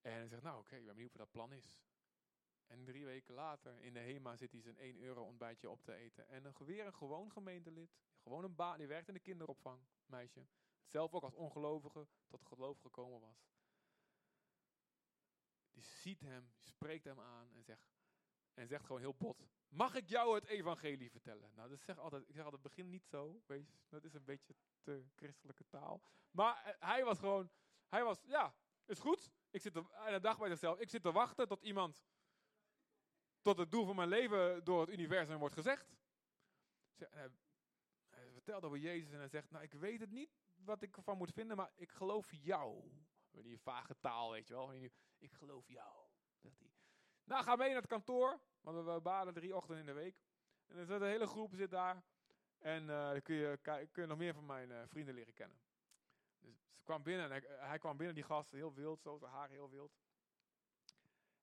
En 0.00 0.12
hij 0.12 0.28
zegt, 0.28 0.42
nou 0.42 0.58
oké, 0.58 0.76
ik 0.76 0.84
ben 0.84 0.94
benieuwd 0.94 1.12
wat 1.12 1.20
dat 1.20 1.30
plan 1.30 1.52
is. 1.52 1.80
En 2.66 2.84
drie 2.84 3.04
weken 3.04 3.34
later 3.34 3.80
in 3.80 3.92
de 3.92 3.98
HEMA 3.98 4.36
zit 4.36 4.52
hij 4.52 4.60
zijn 4.60 4.78
1 4.78 4.96
euro 4.96 5.22
ontbijtje 5.22 5.70
op 5.70 5.82
te 5.82 5.94
eten. 5.94 6.28
En 6.28 6.44
een, 6.44 6.54
weer 6.58 6.86
een 6.86 6.94
gewoon 6.94 7.30
gemeentelid. 7.30 7.96
Gewoon 8.22 8.44
een 8.44 8.54
baan, 8.54 8.78
die 8.78 8.86
werkt 8.86 9.08
in 9.08 9.14
de 9.14 9.20
kinderopvang, 9.20 9.80
meisje. 10.06 10.46
Zelf 10.84 11.14
ook 11.14 11.22
als 11.22 11.34
ongelovige 11.34 12.08
tot 12.26 12.44
geloof 12.44 12.78
gekomen 12.78 13.20
was. 13.20 13.48
Die 15.70 15.82
ziet 15.82 16.20
hem, 16.20 16.52
spreekt 16.58 17.04
hem 17.04 17.20
aan 17.20 17.52
en 17.52 17.64
zegt, 17.64 17.95
en 18.56 18.66
zegt 18.66 18.84
gewoon 18.84 19.00
heel 19.00 19.14
bot, 19.14 19.46
mag 19.68 19.94
ik 19.94 20.08
jou 20.08 20.34
het 20.34 20.44
evangelie 20.44 21.10
vertellen? 21.10 21.50
Nou, 21.54 21.68
dat 21.68 21.82
zeg 21.82 21.98
altijd, 21.98 22.28
ik 22.28 22.34
zeg 22.34 22.44
altijd, 22.44 22.62
begin 22.62 22.88
niet 22.88 23.06
zo, 23.06 23.42
wees, 23.46 23.66
dat 23.88 24.04
is 24.04 24.14
een 24.14 24.24
beetje 24.24 24.54
te 24.82 25.04
christelijke 25.14 25.64
taal. 25.68 26.02
Maar 26.30 26.64
eh, 26.64 26.88
hij 26.88 27.04
was 27.04 27.18
gewoon, 27.18 27.50
hij 27.88 28.04
was, 28.04 28.22
ja, 28.26 28.54
is 28.84 28.98
goed. 28.98 29.30
Ik 29.50 29.60
zit 29.60 29.76
er, 29.76 30.20
dacht 30.20 30.38
bij 30.38 30.48
zichzelf, 30.48 30.78
ik 30.78 30.90
zit 30.90 31.02
te 31.02 31.12
wachten 31.12 31.48
tot 31.48 31.62
iemand, 31.62 32.04
tot 33.42 33.58
het 33.58 33.70
doel 33.70 33.84
van 33.84 33.96
mijn 33.96 34.08
leven 34.08 34.64
door 34.64 34.80
het 34.80 34.90
universum 34.90 35.38
wordt 35.38 35.54
gezegd. 35.54 35.96
Hij, 36.96 37.30
hij 38.08 38.30
vertelt 38.32 38.64
over 38.64 38.78
Jezus 38.78 39.12
en 39.12 39.18
hij 39.18 39.28
zegt, 39.28 39.50
nou, 39.50 39.64
ik 39.64 39.72
weet 39.72 40.00
het 40.00 40.10
niet 40.10 40.30
wat 40.54 40.82
ik 40.82 40.96
ervan 40.96 41.16
moet 41.16 41.32
vinden, 41.32 41.56
maar 41.56 41.72
ik 41.74 41.90
geloof 41.90 42.32
jou. 42.32 42.90
Die 43.30 43.60
vage 43.60 43.98
taal, 44.00 44.30
weet 44.30 44.48
je 44.48 44.54
wel. 44.54 44.72
Ik 45.18 45.32
geloof 45.32 45.68
jou. 45.68 46.05
Nou, 47.26 47.42
ga 47.42 47.56
mee 47.56 47.68
naar 47.68 47.76
het 47.76 47.86
kantoor. 47.86 48.40
Want 48.60 48.84
we 48.84 49.00
baden 49.00 49.34
drie 49.34 49.56
ochtenden 49.56 49.80
in 49.80 49.86
de 49.86 50.00
week. 50.00 50.16
En 50.66 50.76
er 50.76 50.86
zit 50.86 51.00
een 51.00 51.06
hele 51.06 51.26
groep 51.26 51.54
zit 51.54 51.70
daar. 51.70 52.02
En 52.58 52.82
uh, 52.82 53.10
dan 53.10 53.22
kun 53.22 53.34
je, 53.34 53.58
kun 53.92 54.08
nog 54.08 54.18
meer 54.18 54.34
van 54.34 54.46
mijn 54.46 54.70
uh, 54.70 54.82
vrienden 54.86 55.14
leren 55.14 55.34
kennen. 55.34 55.58
Dus 56.38 56.56
ze 56.76 56.84
kwam 56.84 57.02
binnen 57.02 57.24
en 57.24 57.30
hij, 57.30 57.66
hij, 57.68 57.78
kwam 57.78 57.96
binnen, 57.96 58.14
die 58.14 58.24
gast, 58.24 58.50
heel 58.50 58.74
wild, 58.74 59.00
zo, 59.00 59.18
zijn 59.18 59.30
haar 59.32 59.48
heel 59.48 59.70
wild. 59.70 59.98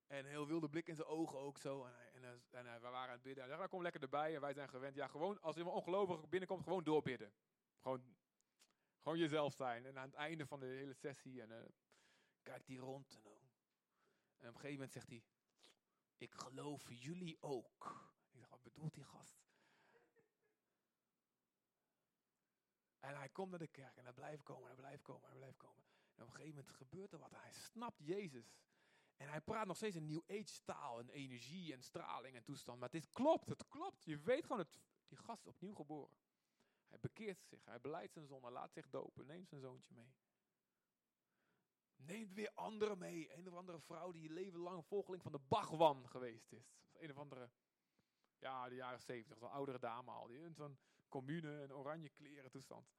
En 0.08 0.26
heel 0.26 0.48
wilde 0.48 0.70
blik 0.70 0.88
in 0.88 0.96
zijn 0.96 1.08
ogen 1.08 1.40
ook 1.40 1.58
zo. 1.58 1.86
En, 1.86 2.24
en, 2.52 2.64
we 2.64 2.80
waren 2.80 2.98
aan 2.98 3.10
het 3.10 3.22
bidden. 3.22 3.44
Hij 3.44 3.48
zei, 3.48 3.58
nou, 3.58 3.70
kom 3.70 3.82
lekker 3.82 4.02
erbij. 4.02 4.36
En 4.36 4.42
wij 4.42 4.54
zijn 4.54 4.70
gewend, 4.70 4.96
ja, 4.96 5.08
gewoon, 5.08 5.42
als 5.42 5.58
iemand 5.58 5.76
ongelovig 5.76 6.30
binnenkomt, 6.30 6.64
gewoon 6.64 6.84
doorbidden. 6.84 7.34
Gewoon, 7.80 8.16
gewoon 9.02 9.18
jezelf 9.18 9.54
zijn. 9.54 9.86
En 9.86 9.98
aan 9.98 10.08
het 10.08 10.16
einde 10.16 10.46
van 10.46 10.60
de 10.60 10.66
hele 10.66 10.94
sessie, 10.94 11.42
en 11.42 11.74
kijkt 12.42 12.68
hij 12.68 12.76
rond. 12.76 13.20
En 14.38 14.50
op 14.50 14.56
een 14.56 14.62
gegeven 14.62 14.72
moment 14.72 14.92
zegt 14.92 15.10
hij, 15.10 15.24
ik 16.18 16.34
geloof 16.34 16.91
jullie 16.91 17.41
ook. 17.41 18.11
Ik 18.32 18.39
dacht, 18.39 18.49
wat 18.49 18.64
bedoelt 18.64 18.93
die 18.93 19.03
gast? 19.03 19.41
En 22.99 23.18
hij 23.18 23.30
komt 23.30 23.49
naar 23.49 23.59
de 23.59 23.68
kerk 23.68 23.97
en 23.97 24.03
hij 24.03 24.14
blijft 24.14 24.43
komen, 24.43 24.66
hij 24.66 24.76
blijft 24.76 25.01
komen, 25.01 25.28
hij 25.28 25.38
blijft 25.38 25.57
komen. 25.57 25.84
En 26.16 26.24
op 26.24 26.28
een 26.30 26.36
gegeven 26.36 26.55
moment 26.55 26.76
gebeurt 26.76 27.14
er 27.14 27.20
wat. 27.20 27.32
Hij 27.32 27.51
snapt 27.51 27.99
Jezus. 28.05 28.55
En 29.18 29.30
hij 29.30 29.41
praat 29.41 29.68
nog 29.68 29.76
steeds 29.76 29.95
een 29.95 30.05
New 30.05 30.24
Age 30.28 30.64
taal 30.64 30.99
en 30.99 31.09
energie 31.09 31.74
en 31.74 31.84
straling 31.84 32.36
en 32.36 32.43
toestand. 32.43 32.80
Maar 32.80 32.89
dit 32.89 33.09
klopt, 33.09 33.49
het 33.49 33.68
klopt. 33.68 34.03
Je 34.03 34.18
weet 34.18 34.41
gewoon, 34.41 34.59
het, 34.59 34.80
die 35.07 35.18
gast 35.18 35.41
is 35.41 35.47
opnieuw 35.47 35.74
geboren. 35.74 36.18
Hij 36.88 36.99
bekeert 36.99 37.43
zich, 37.43 37.66
hij 37.66 37.82
beleidt 37.82 38.14
zijn 38.14 38.26
zonde, 38.26 38.51
laat 38.51 38.74
zich 38.74 38.89
dopen, 38.89 39.26
neemt 39.26 39.49
zijn 39.49 39.61
zoontje 39.61 39.93
mee 39.93 40.14
neemt 42.06 42.34
weer 42.34 42.51
anderen 42.54 42.97
mee. 42.97 43.38
Een 43.38 43.47
of 43.47 43.56
andere 43.56 43.80
vrouw 43.80 44.12
die 44.12 44.30
leven 44.30 44.60
lang 44.60 44.86
volgeling 44.86 45.24
van 45.24 45.32
de 45.32 45.39
Bhagwan 45.47 46.10
geweest 46.10 46.51
is. 46.51 46.76
Een 46.93 47.12
of 47.12 47.18
andere, 47.18 47.49
ja, 48.39 48.70
de 48.70 48.76
jaren 48.76 49.01
zeventig, 49.01 49.38
zo'n 49.38 49.51
oudere 49.51 49.80
dame 49.80 50.12
al. 50.12 50.28
Die 50.28 50.39
in 50.39 50.54
zo'n 50.54 50.78
commune, 51.10 51.49
een 51.49 51.74
oranje 51.74 52.10
kleren 52.10 52.51
toestand. 52.51 52.91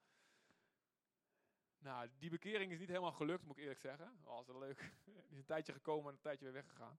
Nou, 1.79 2.11
die 2.19 2.31
bekering 2.31 2.73
is 2.73 2.79
niet 2.79 2.89
helemaal 2.89 3.13
gelukt, 3.13 3.45
moet 3.45 3.57
ik 3.57 3.63
eerlijk 3.63 3.81
zeggen. 3.81 4.19
Was 4.23 4.47
leuk. 4.47 4.79
Die 5.05 5.31
is 5.31 5.39
een 5.39 5.45
tijdje 5.45 5.73
gekomen 5.73 6.09
en 6.09 6.15
een 6.15 6.21
tijdje 6.21 6.45
weer 6.45 6.55
weggegaan. 6.55 6.99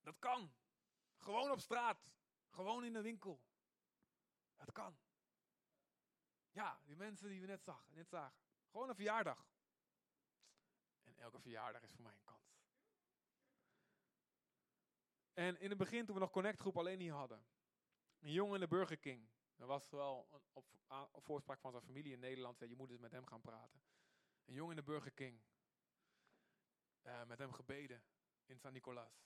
Dat 0.00 0.18
kan. 0.18 0.52
Gewoon 1.16 1.50
op 1.50 1.60
straat. 1.60 2.10
Gewoon 2.48 2.84
in 2.84 2.92
de 2.92 3.00
winkel. 3.00 3.40
Dat 4.56 4.72
kan. 4.72 4.98
Ja, 6.50 6.80
die 6.84 6.96
mensen 6.96 7.28
die 7.28 7.40
we 7.40 7.46
net, 7.46 7.62
zag, 7.62 7.86
net 7.90 8.08
zagen. 8.08 8.38
Gewoon 8.70 8.88
een 8.88 8.94
verjaardag. 8.94 9.46
Elke 11.20 11.40
verjaardag 11.40 11.82
is 11.82 11.92
voor 11.92 12.02
mij 12.02 12.12
een 12.12 12.24
kans. 12.24 12.58
En 15.32 15.60
in 15.60 15.68
het 15.68 15.78
begin, 15.78 16.04
toen 16.06 16.14
we 16.14 16.20
nog 16.20 16.30
Connect 16.30 16.60
Groep 16.60 16.76
alleen 16.76 16.98
niet 16.98 17.10
hadden. 17.10 17.44
Een 18.20 18.32
jongen 18.32 18.54
in 18.54 18.60
de 18.60 18.68
Burger 18.68 18.98
King. 18.98 19.28
Dat 19.56 19.68
was 19.68 19.90
wel 19.90 20.28
een, 20.30 20.42
op, 21.12 21.24
voorspraak 21.24 21.60
van 21.60 21.70
zijn 21.70 21.82
familie 21.82 22.12
in 22.12 22.18
Nederland. 22.18 22.58
Zei, 22.58 22.70
je 22.70 22.76
moet 22.76 22.90
eens 22.90 23.00
met 23.00 23.10
hem 23.10 23.26
gaan 23.26 23.40
praten. 23.40 23.82
Een 24.44 24.54
jongen 24.54 24.76
in 24.76 24.84
de 24.84 24.90
Burger 24.90 25.12
King. 25.12 25.40
Uh, 27.02 27.24
met 27.24 27.38
hem 27.38 27.52
gebeden 27.52 28.02
in 28.44 28.58
San 28.58 28.72
Nicolas. 28.72 29.24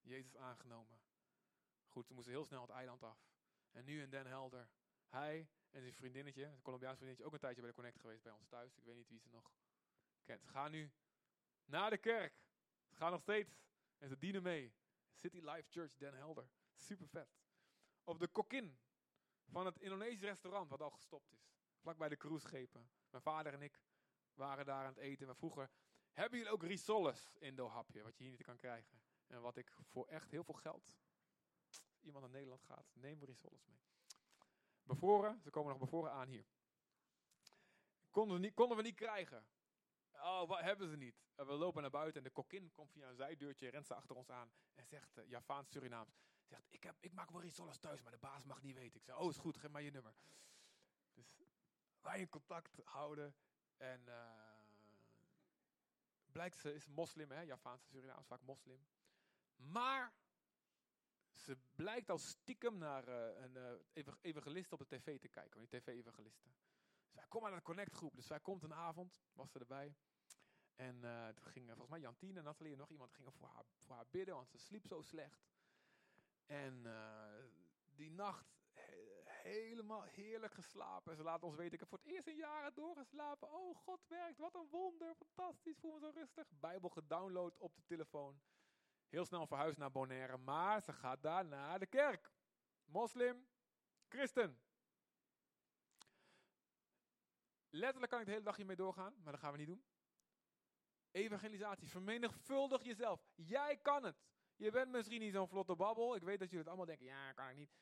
Jezus 0.00 0.36
aangenomen. 0.36 1.00
Goed, 1.88 2.06
ze 2.06 2.14
moesten 2.14 2.32
heel 2.32 2.44
snel 2.44 2.62
het 2.62 2.70
eiland 2.70 3.02
af. 3.02 3.18
En 3.70 3.84
nu 3.84 4.02
in 4.02 4.10
Den 4.10 4.26
Helder. 4.26 4.68
Hij 5.08 5.48
en 5.70 5.80
zijn 5.80 5.94
vriendinnetje, 5.94 6.44
een 6.44 6.62
Colombiaans 6.62 6.96
vriendinnetje, 6.96 7.26
ook 7.26 7.32
een 7.34 7.44
tijdje 7.44 7.60
bij 7.60 7.70
de 7.70 7.76
Connect 7.76 8.00
geweest 8.00 8.22
bij 8.22 8.32
ons 8.32 8.48
thuis. 8.48 8.76
Ik 8.76 8.84
weet 8.84 8.96
niet 8.96 9.08
wie 9.08 9.20
ze 9.20 9.28
nog 9.30 9.52
kent. 10.24 10.46
Ga 10.46 10.68
nu 10.68 10.92
naar 11.66 11.90
de 11.90 11.98
kerk. 11.98 12.44
Ze 12.88 12.96
gaan 12.96 13.10
nog 13.10 13.20
steeds. 13.20 13.64
En 13.98 14.08
ze 14.08 14.18
dienen 14.18 14.42
mee. 14.42 14.74
City 15.14 15.40
Life 15.40 15.66
Church 15.70 15.96
Den 15.96 16.14
Helder. 16.14 16.48
Super 16.74 17.08
vet. 17.08 17.28
Op 18.04 18.18
de 18.18 18.28
kokin 18.28 18.78
van 19.46 19.66
het 19.66 19.78
Indonesische 19.78 20.26
restaurant, 20.26 20.70
wat 20.70 20.80
al 20.80 20.90
gestopt 20.90 21.32
is. 21.32 21.54
Vlakbij 21.78 22.08
de 22.08 22.16
cruiseschepen. 22.16 22.90
Mijn 23.10 23.22
vader 23.22 23.52
en 23.52 23.62
ik 23.62 23.80
waren 24.34 24.66
daar 24.66 24.84
aan 24.84 24.94
het 24.94 24.96
eten. 24.96 25.26
Maar 25.26 25.36
vroeger, 25.36 25.70
hebben 26.12 26.38
jullie 26.38 26.52
ook 26.52 26.62
risoles 26.62 27.34
in 27.38 27.58
hapje, 27.58 28.02
wat 28.02 28.16
je 28.16 28.22
hier 28.22 28.32
niet 28.32 28.42
kan 28.42 28.56
krijgen? 28.56 29.00
En 29.26 29.40
wat 29.40 29.56
ik 29.56 29.72
voor 29.82 30.06
echt 30.06 30.30
heel 30.30 30.44
veel 30.44 30.54
geld, 30.54 30.94
iemand 32.00 32.24
naar 32.24 32.32
Nederland 32.32 32.62
gaat, 32.62 32.86
neem 32.94 33.24
risoles 33.24 33.64
mee. 33.64 33.80
Bevroren, 34.82 35.40
ze 35.42 35.50
komen 35.50 35.70
nog 35.70 35.80
bevroren 35.80 36.12
aan 36.12 36.28
hier. 36.28 36.46
Konden 38.10 38.36
we 38.36 38.42
niet, 38.42 38.54
konden 38.54 38.76
we 38.76 38.82
niet 38.82 38.94
krijgen. 38.94 39.46
Oh, 40.26 40.48
wat 40.48 40.60
hebben 40.60 40.88
ze 40.88 40.96
niet? 40.96 41.16
we 41.34 41.52
lopen 41.52 41.82
naar 41.82 41.90
buiten 41.90 42.22
en 42.22 42.26
de 42.26 42.32
kokkin 42.32 42.72
komt 42.72 42.92
via 42.92 43.08
een 43.08 43.14
zijdeurtje, 43.14 43.68
rent 43.68 43.86
ze 43.86 43.94
achter 43.94 44.16
ons 44.16 44.30
aan 44.30 44.50
en 44.74 44.86
zegt, 44.86 45.18
uh, 45.18 45.60
Surinaams, 45.62 46.18
zegt, 46.44 46.66
ik, 46.68 46.82
heb, 46.82 46.96
ik 47.00 47.12
maak 47.12 47.30
wel 47.30 47.40
risoles 47.40 47.78
thuis, 47.78 48.02
maar 48.02 48.12
de 48.12 48.18
baas 48.18 48.44
mag 48.44 48.62
niet 48.62 48.74
weten. 48.74 48.96
Ik 48.96 49.04
zeg, 49.04 49.18
oh 49.18 49.28
is 49.28 49.36
goed, 49.36 49.56
geef 49.56 49.70
mij 49.70 49.82
je 49.82 49.90
nummer. 49.90 50.14
Dus 51.12 51.36
wij 52.00 52.20
in 52.20 52.28
contact 52.28 52.80
houden 52.84 53.34
En 53.76 54.04
blijkt 56.26 56.56
ze 56.56 56.74
is 56.74 56.86
moslim, 56.86 57.30
hè? 57.30 57.40
Javaanse 57.40 57.86
Surinaams, 57.86 58.26
vaak 58.26 58.42
moslim. 58.42 58.86
Maar 59.56 60.14
ze 61.32 61.58
blijkt 61.74 62.10
al 62.10 62.18
stiekem 62.18 62.78
naar 62.78 63.08
een 63.08 63.56
uh, 63.94 64.12
evangelist 64.20 64.72
op 64.72 64.78
de 64.78 64.86
tv 64.86 65.20
te 65.20 65.28
kijken, 65.28 65.60
die 65.60 65.80
tv-evangelisten. 65.80 66.54
Dus 67.02 67.14
wij 67.14 67.26
komen 67.28 67.50
naar 67.50 67.58
de 67.58 67.64
Connect 67.64 67.92
groep, 67.92 68.14
dus 68.16 68.28
wij 68.28 68.40
komt 68.40 68.62
een 68.62 68.74
avond, 68.74 69.22
was 69.32 69.50
ze 69.50 69.58
erbij. 69.58 69.94
En 70.76 71.00
uh, 71.04 71.28
toen 71.28 71.46
gingen 71.46 71.76
volgens 71.76 71.90
mij 71.90 72.00
Jantine 72.00 72.42
Nathalie 72.42 72.72
en 72.72 72.78
nog 72.78 72.90
iemand 72.90 73.12
gingen 73.12 73.32
voor 73.32 73.48
haar, 73.48 73.64
voor 73.78 73.94
haar 73.94 74.06
bidden, 74.10 74.34
want 74.34 74.50
ze 74.50 74.58
sliep 74.58 74.86
zo 74.86 75.00
slecht. 75.00 75.46
En 76.46 76.86
die 77.94 78.10
nacht 78.10 78.56
helemaal 79.46 80.02
heerlijk 80.02 80.52
geslapen. 80.52 81.10
En 81.10 81.16
ze 81.16 81.22
laten 81.22 81.46
ons 81.46 81.56
weten, 81.56 81.72
ik 81.72 81.80
heb 81.80 81.88
voor 81.88 81.98
het 81.98 82.06
eerst 82.06 82.26
in 82.26 82.36
jaren 82.36 82.74
doorgeslapen. 82.74 83.52
Oh, 83.52 83.76
God 83.76 84.00
werkt, 84.08 84.38
wat 84.38 84.54
een 84.54 84.68
wonder, 84.70 85.14
fantastisch, 85.14 85.78
voel 85.78 85.92
me 85.92 85.98
zo 85.98 86.10
rustig. 86.14 86.50
Bijbel 86.60 86.88
gedownload 86.88 87.58
op 87.58 87.76
de 87.76 87.82
telefoon. 87.84 88.40
Heel 89.08 89.24
snel 89.24 89.46
verhuisd 89.46 89.78
naar 89.78 89.90
Bonaire, 89.90 90.36
maar 90.36 90.80
ze 90.82 90.92
gaat 90.92 91.22
daar 91.22 91.44
naar 91.44 91.78
de 91.78 91.86
kerk. 91.86 92.30
Moslim, 92.84 93.46
christen. 94.08 94.60
Letterlijk 97.70 98.10
kan 98.10 98.20
ik 98.20 98.26
de 98.26 98.32
hele 98.32 98.44
dag 98.44 98.56
hiermee 98.56 98.76
doorgaan, 98.76 99.14
maar 99.22 99.32
dat 99.32 99.40
gaan 99.40 99.52
we 99.52 99.58
niet 99.58 99.66
doen. 99.66 99.84
Evangelisatie, 101.16 101.88
vermenigvuldig 101.88 102.82
jezelf. 102.82 103.20
Jij 103.34 103.76
kan 103.76 104.04
het. 104.04 104.24
Je 104.56 104.70
bent 104.70 104.90
misschien 104.90 105.20
niet 105.20 105.32
zo'n 105.32 105.48
vlotte 105.48 105.76
babbel. 105.76 106.14
Ik 106.14 106.22
weet 106.22 106.38
dat 106.38 106.50
jullie 106.50 106.58
het 106.58 106.68
allemaal 106.68 106.86
denken, 106.86 107.06
ja, 107.06 107.32
kan 107.32 107.48
ik 107.48 107.56
niet. 107.56 107.74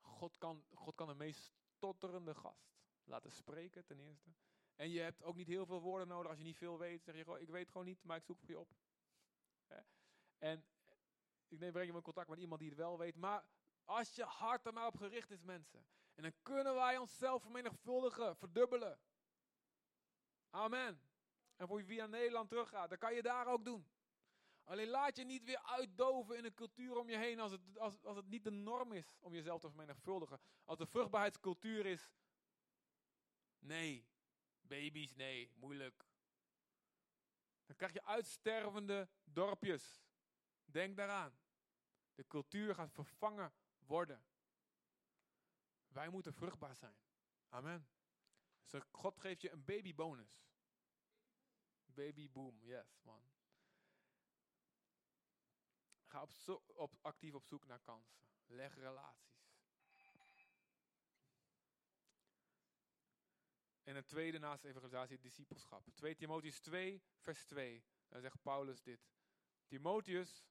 God 0.00 0.38
kan, 0.38 0.64
God 0.72 0.94
kan 0.94 1.08
een 1.08 1.16
meest 1.16 1.52
stotterende 1.76 2.34
gast 2.34 2.70
laten 3.04 3.32
spreken, 3.32 3.84
ten 3.84 3.98
eerste. 3.98 4.30
En 4.76 4.90
je 4.90 5.00
hebt 5.00 5.22
ook 5.22 5.36
niet 5.36 5.46
heel 5.46 5.66
veel 5.66 5.80
woorden 5.80 6.08
nodig. 6.08 6.28
Als 6.28 6.38
je 6.38 6.44
niet 6.44 6.56
veel 6.56 6.78
weet, 6.78 7.04
zeg 7.04 7.14
je 7.14 7.22
gewoon, 7.22 7.40
ik 7.40 7.48
weet 7.48 7.70
gewoon 7.70 7.86
niet, 7.86 8.02
maar 8.02 8.16
ik 8.16 8.24
zoek 8.24 8.38
voor 8.38 8.48
je 8.48 8.58
op. 8.58 8.74
En 10.38 10.64
ik 11.48 11.58
neem, 11.58 11.72
breng 11.72 11.88
je 11.88 11.94
in 11.94 12.02
contact 12.02 12.28
met 12.28 12.38
iemand 12.38 12.60
die 12.60 12.68
het 12.68 12.78
wel 12.78 12.98
weet. 12.98 13.16
Maar 13.16 13.44
als 13.84 14.14
je 14.14 14.24
hart 14.24 14.66
er 14.66 14.72
maar 14.72 14.86
op 14.86 14.96
gericht 14.96 15.30
is, 15.30 15.42
mensen. 15.42 15.86
En 16.14 16.22
dan 16.22 16.32
kunnen 16.42 16.74
wij 16.74 16.98
onszelf 16.98 17.42
vermenigvuldigen, 17.42 18.36
verdubbelen. 18.36 19.00
Amen. 20.50 21.09
En 21.60 21.66
voor 21.66 21.78
je 21.78 21.84
via 21.84 22.06
Nederland 22.06 22.48
teruggaat, 22.48 22.88
dan 22.88 22.98
kan 22.98 23.14
je 23.14 23.22
daar 23.22 23.46
ook 23.46 23.64
doen. 23.64 23.88
Alleen 24.64 24.88
laat 24.88 25.16
je 25.16 25.24
niet 25.24 25.44
weer 25.44 25.62
uitdoven 25.62 26.36
in 26.36 26.44
een 26.44 26.54
cultuur 26.54 26.96
om 26.96 27.08
je 27.08 27.16
heen 27.16 27.40
als 27.40 27.52
het, 27.52 27.78
als, 27.78 28.04
als 28.04 28.16
het 28.16 28.26
niet 28.26 28.44
de 28.44 28.50
norm 28.50 28.92
is 28.92 29.18
om 29.20 29.34
jezelf 29.34 29.60
te 29.60 29.68
vermenigvuldigen. 29.68 30.40
Als 30.64 30.78
de 30.78 30.86
vruchtbaarheidscultuur 30.86 31.86
is, 31.86 32.12
nee, 33.58 34.06
baby's, 34.60 35.14
nee, 35.14 35.52
moeilijk. 35.54 36.04
Dan 37.66 37.76
krijg 37.76 37.92
je 37.92 38.04
uitstervende 38.04 39.08
dorpjes. 39.24 40.02
Denk 40.64 40.96
daaraan. 40.96 41.38
De 42.14 42.26
cultuur 42.26 42.74
gaat 42.74 42.92
vervangen 42.92 43.52
worden. 43.78 44.24
Wij 45.88 46.08
moeten 46.08 46.32
vruchtbaar 46.32 46.76
zijn. 46.76 46.96
Amen. 47.48 47.88
Dus 48.66 48.82
God 48.90 49.18
geeft 49.18 49.40
je 49.40 49.50
een 49.50 49.64
babybonus. 49.64 50.49
Babyboom, 52.00 52.58
yes 52.62 53.00
man. 53.02 53.22
Ga 56.04 56.22
op, 56.22 56.30
op, 56.66 56.98
actief 57.00 57.34
op 57.34 57.44
zoek 57.44 57.66
naar 57.66 57.80
kansen. 57.80 58.20
Leg 58.46 58.74
relaties. 58.74 59.28
En 63.82 63.96
een 63.96 64.04
tweede 64.04 64.38
naast 64.38 64.64
evangelisatie, 64.64 65.18
discipelschap. 65.18 65.84
2 65.94 66.14
Timotheus 66.14 66.60
2, 66.60 67.02
vers 67.18 67.44
2. 67.44 67.84
Dan 68.08 68.20
zegt 68.20 68.42
Paulus 68.42 68.82
dit. 68.82 69.08
Timotheus, 69.66 70.44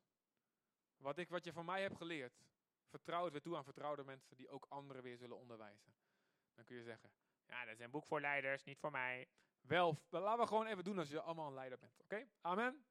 wat, 0.98 1.18
ik, 1.18 1.30
wat 1.30 1.44
je 1.44 1.54
van 1.54 1.66
mij 1.66 1.82
hebt 1.82 1.98
geleerd, 1.98 2.44
vertrouw 2.88 3.24
het 3.24 3.32
weer 3.32 3.42
toe 3.42 3.58
aan 3.58 3.64
vertrouwde 3.64 4.04
mensen 4.04 4.38
die 4.38 4.50
ook 4.50 4.66
anderen 4.66 5.04
weer 5.04 5.18
zullen 5.18 5.38
onderwijzen. 5.38 5.94
Dan 6.54 6.66
kun 6.66 6.76
je 6.76 6.84
zeggen, 6.84 7.12
ja, 7.46 7.66
dat 7.66 7.74
is 7.74 7.80
een 7.80 7.92
boek 7.92 8.06
voor 8.06 8.22
leiders, 8.22 8.64
niet 8.64 8.80
voor 8.80 8.92
mij. 8.92 9.28
Wel, 9.62 10.02
laten 10.10 10.40
we 10.40 10.48
gewoon 10.48 10.66
even 10.66 10.84
doen 10.84 11.00
als 11.00 11.10
je 11.10 11.22
allemaal 11.22 11.48
een 11.48 11.54
leider 11.54 11.80
bent. 11.80 12.00
Oké? 12.02 12.28
Amen? 12.42 12.86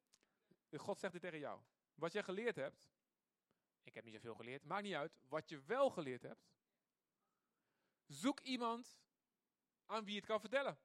God 0.76 0.98
zegt 0.98 1.12
dit 1.12 1.22
tegen 1.22 1.38
jou. 1.38 1.60
Wat 1.94 2.12
je 2.12 2.22
geleerd 2.22 2.56
hebt, 2.56 2.88
ik 3.82 3.94
heb 3.94 4.04
niet 4.04 4.14
zoveel 4.14 4.34
geleerd, 4.34 4.64
maakt 4.64 4.82
niet 4.82 4.94
uit. 4.94 5.18
Wat 5.28 5.48
je 5.48 5.62
wel 5.62 5.90
geleerd 5.90 6.22
hebt, 6.22 6.48
zoek 8.06 8.40
iemand 8.40 9.00
aan 9.86 10.04
wie 10.04 10.16
het 10.16 10.26
kan 10.26 10.40
vertellen. 10.40 10.78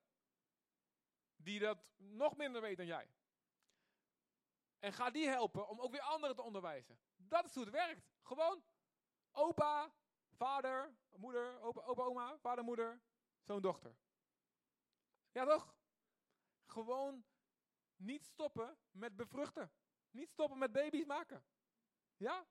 Die 1.36 1.59
dat 1.59 1.77
nog 1.97 2.38
minder 2.38 2.61
weet 2.61 2.77
dan 2.77 2.86
jij. 2.86 3.13
En 4.79 4.93
ga 4.93 5.09
die 5.09 5.27
helpen 5.27 5.67
om 5.67 5.79
ook 5.79 5.91
weer 5.91 6.01
anderen 6.01 6.36
te 6.36 6.41
onderwijzen. 6.41 6.99
Dat 7.15 7.45
is 7.45 7.53
hoe 7.53 7.63
het 7.63 7.73
werkt. 7.73 8.11
Gewoon 8.21 8.63
opa, 9.31 9.93
vader, 10.29 10.95
moeder, 11.15 11.59
opa, 11.59 11.81
opa 11.81 12.03
oma, 12.03 12.38
vader, 12.38 12.63
moeder, 12.63 13.01
zoon, 13.41 13.61
dochter. 13.61 13.95
Ja 15.34 15.45
toch? 15.45 15.75
Gewoon 16.65 17.25
niet 17.95 18.25
stoppen 18.25 18.77
met 18.91 19.15
bevruchten. 19.15 19.71
Niet 20.11 20.29
stoppen 20.29 20.57
met 20.57 20.71
baby's 20.71 21.05
maken. 21.05 21.45
Ja? 22.17 22.47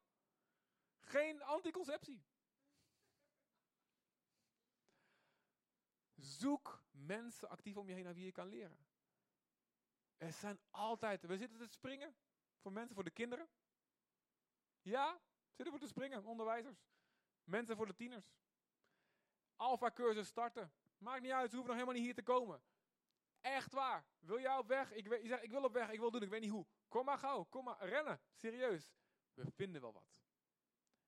Geen 1.00 1.42
anticonceptie. 1.42 2.24
Zoek 6.14 6.84
mensen 6.90 7.48
actief 7.48 7.76
om 7.76 7.88
je 7.88 7.94
heen 7.94 8.04
naar 8.04 8.14
wie 8.14 8.24
je 8.24 8.32
kan 8.32 8.46
leren. 8.48 8.86
Er 10.16 10.32
zijn 10.32 10.60
altijd, 10.70 11.22
we 11.22 11.36
zitten 11.36 11.58
te 11.58 11.66
springen 11.66 12.16
voor 12.60 12.72
mensen, 12.72 12.94
voor 12.94 13.04
de 13.04 13.10
kinderen. 13.10 13.48
Ja, 14.80 15.20
zitten 15.46 15.70
voor 15.70 15.78
te 15.78 15.92
springen, 15.92 16.24
onderwijzers. 16.24 16.86
Mensen 17.44 17.76
voor 17.76 17.86
de 17.86 17.94
tieners. 17.94 18.34
Alpha 19.56 19.90
cursus 19.90 20.28
starten. 20.28 20.72
Maakt 20.98 21.22
niet 21.22 21.32
uit, 21.32 21.50
ze 21.50 21.56
hoeven 21.56 21.74
nog 21.74 21.82
helemaal 21.82 21.94
niet 21.94 22.04
hier 22.04 22.24
te 22.24 22.32
komen. 22.32 22.62
Echt 23.42 23.72
waar. 23.72 24.04
Wil 24.18 24.40
jij 24.40 24.56
op 24.56 24.66
weg? 24.66 24.92
Ik, 24.92 25.08
je 25.22 25.28
zegt, 25.28 25.42
ik 25.42 25.50
wil 25.50 25.64
op 25.64 25.72
weg, 25.72 25.90
ik 25.90 25.98
wil 25.98 26.10
doen, 26.10 26.22
ik 26.22 26.28
weet 26.28 26.40
niet 26.40 26.50
hoe. 26.50 26.66
Kom 26.88 27.04
maar 27.04 27.18
gauw, 27.18 27.44
kom 27.44 27.64
maar, 27.64 27.88
rennen. 27.88 28.20
Serieus. 28.34 28.92
We 29.34 29.50
vinden 29.50 29.80
wel 29.80 29.92
wat. 29.92 30.22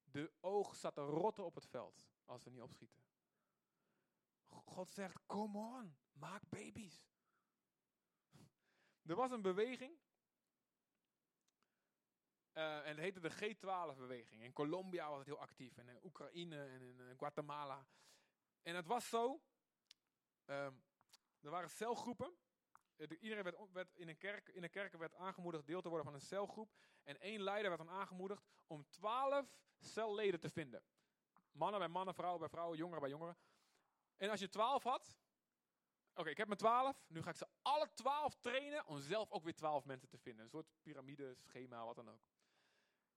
De 0.05 0.32
oog 0.41 0.74
staat 0.74 0.95
te 0.95 1.01
rotten 1.01 1.45
op 1.45 1.55
het 1.55 1.66
veld 1.66 2.07
als 2.24 2.45
we 2.45 2.51
niet 2.51 2.62
opschieten. 2.62 3.03
God 4.49 4.91
zegt, 4.91 5.26
come 5.26 5.59
on, 5.59 5.97
maak 6.12 6.43
baby's. 6.49 7.07
Er 9.09 9.14
was 9.14 9.30
een 9.30 9.43
beweging. 9.43 9.99
Uh, 12.53 12.78
en 12.78 12.87
het 12.87 12.99
heette 12.99 13.20
de 13.20 13.32
G12-beweging. 13.32 14.43
In 14.43 14.53
Colombia 14.53 15.09
was 15.09 15.18
het 15.18 15.26
heel 15.26 15.41
actief. 15.41 15.76
En 15.76 15.89
in 15.89 16.05
Oekraïne 16.05 16.64
en 16.64 16.82
in, 16.82 17.16
Guatemala. 17.16 17.87
En 18.62 18.74
het 18.74 18.87
was 18.87 19.09
zo. 19.09 19.41
Um, 20.47 20.82
er 21.45 21.51
waren 21.51 21.70
celgroepen. 21.70 22.36
Iedereen 23.20 23.45
werd, 23.45 23.57
werd, 23.72 23.95
in, 23.95 24.09
een 24.09 24.18
kerk, 24.18 24.49
in 24.49 24.62
een 24.62 24.70
kerk 24.70 24.97
werd 24.97 25.14
aangemoedigd 25.14 25.66
deel 25.66 25.80
te 25.80 25.88
worden 25.88 26.07
van 26.07 26.14
een 26.14 26.26
celgroep. 26.26 26.72
En 27.03 27.20
één 27.20 27.40
leider 27.40 27.70
werd 27.70 27.86
dan 27.86 27.97
aangemoedigd 27.97 28.45
om 28.66 28.88
twaalf 28.88 29.59
celleden 29.78 30.40
te 30.40 30.51
vinden. 30.51 30.82
Mannen 31.53 31.78
bij 31.78 31.88
mannen, 31.88 32.14
vrouwen 32.14 32.40
bij 32.40 32.49
vrouwen, 32.49 32.78
jongeren 32.78 33.01
bij 33.01 33.11
jongeren. 33.11 33.36
En 34.16 34.30
als 34.30 34.40
je 34.40 34.49
twaalf 34.49 34.82
had, 34.82 35.16
oké, 36.14 36.28
ik 36.30 36.36
heb 36.36 36.47
mijn 36.47 36.59
twaalf, 36.59 37.05
nu 37.07 37.22
ga 37.22 37.30
ik 37.30 37.36
ze 37.36 37.47
alle 37.62 37.92
twaalf 37.95 38.34
trainen 38.34 38.86
om 38.86 38.99
zelf 38.99 39.30
ook 39.30 39.45
weer 39.45 39.55
twaalf 39.55 39.84
mensen 39.84 40.09
te 40.09 40.18
vinden. 40.18 40.45
Een 40.45 40.51
soort 40.51 40.72
piramide, 40.82 41.34
schema, 41.34 41.84
wat 41.84 41.97
dan 41.97 42.11
ook. 42.11 42.22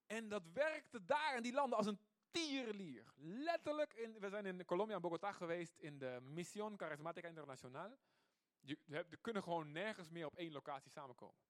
En 0.06 0.30
dat 0.30 0.44
werkte 0.54 1.04
daar 1.04 1.36
in 1.36 1.44
die 1.44 1.54
landen 1.54 1.78
als 1.78 1.88
een 1.88 2.00
tierenlier. 2.32 3.14
Letterlijk, 3.16 4.10
we 4.20 4.30
zijn 4.30 4.46
in 4.46 4.66
Colombia 4.66 4.96
en 4.96 5.02
Bogotá 5.02 5.32
geweest 5.32 5.78
in 5.78 6.00
de 6.00 6.20
Mission 6.22 6.78
Charismatica 6.78 7.28
Internacional. 7.28 7.98
Je, 8.68 8.78
er 9.10 9.18
kunnen 9.22 9.44
gewoon 9.44 9.72
nergens 9.72 10.10
meer 10.10 10.26
op 10.26 10.36
één 10.36 10.52
locatie 10.52 10.92
samenkomen. 10.92 11.42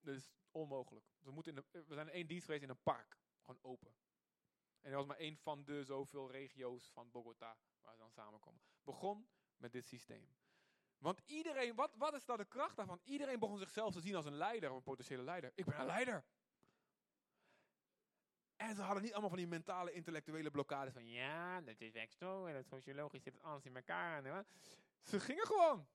Dat 0.00 0.14
is 0.14 0.32
onmogelijk. 0.50 1.06
We, 1.18 1.30
moeten 1.30 1.56
in 1.56 1.64
we 1.86 1.94
zijn 1.94 2.06
in 2.06 2.12
één 2.12 2.26
dienst 2.26 2.44
geweest 2.44 2.62
in 2.62 2.68
een 2.68 2.82
park. 2.82 3.18
Gewoon 3.40 3.62
open. 3.62 3.94
En 4.80 4.90
er 4.90 4.96
was 4.96 5.06
maar 5.06 5.16
één 5.16 5.36
van 5.36 5.64
de 5.64 5.84
zoveel 5.84 6.30
regio's 6.30 6.90
van 6.90 7.10
Bogota 7.10 7.56
waar 7.80 7.94
ze 7.94 8.00
dan 8.00 8.10
samenkomen. 8.10 8.60
Begon 8.84 9.28
met 9.56 9.72
dit 9.72 9.84
systeem. 9.84 10.36
Want 10.98 11.20
iedereen, 11.24 11.74
wat, 11.74 11.94
wat 11.96 12.14
is 12.14 12.24
nou 12.24 12.38
de 12.38 12.44
kracht 12.44 12.76
daarvan? 12.76 13.00
Iedereen 13.04 13.38
begon 13.38 13.58
zichzelf 13.58 13.92
te 13.92 14.00
zien 14.00 14.14
als 14.14 14.24
een 14.24 14.36
leider, 14.36 14.70
een 14.70 14.82
potentiële 14.82 15.22
leider. 15.22 15.52
Ik 15.54 15.64
ben 15.64 15.80
een 15.80 15.86
leider. 15.86 16.24
En 18.56 18.74
ze 18.74 18.82
hadden 18.82 19.02
niet 19.02 19.12
allemaal 19.12 19.30
van 19.30 19.38
die 19.38 19.46
mentale, 19.46 19.92
intellectuele 19.92 20.50
blokkades 20.50 20.92
van 20.92 21.06
ja, 21.06 21.60
dat 21.60 21.80
is 21.80 21.94
echt 21.94 22.16
zo 22.16 22.46
en 22.46 22.54
dat 22.54 22.66
sociologisch 22.66 23.22
zit 23.22 23.34
het 23.34 23.42
anders 23.42 23.64
in 23.64 23.76
elkaar. 23.76 24.44
Ze 25.02 25.20
gingen 25.20 25.46
gewoon. 25.46 25.86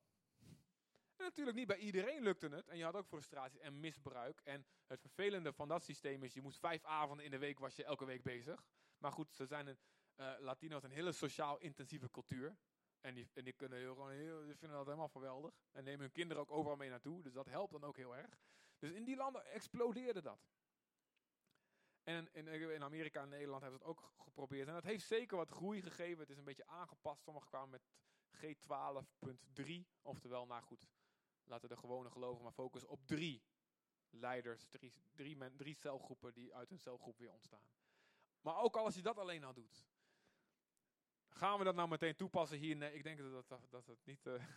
Natuurlijk 1.18 1.58
niet 1.58 1.68
bij 1.68 1.78
iedereen 1.78 2.24
lukte 2.24 2.48
het. 2.48 2.68
En 2.68 2.78
je 2.78 2.84
had 2.84 2.96
ook 2.96 3.08
frustratie 3.08 3.60
en 3.60 3.80
misbruik. 3.80 4.42
En 4.44 4.66
het 4.88 5.02
vervelende 5.02 5.54
van 5.54 5.68
dat 5.68 5.84
systeem 5.84 6.24
is, 6.24 6.34
je 6.34 6.42
moest 6.42 6.60
vijf 6.60 6.84
avonden 6.84 7.26
in 7.26 7.32
de 7.32 7.38
week 7.38 7.60
was 7.60 7.76
je 7.76 7.84
elke 7.84 8.06
week 8.06 8.24
bezig. 8.24 8.64
Maar 8.98 9.12
goed, 9.12 9.34
ze 9.34 9.46
zijn 9.46 9.68
een, 9.68 9.80
uh, 10.16 10.34
Latino's 10.40 10.84
een 10.84 10.92
hele 10.92 11.12
sociaal 11.12 11.58
intensieve 11.58 12.12
cultuur. 12.12 12.58
En 13.02 13.14
die, 13.14 13.30
en 13.34 13.44
die 13.44 13.54
kunnen 13.54 13.78
heel, 13.78 13.94
gewoon 13.94 14.12
heel, 14.12 14.46
die 14.46 14.58
vinden 14.58 14.78
dat 14.78 14.86
helemaal 14.86 15.10
geweldig. 15.10 15.54
En 15.72 15.84
nemen 15.84 16.00
hun 16.00 16.12
kinderen 16.12 16.44
ook 16.44 16.52
overal 16.52 16.78
mee 16.78 16.90
naartoe. 16.90 17.22
Dus 17.22 17.34
dat 17.34 17.46
helpt 17.46 17.72
dan 17.72 17.84
ook 17.84 17.98
heel 17.98 18.16
erg. 18.16 18.40
Dus 18.80 18.92
in 18.92 19.04
die 19.04 19.16
landen 19.16 19.46
explodeerde 19.46 20.22
dat. 20.22 20.40
En 22.04 22.34
in, 22.34 22.48
in 22.48 22.84
Amerika 22.84 23.22
en 23.22 23.30
Nederland 23.30 23.62
hebben 23.62 23.80
ze 23.80 23.86
het 23.86 23.96
ook 23.98 24.12
geprobeerd. 24.18 24.68
En 24.68 24.74
dat 24.74 24.84
heeft 24.84 25.06
zeker 25.06 25.38
wat 25.38 25.50
groei 25.50 25.82
gegeven. 25.82 26.20
Het 26.20 26.30
is 26.30 26.38
een 26.38 26.44
beetje 26.44 26.68
aangepast. 26.68 27.24
Sommigen 27.24 27.50
kwamen 27.50 27.70
met 27.70 27.88
G12.3. 28.32 29.72
Oftewel, 30.02 30.46
nou 30.46 30.64
goed, 30.64 30.88
laten 31.48 31.70
de 31.70 31.78
gewone 31.78 32.10
gelovigen 32.10 32.44
maar 32.44 32.54
focussen 32.54 32.90
op 32.90 33.06
drie 33.06 33.44
leiders. 34.10 34.66
Drie, 34.66 34.94
drie, 35.16 35.56
drie 35.56 35.76
celgroepen 35.76 36.34
die 36.34 36.56
uit 36.56 36.72
een 36.72 36.80
celgroep 36.80 37.18
weer 37.18 37.32
ontstaan. 37.32 37.70
Maar 38.42 38.58
ook 38.58 38.78
al 38.78 38.86
als 38.86 38.96
je 38.96 39.02
dat 39.02 39.18
alleen 39.18 39.44
al 39.44 39.54
doet. 39.54 39.88
Gaan 41.30 41.58
we 41.58 41.64
dat 41.64 41.76
nou 41.76 41.90
meteen 41.90 42.16
toepassen 42.16 42.58
hier? 42.58 42.76
Nee, 42.76 42.94
ik 42.94 43.04
denk 43.04 43.18
dat, 43.18 43.48
dat, 43.48 43.70
dat 43.70 43.86
het 43.86 44.06
niet, 44.06 44.26
uh, 44.26 44.34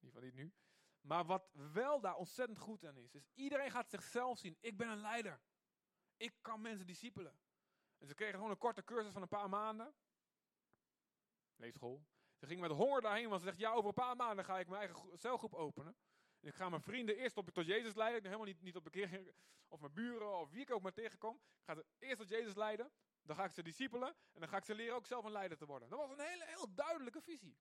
in 0.00 0.12
niet 0.20 0.34
nu. 0.34 0.52
Maar 1.00 1.24
wat 1.24 1.50
wel 1.72 2.00
daar 2.00 2.16
ontzettend 2.16 2.58
goed 2.58 2.84
aan 2.84 2.96
is, 2.96 3.14
is 3.14 3.28
iedereen 3.34 3.70
gaat 3.70 3.90
zichzelf 3.90 4.38
zien. 4.38 4.56
Ik 4.60 4.76
ben 4.76 4.88
een 4.88 5.00
leider. 5.00 5.40
Ik 6.16 6.34
kan 6.40 6.60
mensen 6.60 6.86
discipelen. 6.86 7.38
En 7.98 8.06
ze 8.06 8.14
kregen 8.14 8.34
gewoon 8.34 8.50
een 8.50 8.58
korte 8.58 8.84
cursus 8.84 9.12
van 9.12 9.22
een 9.22 9.28
paar 9.28 9.48
maanden. 9.48 9.94
Leefschool. 11.56 12.04
Ze 12.42 12.48
gingen 12.48 12.68
met 12.68 12.78
honger 12.78 13.00
daarheen, 13.00 13.28
want 13.28 13.40
ze 13.40 13.46
zegt, 13.46 13.58
ja, 13.58 13.72
over 13.72 13.88
een 13.88 13.94
paar 13.94 14.16
maanden 14.16 14.44
ga 14.44 14.58
ik 14.58 14.68
mijn 14.68 14.80
eigen 14.80 15.18
celgroep 15.18 15.54
openen. 15.54 15.96
En 16.40 16.48
ik 16.48 16.54
ga 16.54 16.68
mijn 16.68 16.82
vrienden 16.82 17.16
eerst 17.16 17.36
op, 17.36 17.48
tot 17.50 17.66
Jezus 17.66 17.94
leiden. 17.94 18.18
Ik 18.18 18.24
helemaal 18.24 18.46
niet, 18.46 18.62
niet 18.62 18.76
op 18.76 18.84
bekering, 18.84 19.34
of 19.68 19.80
mijn 19.80 19.92
buren, 19.92 20.38
of 20.38 20.50
wie 20.50 20.60
ik 20.60 20.70
ook 20.70 20.82
maar 20.82 20.92
tegenkom. 20.92 21.34
Ik 21.34 21.64
ga 21.64 21.74
ze 21.74 21.86
eerst 21.98 22.18
tot 22.18 22.28
Jezus 22.28 22.54
leiden. 22.54 22.92
Dan 23.22 23.36
ga 23.36 23.44
ik 23.44 23.50
ze 23.50 23.62
discipelen. 23.62 24.08
En 24.08 24.40
dan 24.40 24.48
ga 24.48 24.56
ik 24.56 24.64
ze 24.64 24.74
leren 24.74 24.94
ook 24.94 25.06
zelf 25.06 25.24
een 25.24 25.32
leider 25.32 25.58
te 25.58 25.66
worden. 25.66 25.88
Dat 25.88 25.98
was 25.98 26.10
een 26.10 26.26
hele, 26.26 26.44
heel 26.46 26.74
duidelijke 26.74 27.20
visie. 27.20 27.58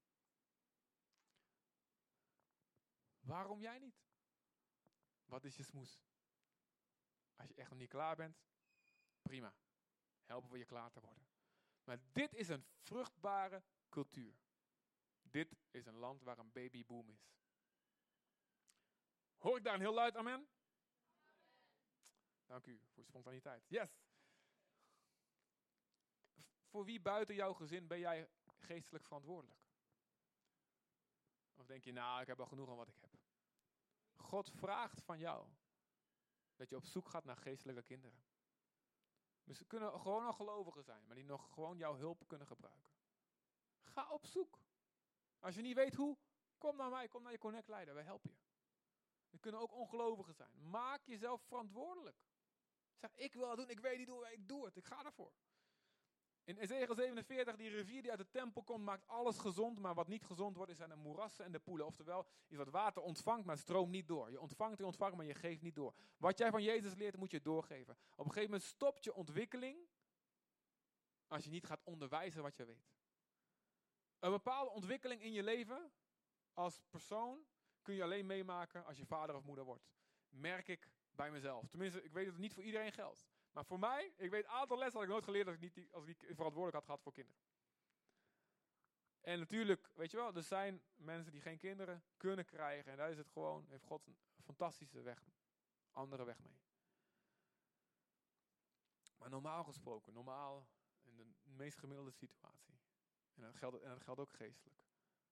Waarom 3.20 3.62
jij 3.62 3.80
niet? 3.80 4.02
Wat 5.26 5.44
is 5.44 5.56
je 5.56 5.64
smoes? 5.64 6.02
Als 7.36 7.48
je 7.48 7.56
echt 7.56 7.70
nog 7.70 7.80
niet 7.80 7.90
klaar 7.90 8.16
bent, 8.16 8.38
prima. 9.22 9.56
Helpen 10.24 10.52
we 10.52 10.58
je 10.58 10.66
klaar 10.66 10.92
te 10.92 11.00
worden. 11.00 11.28
Maar 11.84 12.00
dit 12.12 12.34
is 12.34 12.50
een 12.50 12.66
vruchtbare 12.80 13.64
cultuur. 13.90 14.40
Dit 15.32 15.56
is 15.72 15.86
een 15.86 15.98
land 15.98 16.24
waar 16.24 16.38
een 16.38 16.52
babyboom 16.52 17.10
is. 17.10 17.32
Hoor 19.38 19.58
ik 19.58 19.64
daar 19.64 19.74
een 19.74 19.80
heel 19.80 19.94
luid 19.94 20.16
amen? 20.16 20.34
amen? 20.34 20.50
Dank 22.46 22.66
u 22.66 22.82
voor 22.94 23.04
spontaniteit. 23.04 23.66
Yes. 23.68 24.02
Voor 26.68 26.86
wie 26.86 27.02
buiten 27.02 27.36
jouw 27.36 27.54
gezin 27.54 27.88
ben 27.88 28.00
jij 28.00 28.30
geestelijk 28.46 29.06
verantwoordelijk? 29.06 29.60
Of 31.54 31.66
denk 31.66 31.84
je, 31.84 31.92
nou, 31.92 32.22
ik 32.22 32.28
heb 32.28 32.40
al 32.40 32.46
genoeg 32.46 32.70
aan 32.70 32.76
wat 32.76 32.88
ik 32.88 32.98
heb. 33.00 33.12
God 34.16 34.52
vraagt 34.52 35.02
van 35.02 35.20
jou 35.20 35.48
dat 36.56 36.70
je 36.70 36.76
op 36.76 36.86
zoek 36.86 37.10
gaat 37.10 37.26
naar 37.26 37.38
geestelijke 37.38 37.84
kinderen. 37.84 38.24
Dus 39.44 39.58
ze 39.58 39.66
kunnen 39.66 40.00
gewoon 40.00 40.26
al 40.26 40.34
gelovigen 40.34 40.84
zijn, 40.84 41.06
maar 41.08 41.16
die 41.16 41.26
nog 41.26 41.54
gewoon 41.54 41.78
jouw 41.78 41.96
hulp 41.96 42.28
kunnen 42.28 42.48
gebruiken. 42.48 42.92
Ga 43.82 44.10
op 44.10 44.26
zoek. 44.26 44.60
Als 45.42 45.56
je 45.56 45.62
niet 45.62 45.76
weet 45.76 45.96
hoe, 45.96 46.18
kom 46.58 46.76
naar 46.76 46.90
mij, 46.90 47.08
kom 47.08 47.24
naar 47.24 47.32
je 47.32 47.38
Connect 47.38 47.68
leider, 47.68 47.94
wij 47.94 48.04
helpen 48.04 48.30
je. 48.30 48.38
Er 49.30 49.40
kunnen 49.40 49.62
ook 49.62 49.74
ongelovigen 49.74 50.34
zijn. 50.34 50.70
Maak 50.70 51.02
jezelf 51.06 51.42
verantwoordelijk. 51.42 52.18
Zeg, 52.96 53.16
ik 53.16 53.34
wil 53.34 53.50
het 53.50 53.58
doen, 53.58 53.70
ik 53.70 53.80
weet 53.80 53.98
niet 53.98 54.08
hoe, 54.08 54.32
ik 54.32 54.48
doe 54.48 54.66
het, 54.66 54.76
ik 54.76 54.86
ga 54.86 55.06
ervoor. 55.06 55.34
In 56.44 56.58
Ezekiel 56.58 56.96
47, 56.96 57.56
die 57.56 57.70
rivier 57.70 58.02
die 58.02 58.12
uit 58.12 58.20
de 58.20 58.30
tempel 58.30 58.64
komt, 58.64 58.84
maakt 58.84 59.08
alles 59.08 59.38
gezond. 59.38 59.80
Maar 59.80 59.94
wat 59.94 60.08
niet 60.08 60.26
gezond 60.26 60.56
wordt, 60.56 60.76
zijn 60.76 60.90
de 60.90 60.96
moerassen 60.96 61.46
en 61.46 61.52
de 61.52 61.60
poelen. 61.60 61.86
Oftewel, 61.86 62.28
is 62.48 62.58
wat 62.58 62.70
water 62.70 63.02
ontvangt, 63.02 63.46
maar 63.46 63.58
stroomt 63.58 63.92
niet 63.92 64.08
door. 64.08 64.32
Je 64.32 64.40
ontvangt 64.40 64.80
en 64.80 64.86
ontvangt, 64.86 65.16
maar 65.16 65.26
je 65.26 65.34
geeft 65.34 65.62
niet 65.62 65.76
door. 65.76 65.94
Wat 66.18 66.38
jij 66.38 66.50
van 66.50 66.64
Jezus 66.64 66.94
leert, 66.94 67.18
moet 67.18 67.32
je 67.32 67.42
doorgeven. 67.42 67.98
Op 68.12 68.26
een 68.26 68.32
gegeven 68.32 68.52
moment 68.52 68.64
stopt 68.64 69.04
je 69.04 69.14
ontwikkeling 69.14 69.88
als 71.28 71.44
je 71.44 71.50
niet 71.50 71.66
gaat 71.66 71.84
onderwijzen 71.84 72.42
wat 72.42 72.56
je 72.56 72.66
weet. 72.66 72.92
Een 74.22 74.32
bepaalde 74.32 74.72
ontwikkeling 74.72 75.22
in 75.22 75.32
je 75.32 75.44
leven 75.44 75.92
als 76.54 76.82
persoon 76.90 77.46
kun 77.82 77.96
je 77.96 78.04
alleen 78.04 78.26
meemaken 78.26 78.86
als 78.86 78.98
je 78.98 79.06
vader 79.06 79.36
of 79.36 79.44
moeder 79.44 79.66
wordt. 79.66 79.90
Merk 80.30 80.68
ik 80.68 80.92
bij 81.12 81.32
mezelf. 81.32 81.68
Tenminste, 81.70 82.04
ik 82.04 82.12
weet 82.12 82.24
dat 82.24 82.34
het 82.34 82.42
niet 82.42 82.54
voor 82.54 82.64
iedereen 82.64 82.92
geldt. 82.92 83.26
Maar 83.52 83.66
voor 83.66 83.80
mij, 83.80 84.14
ik 84.18 84.30
weet 84.30 84.44
een 84.44 84.50
aantal 84.50 84.78
lessen 84.78 84.94
had 84.96 85.04
ik 85.04 85.10
nooit 85.10 85.24
geleerd 85.24 85.48
als 85.48 85.56
ik 85.56 85.62
niet 85.62 85.92
als 85.92 86.08
ik 86.08 86.08
niet 86.08 86.36
verantwoordelijk 86.36 86.74
had 86.74 86.86
gehad 86.86 87.02
voor 87.02 87.14
kinderen. 87.14 87.42
En 89.22 89.40
natuurlijk, 89.40 89.92
weet 89.96 90.12
je 90.12 90.18
wel, 90.18 90.36
er 90.36 90.44
zijn 90.44 90.82
mensen 90.96 91.32
die 91.32 91.42
geen 91.42 91.58
kinderen 91.58 92.04
kunnen 92.18 92.46
krijgen. 92.46 92.92
En 92.92 92.98
daar 92.98 93.12
is 93.12 93.18
het 93.18 93.30
gewoon, 93.30 93.66
heeft 93.70 93.84
God 93.84 94.06
een 94.06 94.18
fantastische 94.44 95.02
weg, 95.02 95.30
andere 95.92 96.24
weg 96.24 96.40
mee. 96.40 96.60
Maar 99.18 99.30
normaal 99.30 99.64
gesproken, 99.64 100.14
normaal, 100.14 100.68
in 101.02 101.18
de 101.18 101.26
meest 101.44 101.78
gemiddelde 101.78 102.12
situatie. 102.12 102.81
En 103.42 103.48
dat 103.48 103.56
geldt, 103.56 103.82
en 103.82 104.18
ook 104.18 104.34
geestelijk. 104.34 104.78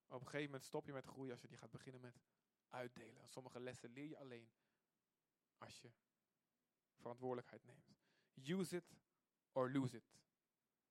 op 0.07 0.20
een 0.20 0.26
gegeven 0.26 0.45
moment 0.45 0.64
stop 0.64 0.86
je 0.86 0.93
met 0.93 1.05
groeien 1.05 1.32
als 1.32 1.41
je 1.41 1.47
die 1.47 1.57
gaat 1.57 1.72
beginnen 1.72 2.01
met 2.01 2.20
uitdelen. 2.70 3.28
Sommige 3.28 3.60
lessen 3.60 3.89
leer 3.89 4.07
je 4.07 4.18
alleen 4.18 4.49
als 5.57 5.82
je 5.82 5.91
verantwoordelijkheid 6.95 7.66
neemt. 7.66 7.97
Use 8.34 8.76
it 8.76 8.95
or 9.51 9.72
lose 9.72 9.95
it. 9.97 10.12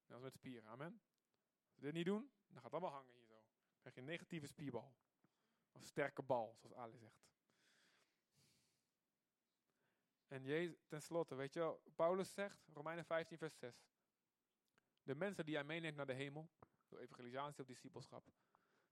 Dat 0.07 0.17
is 0.17 0.23
met 0.23 0.33
spieren, 0.33 0.69
amen. 0.69 1.01
Als 1.69 1.79
we 1.79 1.85
dit 1.85 1.93
niet 1.93 2.05
doen, 2.05 2.31
dan 2.47 2.55
gaat 2.55 2.65
het 2.65 2.73
allemaal 2.73 2.91
hangen 2.91 3.13
hier 3.13 3.25
zo. 3.27 3.35
Dan 3.35 3.81
krijg 3.81 3.95
je 3.95 4.01
een 4.01 4.07
negatieve 4.07 4.47
spierbal. 4.47 4.95
Of 5.73 5.85
sterke 5.85 6.23
bal, 6.23 6.57
zoals 6.59 6.75
Ali 6.75 6.99
zegt. 6.99 7.27
En 10.27 10.45
Jezus, 10.45 10.85
tenslotte, 10.87 11.35
weet 11.35 11.53
je 11.53 11.59
wel, 11.61 11.83
Paulus 11.95 12.33
zegt, 12.33 12.67
Romeinen 12.73 13.05
15 13.05 13.39
vers 13.39 13.59
6. 13.59 13.87
De 15.03 15.15
mensen 15.15 15.45
die 15.45 15.55
jij 15.55 15.65
meeneemt 15.65 15.97
naar 15.97 16.07
de 16.07 16.13
hemel, 16.13 16.51
door 16.89 17.01
evangelisatie 17.01 17.61
of 17.61 17.67
discipelschap, 17.67 18.31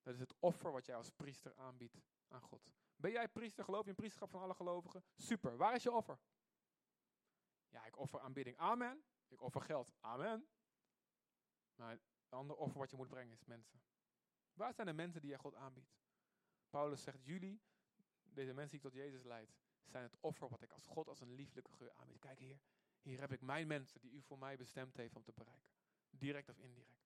dat 0.03 0.15
is 0.15 0.21
het 0.21 0.35
offer 0.39 0.73
wat 0.73 0.87
jij 0.87 0.97
als 0.97 1.11
priester 1.11 1.55
aanbiedt 1.55 2.01
aan 2.29 2.41
God. 2.41 2.71
Ben 2.97 3.11
jij 3.11 3.29
priester, 3.29 3.65
geloof 3.65 3.83
je 3.83 3.91
in 3.91 3.95
priesterschap 3.97 4.31
van 4.31 4.41
alle 4.41 4.55
gelovigen? 4.55 5.05
Super, 5.17 5.57
waar 5.57 5.75
is 5.75 5.83
je 5.83 5.93
offer? 5.93 6.19
Ja, 7.69 7.85
ik 7.85 7.97
offer 7.97 8.21
aanbidding. 8.21 8.57
Amen. 8.57 9.05
Ik 9.29 9.41
offer 9.41 9.61
geld. 9.61 9.93
Amen. 10.01 10.49
Maar 11.75 11.91
het 11.91 12.01
andere 12.29 12.59
offer 12.59 12.79
wat 12.79 12.91
je 12.91 12.97
moet 12.97 13.09
brengen 13.09 13.33
is 13.33 13.45
mensen. 13.45 13.81
Waar 14.53 14.75
zijn 14.75 14.87
de 14.87 14.93
mensen 14.93 15.21
die 15.21 15.31
je 15.31 15.39
God 15.39 15.55
aanbiedt? 15.55 15.97
Paulus 16.71 17.03
zegt, 17.03 17.25
jullie, 17.25 17.63
deze 18.23 18.53
mensen 18.53 18.79
die 18.79 18.87
ik 18.87 18.93
tot 18.93 19.03
Jezus 19.03 19.23
leid, 19.23 19.57
zijn 19.85 20.03
het 20.03 20.17
offer 20.21 20.49
wat 20.49 20.63
ik 20.63 20.71
als 20.71 20.87
God 20.87 21.09
als 21.09 21.21
een 21.21 21.35
lieflijke 21.35 21.73
geur 21.73 21.93
aanbied. 21.93 22.19
Kijk 22.19 22.39
hier, 22.39 22.61
hier 23.01 23.21
heb 23.21 23.33
ik 23.33 23.41
mijn 23.41 23.67
mensen 23.67 24.01
die 24.01 24.11
u 24.11 24.23
voor 24.23 24.39
mij 24.39 24.57
bestemd 24.57 24.97
heeft 24.97 25.17
om 25.17 25.23
te 25.23 25.33
bereiken. 25.33 25.75
Direct 26.11 26.49
of 26.49 26.59
indirect. 26.59 27.06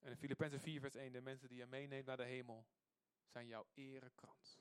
En 0.00 0.10
in 0.10 0.16
Filippenzen 0.16 0.60
4 0.60 0.80
vers 0.80 0.94
1, 0.94 1.12
de 1.12 1.20
mensen 1.20 1.48
die 1.48 1.58
je 1.58 1.66
meeneemt 1.66 2.06
naar 2.06 2.16
de 2.16 2.24
hemel, 2.24 2.66
zijn 3.26 3.46
jouw 3.46 3.66
erekrans. 3.74 4.60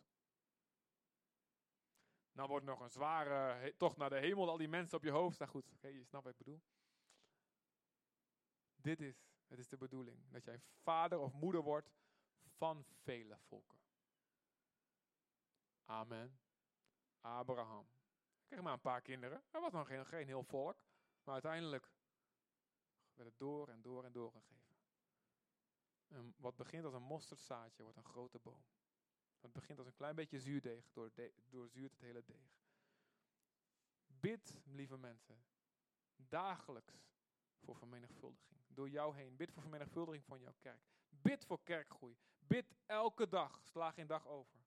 Nou 2.32 2.48
wordt 2.48 2.66
nog 2.66 2.80
een 2.80 2.90
zware 2.90 3.74
tocht 3.78 3.98
naar 3.98 4.10
de 4.10 4.20
hemel, 4.20 4.50
al 4.50 4.58
die 4.58 4.68
mensen 4.68 4.98
op 4.98 5.04
je 5.04 5.12
hoofd. 5.12 5.40
Nou 5.40 5.52
goed, 5.52 5.72
oké, 5.72 5.88
je 5.88 6.04
snapt 6.04 6.24
wat 6.24 6.34
ik 6.34 6.38
bedoel. 6.38 6.62
Dit 8.76 9.02
is, 9.02 9.28
het 9.48 9.60
is 9.60 9.68
de 9.68 9.78
bedoeling, 9.78 10.32
dat 10.32 10.44
jij 10.44 10.62
vader 10.82 11.20
of 11.20 11.34
moeder 11.34 11.62
wordt 11.62 11.92
van 12.58 12.86
vele 13.04 13.38
volken. 13.40 13.80
Amen. 15.86 16.40
Abraham. 17.22 17.88
Ik 18.40 18.46
kreeg 18.46 18.62
maar 18.62 18.74
een 18.74 18.82
paar 18.82 19.02
kinderen. 19.02 19.44
Er 19.52 19.62
was 19.62 19.72
nog 19.72 19.88
geen, 19.88 20.06
geen 20.06 20.28
heel 20.28 20.44
volk. 20.44 20.84
Maar 21.24 21.34
uiteindelijk 21.34 21.92
werd 23.14 23.30
het 23.30 23.40
door 23.40 23.70
en 23.70 23.82
door 23.82 24.06
en 24.06 24.12
doorgegeven. 24.12 24.69
Wat 26.38 26.56
begint 26.56 26.86
als 26.86 26.94
een 26.94 27.04
mosterdzaadje 27.04 27.84
wordt 27.84 27.98
een 27.98 28.04
grote 28.04 28.40
boom. 28.40 28.64
Het 29.40 29.54
begint 29.54 29.78
als 29.78 29.88
een 29.88 29.94
klein 29.94 30.16
beetje 30.16 30.40
zuurdeeg, 30.40 30.92
door 30.92 31.12
doorzuurt 31.50 31.92
het 31.92 32.02
hele 32.02 32.24
deeg. 32.24 32.58
Bid, 34.06 34.62
lieve 34.66 34.98
mensen, 34.98 35.44
dagelijks 36.16 37.10
voor 37.60 37.76
vermenigvuldiging. 37.76 38.60
Door 38.68 38.90
jou 38.90 39.16
heen. 39.16 39.36
Bid 39.36 39.52
voor 39.52 39.62
vermenigvuldiging 39.62 40.26
van 40.26 40.40
jouw 40.40 40.54
kerk. 40.60 40.82
Bid 41.10 41.46
voor 41.46 41.64
kerkgroei. 41.64 42.18
Bid 42.40 42.76
elke 42.86 43.28
dag, 43.28 43.62
sla 43.64 43.92
geen 43.92 44.08
dag 44.08 44.28
over. 44.28 44.60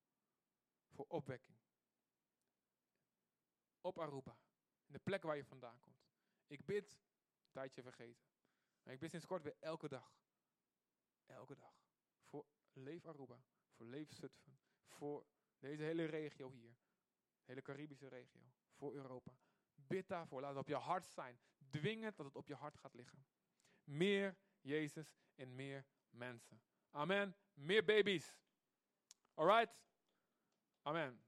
Voor 0.91 1.07
opwekking. 1.09 1.57
Op 3.81 3.99
Aruba. 3.99 4.39
In 4.87 4.93
de 4.93 4.99
plek 4.99 5.23
waar 5.23 5.37
je 5.37 5.45
vandaan 5.45 5.81
komt. 5.81 6.05
Ik 6.47 6.65
bid, 6.65 7.01
tijdje 7.51 7.83
vergeten. 7.83 8.27
Maar 8.83 8.95
ik 8.95 9.01
bid 9.01 9.11
sinds 9.11 9.27
kort 9.27 9.43
weer 9.43 9.57
elke 9.61 9.89
dag. 9.89 10.22
Elke 11.27 11.55
dag. 11.57 11.75
Voor 12.25 12.47
Leef 12.73 13.07
Aruba 13.07 13.43
voor 13.83 13.87
Leef 13.87 14.13
Zutphen, 14.13 14.59
voor 14.87 15.27
deze 15.59 15.83
hele 15.83 16.05
regio 16.05 16.51
hier, 16.51 16.77
de 17.39 17.45
hele 17.45 17.63
Caribische 17.63 18.09
regio, 18.09 18.41
voor 18.75 18.95
Europa. 18.95 19.37
Bid 19.75 20.09
daarvoor, 20.09 20.41
laat 20.41 20.51
het 20.51 20.59
op 20.59 20.69
je 20.69 20.75
hart 20.75 21.07
zijn. 21.07 21.41
Dwing 21.71 22.03
het 22.03 22.17
dat 22.17 22.27
het 22.27 22.37
op 22.37 22.47
je 22.47 22.55
hart 22.55 22.79
gaat 22.79 22.95
liggen. 22.95 23.27
Meer 23.85 24.37
Jezus 24.61 25.17
en 25.35 25.55
meer 25.55 25.87
mensen. 26.11 26.63
Amen. 26.91 27.37
Meer 27.55 27.85
baby's. 27.85 28.35
Alright? 29.35 29.75
Amen. 30.83 31.25